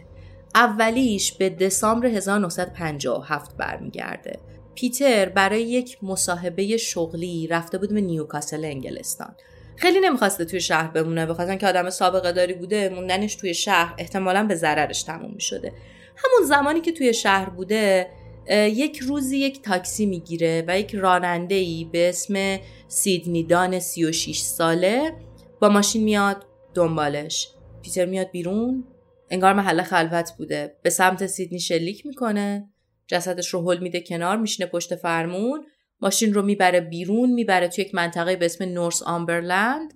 اولیش 0.54 1.32
به 1.32 1.50
دسامبر 1.50 2.06
1957 2.06 3.56
برمیگرده. 3.56 4.38
پیتر 4.74 5.28
برای 5.28 5.62
یک 5.62 5.98
مصاحبه 6.02 6.76
شغلی 6.76 7.46
رفته 7.46 7.78
بود 7.78 7.92
به 7.92 8.00
نیوکاسل 8.00 8.64
انگلستان. 8.64 9.34
خیلی 9.76 10.00
نمی‌خواسته 10.00 10.44
توی 10.44 10.60
شهر 10.60 10.90
بمونه 10.90 11.26
بخاطر 11.26 11.56
که 11.56 11.66
آدم 11.66 11.90
سابقه 11.90 12.32
داری 12.32 12.54
بوده 12.54 12.88
موندنش 12.88 13.34
توی 13.34 13.54
شهر 13.54 13.94
احتمالا 13.98 14.46
به 14.46 14.54
ضررش 14.54 15.02
تموم 15.02 15.38
شده 15.38 15.72
همون 16.16 16.48
زمانی 16.48 16.80
که 16.80 16.92
توی 16.92 17.14
شهر 17.14 17.50
بوده 17.50 18.10
یک 18.50 18.98
روزی 18.98 19.38
یک 19.38 19.62
تاکسی 19.62 20.06
می‌گیره 20.06 20.64
و 20.68 20.80
یک 20.80 20.94
راننده 20.94 21.54
ای 21.54 21.88
به 21.92 22.08
اسم 22.08 22.58
سیدنی 22.88 23.44
دان 23.44 23.78
36 23.78 24.38
ساله 24.38 25.12
با 25.60 25.68
ماشین 25.68 26.04
میاد 26.04 26.46
دنبالش. 26.74 27.48
پیتر 27.82 28.06
میاد 28.06 28.30
بیرون 28.30 28.84
انگار 29.30 29.52
محل 29.52 29.82
خلوت 29.82 30.32
بوده. 30.38 30.76
به 30.82 30.90
سمت 30.90 31.26
سیدنی 31.26 31.60
شلیک 31.60 32.06
می‌کنه 32.06 32.68
جسدش 33.06 33.48
رو 33.48 33.70
هل 33.70 33.78
میده 33.78 34.00
کنار 34.00 34.36
میشینه 34.36 34.70
پشت 34.70 34.96
فرمون. 34.96 35.66
ماشین 36.00 36.34
رو 36.34 36.42
می‌بره 36.42 36.80
بیرون 36.80 37.30
می‌بره 37.30 37.68
توی 37.68 37.84
یک 37.84 37.94
منطقه 37.94 38.36
به 38.36 38.46
اسم 38.46 38.64
نورس 38.64 39.02
آمبرلند 39.02 39.94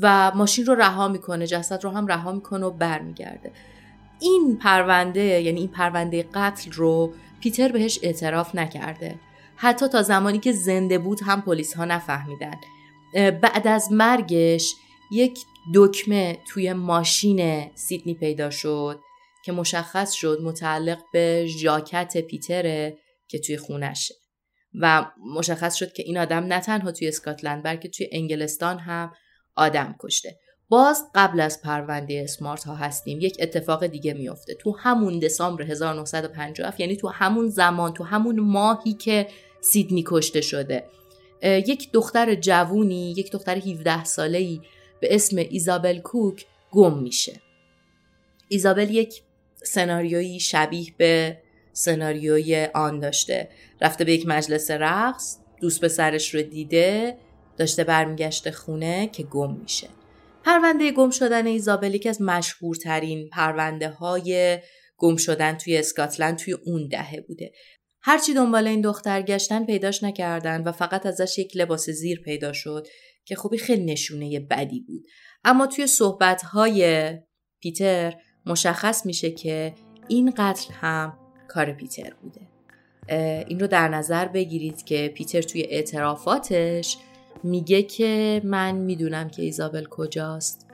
و 0.00 0.32
ماشین 0.34 0.66
رو 0.66 0.74
رها 0.74 1.08
می‌کنه 1.08 1.46
جسد 1.46 1.84
رو 1.84 1.90
هم 1.90 2.06
رها 2.06 2.32
می‌کنه 2.32 2.66
و 2.66 2.70
برمیگرده. 2.70 3.52
این 4.20 4.58
پرونده 4.62 5.20
یعنی 5.20 5.60
این 5.60 5.68
پرونده 5.68 6.26
قتل 6.34 6.72
رو 6.72 7.12
پیتر 7.40 7.72
بهش 7.72 7.98
اعتراف 8.02 8.54
نکرده. 8.54 9.20
حتی 9.56 9.88
تا 9.88 10.02
زمانی 10.02 10.38
که 10.38 10.52
زنده 10.52 10.98
بود 10.98 11.20
هم 11.22 11.42
پلیس 11.42 11.74
ها 11.74 11.84
نفهمیدن 11.84 12.54
بعد 13.14 13.66
از 13.66 13.92
مرگش 13.92 14.74
یک 15.12 15.38
دکمه 15.74 16.38
توی 16.48 16.72
ماشین 16.72 17.70
سیدنی 17.74 18.14
پیدا 18.14 18.50
شد 18.50 19.00
که 19.44 19.52
مشخص 19.52 20.12
شد 20.12 20.38
متعلق 20.42 20.98
به 21.12 21.46
ژاکت 21.46 22.16
پیتره 22.16 22.98
که 23.28 23.38
توی 23.38 23.56
خونشه 23.56 24.14
و 24.78 25.10
مشخص 25.34 25.74
شد 25.74 25.92
که 25.92 26.02
این 26.02 26.18
آدم 26.18 26.44
نه 26.44 26.60
تنها 26.60 26.92
توی 26.92 27.08
اسکاتلند 27.08 27.62
بلکه 27.62 27.88
توی 27.88 28.08
انگلستان 28.12 28.78
هم 28.78 29.12
آدم 29.56 29.94
کشته. 30.00 30.38
باز 30.68 31.04
قبل 31.14 31.40
از 31.40 31.62
پرونده 31.62 32.20
اسمارت 32.24 32.64
ها 32.64 32.74
هستیم 32.74 33.20
یک 33.20 33.36
اتفاق 33.40 33.86
دیگه 33.86 34.14
میفته 34.14 34.54
تو 34.54 34.76
همون 34.78 35.18
دسامبر 35.18 35.62
1957 35.62 36.80
یعنی 36.80 36.96
تو 36.96 37.08
همون 37.08 37.48
زمان 37.48 37.92
تو 37.92 38.04
همون 38.04 38.40
ماهی 38.40 38.92
که 38.92 39.28
سیدنی 39.60 40.04
کشته 40.06 40.40
شده 40.40 40.84
یک 41.42 41.92
دختر 41.92 42.34
جوونی 42.34 43.10
یک 43.10 43.32
دختر 43.32 43.56
17 43.56 44.04
ساله 44.04 44.38
ای 44.38 44.60
به 45.00 45.14
اسم 45.14 45.36
ایزابل 45.36 45.98
کوک 45.98 46.46
گم 46.70 46.98
میشه. 46.98 47.40
ایزابل 48.48 48.90
یک 48.90 49.22
سناریویی 49.64 50.40
شبیه 50.40 50.94
به 50.96 51.38
سناریوی 51.78 52.68
آن 52.74 53.00
داشته. 53.00 53.48
رفته 53.80 54.04
به 54.04 54.12
یک 54.12 54.24
مجلس 54.26 54.70
رقص 54.70 55.38
دوست 55.60 55.84
پسرش 55.84 56.34
رو 56.34 56.42
دیده 56.42 57.18
داشته 57.56 57.84
برمیگشته 57.84 58.50
خونه 58.50 59.08
که 59.12 59.22
گم 59.22 59.54
میشه. 59.54 59.88
پرونده 60.44 60.92
گم 60.92 61.10
شدن 61.10 61.46
ایزابل 61.46 61.96
که 61.96 62.08
از 62.08 62.22
مشهورترین 62.22 63.28
پرونده 63.32 63.88
های 63.88 64.58
گم 64.96 65.16
شدن 65.16 65.54
توی 65.54 65.76
اسکاتلند 65.76 66.38
توی 66.38 66.52
اون 66.52 66.88
دهه 66.88 67.20
بوده. 67.20 67.52
هرچی 68.02 68.34
دنبال 68.34 68.66
این 68.66 68.80
دختر 68.80 69.22
گشتن 69.22 69.66
پیداش 69.66 70.02
نکردن 70.02 70.62
و 70.62 70.72
فقط 70.72 71.06
ازش 71.06 71.38
یک 71.38 71.56
لباس 71.56 71.90
زیر 71.90 72.20
پیدا 72.20 72.52
شد 72.52 72.86
که 73.24 73.34
خوبی 73.34 73.58
خیلی 73.58 73.84
نشونه 73.84 74.40
بدی 74.40 74.80
بود. 74.80 75.02
اما 75.44 75.66
توی 75.66 75.86
صحبت 75.86 76.42
های 76.42 77.12
پیتر 77.60 78.14
مشخص 78.46 79.06
میشه 79.06 79.30
که 79.30 79.74
این 80.08 80.32
قتل 80.36 80.72
هم 80.72 81.27
کار 81.48 81.72
پیتر 81.72 82.12
بوده. 82.22 82.40
این 83.48 83.60
رو 83.60 83.66
در 83.66 83.88
نظر 83.88 84.28
بگیرید 84.28 84.84
که 84.84 85.12
پیتر 85.14 85.42
توی 85.42 85.62
اعترافاتش 85.62 86.96
میگه 87.42 87.82
که 87.82 88.40
من 88.44 88.74
می‌دونم 88.74 89.28
که 89.28 89.42
ایزابل 89.42 89.84
کجاست 89.84 90.66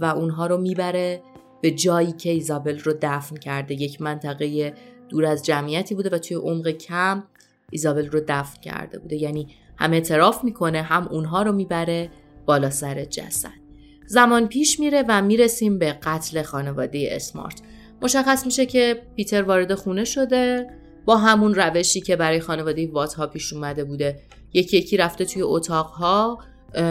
و 0.00 0.04
اونها 0.04 0.46
رو 0.46 0.56
می‌بره 0.56 1.22
به 1.62 1.70
جایی 1.70 2.12
که 2.12 2.30
ایزابل 2.30 2.78
رو 2.78 2.94
دفن 3.02 3.36
کرده. 3.36 3.74
یک 3.74 4.02
منطقه 4.02 4.74
دور 5.08 5.24
از 5.24 5.44
جمعیتی 5.44 5.94
بوده 5.94 6.08
و 6.08 6.18
توی 6.18 6.36
عمق 6.36 6.68
کم 6.68 7.24
ایزابل 7.70 8.10
رو 8.10 8.20
دفن 8.28 8.60
کرده 8.60 8.98
بوده. 8.98 9.16
یعنی 9.16 9.48
هم 9.76 9.92
اعتراف 9.92 10.44
می‌کنه 10.44 10.82
هم 10.82 11.08
اونها 11.08 11.42
رو 11.42 11.52
می‌بره 11.52 12.10
بالا 12.46 12.70
سر 12.70 13.04
جسد. 13.04 13.64
زمان 14.06 14.48
پیش 14.48 14.80
میره 14.80 15.04
و 15.08 15.22
می‌رسیم 15.22 15.78
به 15.78 15.92
قتل 15.92 16.42
خانواده 16.42 17.08
اسمارت. 17.10 17.62
مشخص 18.04 18.46
میشه 18.46 18.66
که 18.66 19.02
پیتر 19.16 19.42
وارد 19.42 19.74
خونه 19.74 20.04
شده. 20.04 20.70
با 21.04 21.16
همون 21.16 21.54
روشی 21.54 22.00
که 22.00 22.16
برای 22.16 22.40
خانواده 22.40 22.86
وات 22.86 23.14
ها 23.14 23.26
پیش 23.26 23.52
اومده 23.52 23.84
بوده. 23.84 24.20
یکی 24.52 24.76
یکی 24.76 24.96
رفته 24.96 25.24
توی 25.24 25.42
اتاقها 25.42 26.38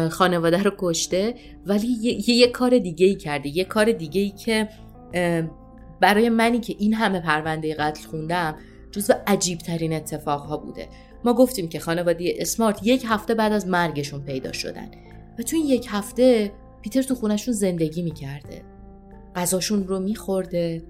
خانواده 0.10 0.64
رو 0.64 0.72
کشته 0.78 1.36
ولی 1.66 1.88
یه, 1.88 2.30
یه 2.30 2.48
کار 2.48 2.78
دیگه 2.80 3.06
ای 3.06 3.16
کرده. 3.16 3.58
یه 3.58 3.64
کار 3.64 3.92
دیگه 3.92 4.22
ای 4.22 4.30
که 4.30 4.70
برای 6.02 6.30
منی 6.30 6.60
که 6.60 6.76
این 6.80 6.94
همه 6.94 7.20
پرونده 7.20 7.74
قتل 7.74 8.08
خوندم 8.08 8.56
جزو 8.92 9.14
عجیب 9.28 9.58
ترین 9.58 9.94
اتفاق 9.94 10.42
ها 10.42 10.58
بوده. 10.58 10.88
ما 11.26 11.34
گفتیم 11.34 11.70
که 11.70 11.80
خانواده 11.80 12.34
اسمارت 12.38 12.80
یک 12.84 13.04
هفته 13.08 13.34
بعد 13.34 13.52
از 13.52 13.68
مرگشون 13.68 14.22
پیدا 14.22 14.52
شدن. 14.52 14.92
و 15.40 15.44
تو 15.44 15.56
یک 15.56 15.88
هفته 15.90 16.52
پیتر 16.82 17.02
تو 17.02 17.16
خونشون 17.16 17.54
زندگی 17.54 18.02
می‌کرده. 18.02 18.62
غذاشون 19.36 19.88
رو 19.88 20.00
میخورده. 20.00 20.84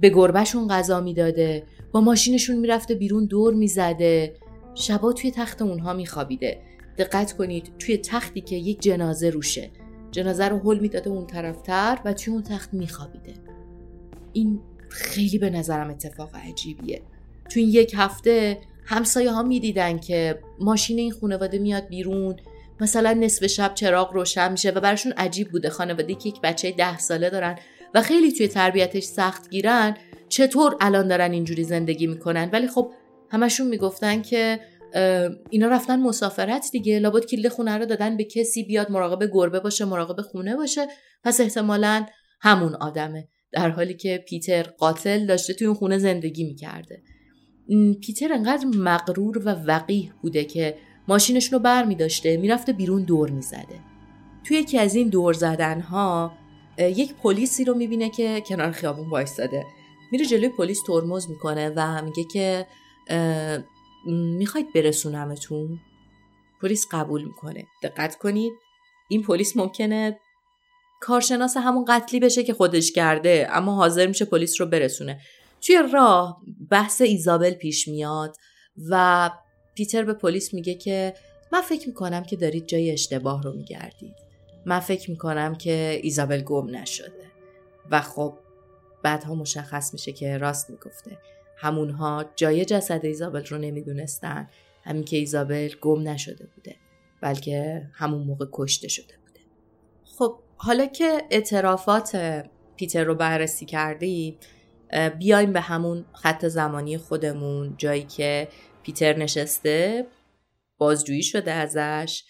به 0.00 0.10
گربهشون 0.10 0.68
غذا 0.68 1.00
می‌داده 1.00 1.62
با 1.92 2.00
ماشینشون 2.00 2.56
می‌رفته 2.56 2.94
بیرون 2.94 3.24
دور 3.24 3.54
می‌زده. 3.54 4.34
شبا 4.74 5.12
توی 5.12 5.30
تخت 5.30 5.62
اونها 5.62 5.92
میخوابیده. 5.92 6.60
دقت 6.98 7.32
کنید 7.32 7.72
توی 7.78 7.98
تختی 7.98 8.40
که 8.40 8.56
یک 8.56 8.80
جنازه 8.80 9.30
روشه. 9.30 9.70
جنازه 10.10 10.48
رو 10.48 10.58
حل 10.58 10.78
می‌داده 10.78 11.10
اون 11.10 11.26
طرفتر 11.26 11.98
و 12.04 12.12
توی 12.12 12.32
اون 12.32 12.42
تخت 12.42 12.74
میخوابیده. 12.74 13.34
این 14.32 14.60
خیلی 14.88 15.38
به 15.38 15.50
نظرم 15.50 15.90
اتفاق 15.90 16.30
عجیبیه. 16.36 17.02
توی 17.50 17.62
یک 17.62 17.94
هفته 17.96 18.58
همسایه 18.84 19.30
ها 19.30 19.42
می‌دیدن 19.42 19.98
که 19.98 20.38
ماشین 20.60 20.98
این 20.98 21.12
خانواده 21.12 21.58
میاد 21.58 21.88
بیرون. 21.88 22.36
مثلا 22.80 23.12
نصف 23.12 23.46
شب 23.46 23.74
چراغ 23.74 24.12
روشن 24.12 24.52
میشه 24.52 24.70
و 24.70 24.80
براشون 24.80 25.12
عجیب 25.12 25.48
بوده. 25.50 25.70
خانواده 25.70 26.14
که 26.14 26.28
یک 26.28 26.40
بچه 26.40 26.70
ده 26.70 26.98
ساله 26.98 27.30
دارن 27.30 27.58
و 27.94 28.02
خیلی 28.02 28.32
توی 28.32 28.48
تربیتش 28.48 29.02
سخت 29.02 29.50
گیرن 29.50 29.96
چطور 30.28 30.76
الان 30.80 31.08
دارن 31.08 31.32
اینجوری 31.32 31.64
زندگی 31.64 32.06
می‌کنن؟ 32.06 32.50
ولی 32.52 32.68
خب 32.68 32.92
همشون 33.30 33.66
می‌گفتن 33.66 34.22
که 34.22 34.60
اینا 35.50 35.68
رفتن 35.68 36.00
مسافرت 36.00 36.68
دیگه 36.72 36.98
لابد 36.98 37.24
کلید 37.24 37.48
خونه 37.48 37.78
رو 37.78 37.86
دادن 37.86 38.16
به 38.16 38.24
کسی 38.24 38.64
بیاد 38.64 38.90
مراقب 38.90 39.30
گربه 39.32 39.60
باشه 39.60 39.84
مراقب 39.84 40.20
خونه 40.22 40.56
باشه. 40.56 40.86
پس 41.24 41.40
احتمالا 41.40 42.06
همون 42.40 42.74
آدمه. 42.74 43.28
در 43.52 43.70
حالی 43.70 43.94
که 43.94 44.24
پیتر 44.28 44.62
قاتل 44.62 45.26
داشته 45.26 45.54
توی 45.54 45.66
اون 45.66 45.76
خونه 45.76 45.98
زندگی 45.98 46.44
می‌کرده. 46.44 47.02
پیتر 48.00 48.32
انقدر 48.32 48.66
مغرور 48.66 49.38
و 49.38 49.50
وقیح 49.50 50.12
بوده 50.22 50.44
که 50.44 50.74
ماشینش 51.08 51.52
رو 51.52 51.58
بر 51.58 51.84
می 51.84 51.94
داشته 51.94 52.36
می‌رفته 52.36 52.72
بیرون 52.72 53.02
دور 53.02 53.30
می‌زده. 53.30 53.80
توی 54.44 54.56
یکی 54.56 54.78
از 54.78 54.94
این 54.94 55.08
دور 55.08 55.32
زدن 55.32 55.80
ها 55.80 56.32
یک 56.78 57.14
پلیسی 57.14 57.64
رو 57.64 57.74
می‌بینه 57.74 58.10
که 58.10 58.42
کنار 58.46 58.72
خیابون 58.72 59.10
وایستاده. 59.10 59.66
میره 60.12 60.26
جلوی 60.26 60.48
پلیس 60.48 60.82
ترمز 60.86 61.30
می‌کنه 61.30 61.72
و 61.76 62.02
میگه 62.02 62.24
که 62.24 62.66
می‌خواید 64.06 64.72
برسونمتون؟ 64.72 65.80
پلیس 66.62 66.86
قبول 66.90 67.24
می‌کنه. 67.24 67.64
دقت 67.82 68.18
کنید 68.18 68.52
این 69.08 69.22
پلیس 69.22 69.56
ممکنه 69.56 70.20
کارشناس 71.00 71.56
همون 71.56 71.84
قتلی 71.88 72.20
بشه 72.20 72.44
که 72.44 72.54
خودش 72.54 72.92
کرده 72.92 73.48
اما 73.50 73.74
حاضر 73.74 74.06
میشه 74.06 74.24
پلیس 74.24 74.60
رو 74.60 74.66
برسونه. 74.66 75.20
توی 75.60 75.82
راه 75.92 76.42
بحث 76.70 77.00
ایزابل 77.00 77.50
پیش 77.50 77.88
میاد 77.88 78.36
و 78.90 79.30
پیتر 79.74 80.04
به 80.04 80.12
پلیس 80.12 80.54
میگه 80.54 80.74
که 80.74 81.14
من 81.52 81.60
فکر 81.60 81.88
می‌کنم 81.88 82.24
که 82.24 82.36
دارید 82.36 82.66
جای 82.66 82.90
اشتباه 82.90 83.42
رو 83.42 83.52
میگردید. 83.52 84.27
من 84.68 84.80
فکر 84.80 85.10
می‌کنم 85.10 85.54
که 85.54 86.00
ایزابل 86.02 86.40
گم 86.42 86.76
نشده. 86.76 87.30
و 87.90 88.00
خب 88.00 88.38
بعدها 89.02 89.34
مشخص 89.34 89.92
میشه 89.92 90.12
که 90.12 90.38
راست 90.38 90.70
می‌گفته. 90.70 91.18
همونها 91.56 92.24
جای 92.36 92.64
جسد 92.64 93.00
ایزابل 93.04 93.44
رو 93.44 93.58
نمی‌دونستن. 93.58 94.48
همین 94.84 95.04
که 95.04 95.16
ایزابل 95.16 95.68
گم 95.80 96.08
نشده 96.08 96.46
بوده 96.54 96.76
بلکه 97.20 97.88
همون 97.92 98.22
موقع 98.22 98.46
کشته 98.52 98.88
شده 98.88 99.14
بوده. 99.26 99.40
خب 100.04 100.38
حالا 100.56 100.86
که 100.86 101.22
اعترافات 101.30 102.42
پیتر 102.76 103.04
رو 103.04 103.14
بررسی 103.14 103.66
کردی 103.66 104.38
بیایم 105.18 105.52
به 105.52 105.60
همون 105.60 106.04
خط 106.12 106.46
زمانی 106.46 106.98
خودمون 106.98 107.74
جایی 107.76 108.02
که 108.02 108.48
پیتر 108.82 109.16
نشسته 109.16 110.06
بازجویی 110.78 111.22
شده 111.22 111.52
ازش 111.52 112.24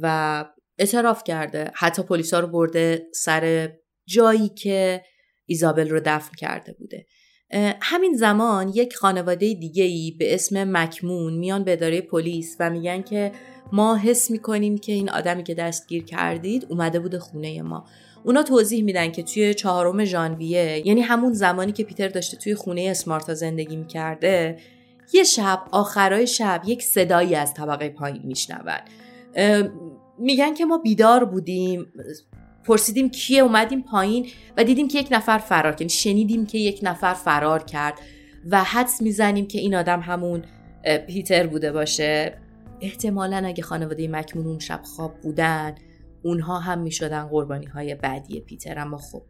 و 0.00 0.44
اعتراف 0.78 1.24
کرده. 1.24 1.70
حتی 1.74 2.02
پلیسا 2.02 2.40
رو 2.40 2.46
برده 2.46 3.06
سر 3.14 3.72
جایی 4.06 4.48
که 4.48 5.02
ایزابل 5.46 5.88
رو 5.88 6.00
دفن 6.04 6.36
کرده 6.36 6.72
بوده. 6.72 7.06
همین 7.82 8.16
زمان 8.16 8.68
یک 8.68 8.96
خانواده 8.96 9.54
دیگه 9.54 9.84
ای 9.84 10.16
به 10.18 10.34
اسم 10.34 10.76
مکمون 10.76 11.34
میان 11.34 11.64
به 11.64 11.72
اداره 11.72 12.00
پلیس 12.00 12.56
و 12.60 12.70
میگن 12.70 13.02
که 13.02 13.32
ما 13.72 13.96
حس 13.96 14.30
می‌کنیم 14.30 14.78
که 14.78 14.92
این 14.92 15.10
آدمی 15.10 15.42
که 15.42 15.54
دستگیر 15.54 16.04
کردید 16.04 16.66
اومده 16.68 17.00
بوده 17.00 17.18
خونه 17.18 17.62
ما. 17.62 17.86
اونا 18.24 18.42
توضیح 18.42 18.84
میدن 18.84 19.12
که 19.12 19.22
توی 19.22 19.54
چهارم 19.54 20.04
ژانویه 20.04 20.82
یعنی 20.86 21.00
همون 21.00 21.32
زمانی 21.32 21.72
که 21.72 21.84
پیتر 21.84 22.08
داشته 22.08 22.36
توی 22.36 22.54
خونه 22.54 22.80
اسمارتا 22.90 23.34
زندگی 23.34 23.76
می‌کرده 23.76 24.58
یه 25.12 25.24
شب 25.24 25.62
آخرای 25.70 26.26
شب 26.26 26.62
یک 26.66 26.82
صدایی 26.82 27.34
از 27.34 27.54
طبقه 27.54 27.88
پایین 27.88 28.22
میشنون. 28.24 28.80
میگن 30.18 30.54
که 30.54 30.64
ما 30.64 30.78
بیدار 30.78 31.24
بودیم 31.24 31.86
پرسیدیم 32.64 33.10
کیه 33.10 33.42
اومدیم 33.42 33.82
پایین 33.82 34.26
و 34.56 34.64
دیدیم 34.64 34.88
که 34.88 34.98
یک 34.98 35.08
نفر 35.10 35.38
فرار 35.38 35.72
کرد 35.72 35.80
یعنی 35.80 35.90
شنیدیم 35.90 36.46
که 36.46 36.58
یک 36.58 36.80
نفر 36.82 37.14
فرار 37.14 37.64
کرد 37.64 38.00
و 38.50 38.64
حدس 38.64 39.02
می‌زنیم 39.02 39.46
که 39.46 39.58
این 39.58 39.74
آدم 39.74 40.00
همون 40.00 40.44
پیتر 41.06 41.46
بوده 41.46 41.72
باشه. 41.72 42.38
احتمالا 42.80 43.42
اگه 43.46 43.62
خانواده 43.62 44.08
مکمون 44.08 44.46
اون 44.46 44.58
شب 44.58 44.80
خواب 44.82 45.20
بودن 45.20 45.74
اونها 46.22 46.58
هم 46.58 46.78
می‌شدن 46.78 47.26
قربانی 47.26 47.66
های 47.66 47.94
بعدی 47.94 48.40
پیتر 48.40 48.78
اما 48.78 48.98
خب 48.98 49.22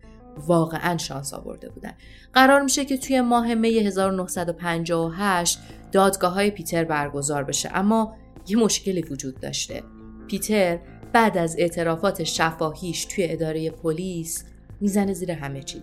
واقعا 0.47 0.97
شانس 0.97 1.34
آورده 1.34 1.68
بودن. 1.68 1.93
قرار 2.32 2.62
میشه 2.62 2.84
که 2.84 2.97
توی 2.97 3.20
ماه 3.20 3.55
می 3.55 3.78
1958 3.78 5.59
دادگاه 5.93 6.32
های 6.32 6.51
پیتر 6.51 6.84
برگزار 6.84 7.45
بشه 7.45 7.70
اما 7.74 8.16
یه 8.49 8.57
مشکلی 8.57 9.03
وجود 9.03 9.41
داشته. 9.41 9.82
پیتر 10.29 10.79
بعد 11.12 11.39
از 11.39 11.57
اعترافات 11.59 12.24
شفاهیش 12.24 13.05
توی 13.05 13.26
اداره 13.31 13.70
پلیس 13.70 14.45
می‌زنه 14.81 15.12
زیر 15.12 15.31
همه 15.31 15.62
چیز. 15.62 15.83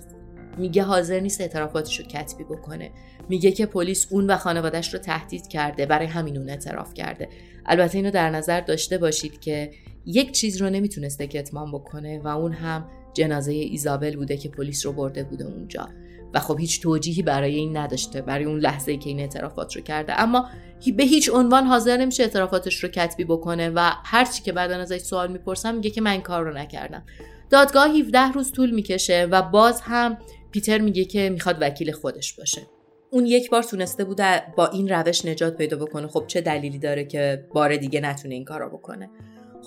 میگه 0.57 0.83
حاضر 0.83 1.19
نیست 1.19 1.41
اعترافاتش 1.41 1.99
رو 1.99 2.05
کتبی 2.05 2.43
بکنه. 2.43 2.91
میگه 3.29 3.51
که 3.51 3.65
پلیس 3.65 4.07
اون 4.09 4.29
و 4.29 4.37
خانوادش 4.37 4.93
رو 4.93 4.99
تهدید 4.99 5.47
کرده 5.47 5.85
برای 5.85 6.07
همین 6.07 6.37
اون 6.37 6.49
اعتراف 6.49 6.93
کرده. 6.93 7.29
البته 7.65 7.97
اینو 7.97 8.11
در 8.11 8.29
نظر 8.29 8.61
داشته 8.61 8.97
باشید 8.97 9.39
که 9.39 9.71
یک 10.05 10.31
چیز 10.31 10.61
رو 10.61 10.69
نمی‌تونسته 10.69 11.27
کتمان 11.27 11.71
بکنه 11.71 12.19
و 12.19 12.27
اون 12.27 12.51
هم 12.51 12.89
جنازه 13.13 13.51
ایزابل 13.51 14.15
بوده 14.15 14.37
که 14.37 14.49
پلیس 14.49 14.85
رو 14.85 14.93
برده 14.93 15.23
بوده 15.23 15.45
اونجا. 15.45 15.89
و 16.35 16.39
خب 16.39 16.59
هیچ 16.59 16.81
توجیهی 16.81 17.21
برای 17.21 17.55
این 17.55 17.77
نداشته 17.77 18.21
برای 18.21 18.45
اون 18.45 18.59
لحظه 18.59 18.97
که 18.97 19.09
این 19.09 19.19
اعترافات 19.19 19.75
رو 19.75 19.81
کرده. 19.81 20.21
اما 20.21 20.49
به 20.97 21.03
هیچ 21.03 21.29
عنوان 21.33 21.63
حاضر 21.63 21.97
نمیشه 21.97 22.23
اعترافاتش 22.23 22.83
رو 22.83 22.89
کتبی 22.89 23.23
بکنه 23.23 23.69
و 23.69 23.91
هرچی 24.03 24.43
که 24.43 24.51
بعدا 24.51 24.75
ازش 24.75 24.97
سوال 24.97 25.31
می‌پرسم 25.31 25.75
میگه 25.75 25.89
که 25.89 26.01
من 26.01 26.11
این 26.11 26.21
کار 26.21 26.43
رو 26.43 26.53
نکردم. 26.57 27.03
دادگاه 27.49 27.89
17 27.89 28.31
روز 28.31 28.51
طول 28.51 28.71
می‌کشه 28.71 29.27
و 29.31 29.41
باز 29.41 29.81
هم 29.81 30.17
پیتر 30.51 30.77
میگه 30.77 31.05
که 31.05 31.29
می‌خواد 31.29 31.57
وکیل 31.61 31.91
خودش 31.91 32.33
باشه. 32.33 32.61
اون 33.09 33.25
یک 33.25 33.49
بار 33.49 33.63
تونسته 33.63 34.03
بوده 34.03 34.43
با 34.57 34.67
این 34.67 34.89
روش 34.89 35.25
نجات 35.25 35.57
پیدا 35.57 35.77
بکنه. 35.77 36.07
خب 36.07 36.23
چه 36.27 36.41
دلیلی 36.41 36.79
داره 36.79 37.05
که 37.05 37.45
بار 37.53 37.75
دیگه 37.75 38.01
نتونه 38.01 38.35
این 38.35 38.45
کارو 38.45 38.69
بکنه؟ 38.69 39.09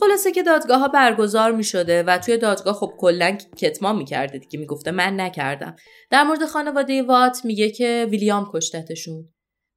خلاصه 0.01 0.33
که 0.33 0.43
دادگاه 0.43 0.81
ها 0.81 0.89
برگزار 0.89 1.53
می 1.53 1.65
شده 1.65 2.03
و 2.03 2.19
توی 2.19 2.37
دادگاه 2.37 2.75
خب 2.75 2.93
کلا 2.99 3.39
کتمان 3.57 3.97
می 3.97 4.05
کرده 4.05 4.39
دیگه 4.39 4.59
می‌گفته 4.59 4.91
من 4.91 5.21
نکردم. 5.21 5.77
در 6.11 6.23
مورد 6.23 6.45
خانواده 6.45 7.03
وات 7.03 7.45
میگه 7.45 7.71
که 7.71 8.07
ویلیام 8.11 8.51
کشتتشون. 8.53 9.29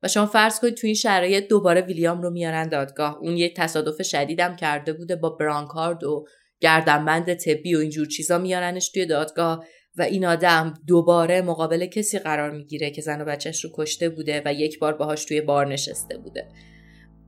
و 0.04 0.08
شما 0.08 0.26
فرض 0.26 0.60
کنید 0.60 0.74
توی 0.74 0.88
این 0.88 0.96
شرایط 0.96 1.48
دوباره 1.48 1.82
ویلیام 1.82 2.22
رو 2.22 2.30
میارن 2.30 2.70
دادگاه. 2.70 3.18
اون 3.22 3.38
یه 3.38 3.54
تصادف 3.54 4.02
شدیدم 4.02 4.56
کرده 4.56 4.94
بوده 4.94 5.16
با 5.16 5.30
برانکارد 5.30 6.04
و 6.04 6.26
گردنبند 6.60 7.34
طبی 7.34 7.76
و 7.76 7.80
اینجور 7.80 8.08
چیزا 8.08 8.38
میارنش 8.38 8.90
توی 8.90 9.06
دادگاه 9.06 9.66
و 9.98 10.02
این 10.02 10.26
آدم 10.26 10.74
دوباره 10.88 11.42
مقابل 11.42 11.86
کسی 11.86 12.20
قرار 12.20 12.52
می‌گیره 12.52 12.92
که 12.92 13.02
زن 13.02 13.22
و 13.22 13.26
بچهش 13.26 13.64
رو 13.64 13.70
کشته 13.76 14.10
بوده 14.10 14.42
و 14.46 14.54
یک 14.54 14.80
بار 14.80 14.94
باهاش 14.94 15.26
توی 15.26 15.42
بار 15.42 15.68
نشسته 15.68 16.18
بوده. 16.18 16.48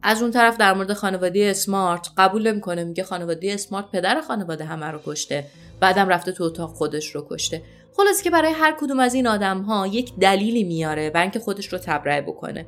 از 0.03 0.21
اون 0.21 0.31
طرف 0.31 0.57
در 0.57 0.73
مورد 0.73 0.93
خانواده 0.93 1.47
اسمارت 1.51 2.09
قبول 2.17 2.51
نمی‌کنه 2.51 2.83
میگه 2.83 3.03
خانواده 3.03 3.53
اسمارت 3.53 3.91
پدر 3.91 4.21
خانواده 4.21 4.65
همه 4.65 4.85
رو 4.85 4.99
کشته. 5.05 5.45
بعدم 5.79 6.09
رفته 6.09 6.31
تو 6.31 6.43
اتاق 6.43 6.73
خودش 6.73 7.15
رو 7.15 7.27
کشته. 7.29 7.61
خلاص 7.97 8.21
که 8.21 8.29
برای 8.29 8.51
هر 8.51 8.75
کدوم 8.79 8.99
از 8.99 9.13
این 9.13 9.27
آدم 9.27 9.61
ها 9.61 9.87
یک 9.87 10.15
دلیلی 10.15 10.63
میاره 10.63 11.11
و 11.13 11.17
اینکه 11.17 11.39
خودش 11.39 11.73
رو 11.73 11.77
تبرئه 11.77 12.21
بکنه. 12.21 12.65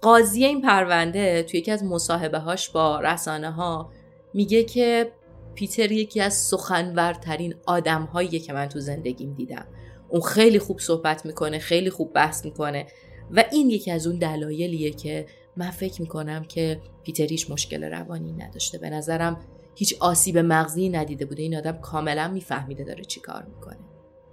قاضی 0.00 0.44
این 0.44 0.62
پرونده 0.62 1.42
توی 1.42 1.60
یکی 1.60 1.70
از 1.70 1.84
مصاحبه 1.84 2.38
هاش 2.38 2.70
با 2.70 3.00
رسانه 3.00 3.50
ها 3.50 3.90
میگه 4.34 4.64
که 4.64 5.12
پیتر 5.54 5.92
یکی 5.92 6.20
از 6.20 6.34
سخنورترین 6.34 7.54
آدم 7.66 8.02
هاییه 8.02 8.38
که 8.38 8.52
من 8.52 8.66
تو 8.68 8.80
زندگیم 8.80 9.34
دیدم. 9.34 9.66
اون 10.08 10.22
خیلی 10.22 10.58
خوب 10.58 10.80
صحبت 10.80 11.26
می‌کنه 11.26 11.58
خیلی 11.58 11.90
خوب 11.90 12.12
بحث 12.12 12.44
می‌کنه 12.44 12.86
و 13.30 13.44
این 13.52 13.70
یکی 13.70 13.90
از 13.90 14.06
اون 14.06 14.18
دلایلیه 14.18 14.90
که 14.90 15.26
من 15.56 15.70
فکر 15.70 16.00
می‌کنم 16.00 16.44
که 16.44 16.80
پیتر 17.02 17.26
هیچ 17.26 17.50
مشکل 17.50 17.84
روانی 17.84 18.32
نداشته. 18.32 18.78
به 18.78 18.90
نظرم 18.90 19.40
هیچ 19.74 19.96
آسیب 20.00 20.38
مغزی 20.38 20.88
ندیده 20.88 21.26
بوده. 21.26 21.42
این 21.42 21.56
آدم 21.56 21.78
کاملا 21.78 22.28
میفهمیده 22.28 22.84
داره 22.84 23.04
چی 23.04 23.20
کار 23.20 23.42
می‌کنه. 23.42 23.78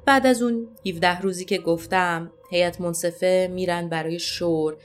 بعد 0.05 0.27
از 0.27 0.41
اون 0.41 0.67
17 0.85 1.21
روزی 1.21 1.45
که 1.45 1.57
گفتم 1.57 2.31
هیئت 2.51 2.81
منصفه 2.81 3.49
میرن 3.53 3.89
برای 3.89 4.19
شور 4.19 4.77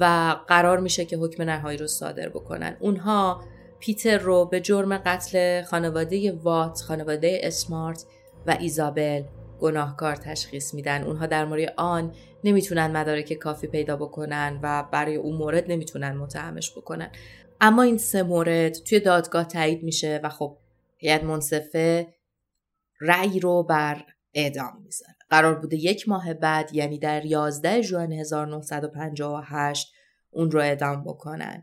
و 0.00 0.36
قرار 0.48 0.80
میشه 0.80 1.04
که 1.04 1.16
حکم 1.16 1.42
نهایی 1.42 1.78
رو 1.78 1.86
صادر 1.86 2.28
بکنن. 2.28 2.76
اونها 2.80 3.40
پیتر 3.78 4.18
رو 4.18 4.44
به 4.44 4.60
جرم 4.60 4.98
قتل 4.98 5.62
خانواده 5.62 6.32
وات، 6.32 6.80
خانواده 6.80 7.40
اسمارت 7.42 8.04
و 8.46 8.56
ایزابل 8.60 9.22
گناهکار 9.62 10.16
تشخیص 10.16 10.74
میدن. 10.74 11.02
اونها 11.02 11.26
در 11.26 11.44
مورد 11.44 11.74
آن 11.76 12.14
نمی‌تونن 12.44 12.86
مدارک 12.96 13.32
کافی 13.32 13.66
پیدا 13.66 13.96
بکنن 13.96 14.60
و 14.62 14.84
برای 14.92 15.16
اون 15.16 15.36
مورد 15.36 15.72
نمی‌تونن 15.72 16.16
متهمش 16.16 16.72
بکنن. 16.72 17.10
اما 17.60 17.82
این 17.82 17.98
سه 17.98 18.22
مورد 18.22 18.72
توی 18.72 19.00
دادگاه 19.00 19.44
تایید 19.44 19.82
میشه 19.82 20.20
و 20.22 20.28
خب 20.28 20.56
هیئت 20.96 21.24
منصفه 21.24 22.14
رأی 23.00 23.40
رو 23.40 23.62
بر 23.62 24.04
اعدام 24.34 24.82
می‌ذاره. 24.84 25.14
قرار 25.30 25.54
بوده 25.54 25.76
یک 25.76 26.08
ماه 26.08 26.34
بعد 26.34 26.74
یعنی 26.74 26.98
در 26.98 27.26
11 27.26 27.82
ژوئن 27.82 28.12
1958 28.12 29.92
اون 30.30 30.50
رو 30.50 30.60
اعدام 30.60 31.04
بکنن 31.04 31.62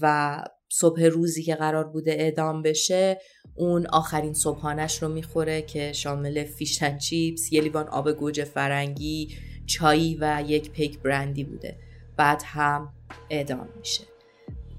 و 0.00 0.44
صبح 0.76 1.02
روزی 1.02 1.42
که 1.42 1.54
قرار 1.54 1.84
بوده 1.84 2.12
اعدام 2.12 2.62
بشه 2.62 3.20
اون 3.54 3.86
آخرین 3.86 4.34
صبحانش 4.34 5.02
رو 5.02 5.08
می‌خوره 5.08 5.62
که 5.62 5.92
شامل 5.92 6.44
فیشتن 6.44 6.98
چیپس 6.98 7.52
یه 7.52 7.60
لیوان 7.60 7.88
آب 7.88 8.12
گوجه 8.12 8.44
فرنگی 8.44 9.28
چایی 9.66 10.18
و 10.20 10.44
یک 10.46 10.70
پیک 10.70 10.98
برندی 10.98 11.44
بوده. 11.44 11.76
بعد 12.16 12.42
هم 12.44 12.92
اعدام 13.30 13.68
میشه. 13.78 14.02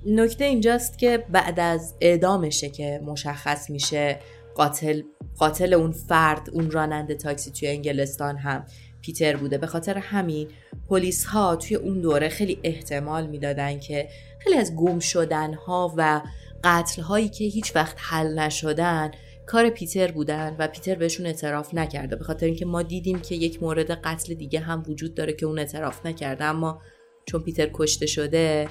نکته 0.05 0.45
اینجاست 0.45 0.97
که 0.97 1.25
بعد 1.29 1.59
از 1.59 1.93
اعدامشه 2.01 2.69
که 2.69 3.01
مشخص 3.05 3.69
میشه 3.69 4.19
قاتل 4.55 5.01
قاتل 5.37 5.73
اون 5.73 5.91
فرد 5.91 6.49
اون 6.53 6.71
راننده 6.71 7.15
تاکسی 7.15 7.51
توی 7.51 7.67
انگلستان 7.67 8.37
هم 8.37 8.65
پیتر 9.01 9.35
بوده. 9.35 9.57
به 9.57 9.67
خاطر 9.67 9.97
همین 9.97 10.47
پلیس 10.89 11.25
ها 11.25 11.55
توی 11.55 11.77
اون 11.77 12.01
دوره 12.01 12.29
خیلی 12.29 12.59
احتمال 12.63 13.27
می‌دادن 13.27 13.79
که 13.79 14.09
خیلی 14.45 14.57
از 14.57 14.75
گم 14.75 14.99
شدن 14.99 15.53
ها 15.53 15.93
و 15.97 16.21
قتل 16.63 17.01
هایی 17.01 17.29
که 17.29 17.45
هیچ 17.45 17.75
وقت 17.75 17.95
حل 17.99 18.39
نشدن 18.39 19.11
کار 19.45 19.69
پیتر 19.69 20.11
بودن 20.11 20.55
و 20.59 20.67
پیتر 20.67 20.95
بهشون 20.95 21.25
اعتراف 21.25 21.73
نکرده 21.73 22.15
به 22.15 22.23
خاطر 22.23 22.45
اینکه 22.45 22.65
ما 22.65 22.81
دیدیم 22.81 23.19
که 23.19 23.35
یک 23.35 23.63
مورد 23.63 23.91
قتل 23.91 24.33
دیگه 24.33 24.59
هم 24.59 24.83
وجود 24.87 25.13
داره 25.15 25.33
که 25.33 25.45
اون 25.45 25.59
اعتراف 25.59 26.05
نکرده. 26.05 26.43
اما 26.43 26.81
چون 27.25 27.43
پیتر 27.43 27.69
کشته 27.73 28.05
شده 28.05 28.67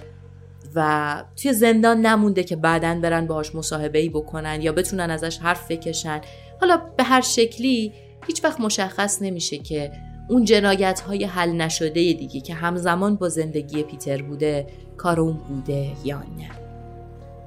و 0.75 1.25
توی 1.37 1.53
زندان 1.53 2.07
نمونده 2.07 2.45
که 2.45 2.57
بعدا 2.57 3.01
برن 3.03 3.27
باهاش 3.27 3.55
مصاحبه 3.55 3.99
ای 3.99 4.09
بکنن 4.09 4.63
یا 4.63 4.73
بتونن 4.73 5.11
ازش 5.11 5.39
حرف 5.39 5.71
بکشن 5.71 6.21
حالا 6.61 6.77
به 6.97 7.03
هر 7.03 7.21
شکلی 7.21 7.93
هیچ 8.27 8.45
وقت 8.45 8.61
مشخص 8.61 9.23
نمیشه 9.23 9.59
که 9.59 9.93
اون 10.29 10.45
جنایت 10.45 11.01
های 11.01 11.25
حل 11.25 11.53
نشده 11.53 11.91
دیگه 11.91 12.41
که 12.41 12.55
همزمان 12.55 13.17
با 13.17 13.29
زندگی 13.29 13.83
پیتر 13.83 14.23
بوده 14.23 14.67
کار 14.97 15.21
اون 15.21 15.37
بوده 15.37 15.93
یا 16.05 16.19
نه. 16.19 16.51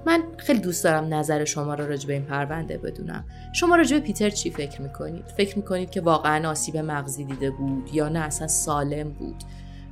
من 0.05 0.23
خیلی 0.37 0.59
دوست 0.59 0.83
دارم 0.83 1.13
نظر 1.13 1.45
شما 1.45 1.73
رو 1.73 1.87
راجع 1.87 2.07
به 2.07 2.13
این 2.13 2.25
پرونده 2.25 2.77
بدونم. 2.77 3.25
شما 3.53 3.75
راجع 3.75 3.97
به 3.97 4.03
پیتر 4.05 4.29
چی 4.29 4.49
فکر 4.49 4.81
می‌کنید؟ 4.81 5.25
فکر 5.37 5.57
می‌کنید 5.57 5.89
که 5.89 6.01
واقعا 6.01 6.49
آسیب 6.49 6.77
مغزی 6.77 7.23
دیده 7.23 7.51
بود 7.51 7.89
یا 7.93 8.09
نه؟ 8.09 8.19
اصلا 8.19 8.47
سالم 8.47 9.09
بود. 9.09 9.35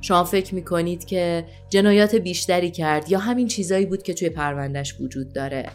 شما 0.00 0.24
فکر 0.24 0.54
می‌کنید 0.54 1.04
که 1.04 1.44
جنایات 1.70 2.14
بیشتری 2.14 2.70
کرد 2.70 3.10
یا 3.10 3.18
همین 3.18 3.48
چیزایی 3.48 3.86
بود 3.86 4.02
که 4.02 4.14
توی 4.14 4.30
پروندهش 4.30 5.00
وجود 5.00 5.32
داره؟ 5.32 5.70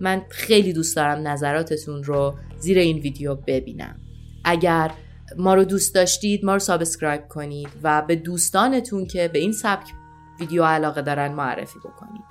من 0.00 0.22
خیلی 0.28 0.72
دوست 0.72 0.96
دارم 0.96 1.28
نظراتتون 1.28 2.04
رو 2.04 2.34
زیر 2.58 2.78
این 2.78 2.98
ویدیو 2.98 3.34
ببینم. 3.34 4.00
اگر 4.44 4.90
ما 5.36 5.54
رو 5.54 5.64
دوست 5.64 5.94
داشتید 5.94 6.44
ما 6.44 6.52
رو 6.52 6.58
subscribe 6.58 7.28
کنید 7.28 7.68
و 7.82 8.02
به 8.02 8.16
دوستانتون 8.16 9.06
که 9.06 9.28
به 9.28 9.38
این 9.38 9.52
سبک 9.52 9.92
ویدیو 10.40 10.64
علاقه 10.64 11.02
دارن 11.02 11.32
معرفی 11.32 11.78
بکنید. 11.78 12.22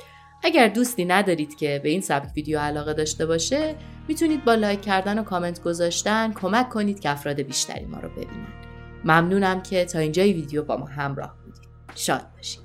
اگر 0.44 0.68
دوستی 0.68 1.06
ندارید 1.06 1.56
که 1.56 1.80
به 1.84 1.90
این 1.90 2.02
سبک 2.02 2.30
ویدیو 2.36 2.60
علاقه 2.60 2.94
داشته 2.94 3.26
باشه 3.26 3.76
می‌تونید 4.08 4.46
با 4.46 4.56
لایک 4.56 4.82
کردن 4.82 5.20
و 5.20 5.24
کامنت 5.24 5.64
گذاشتن 5.64 6.34
کمک 6.34 6.70
کنید 6.70 7.00
که 7.00 7.10
افراد 7.10 7.42
بیشتری 7.42 7.86
ما 7.86 8.00
رو 8.00 8.10
ببینن. 8.10 8.48
ممنونم 9.06 9.62
که 9.62 9.86
تا 9.86 10.00
اینجای 10.00 10.34
ویدیو 10.34 10.64
با 10.64 10.78
ما 10.78 10.86
همراه 10.86 11.36
بودید. 11.46 11.70
شاد 11.96 12.26
باشید. 12.36 12.65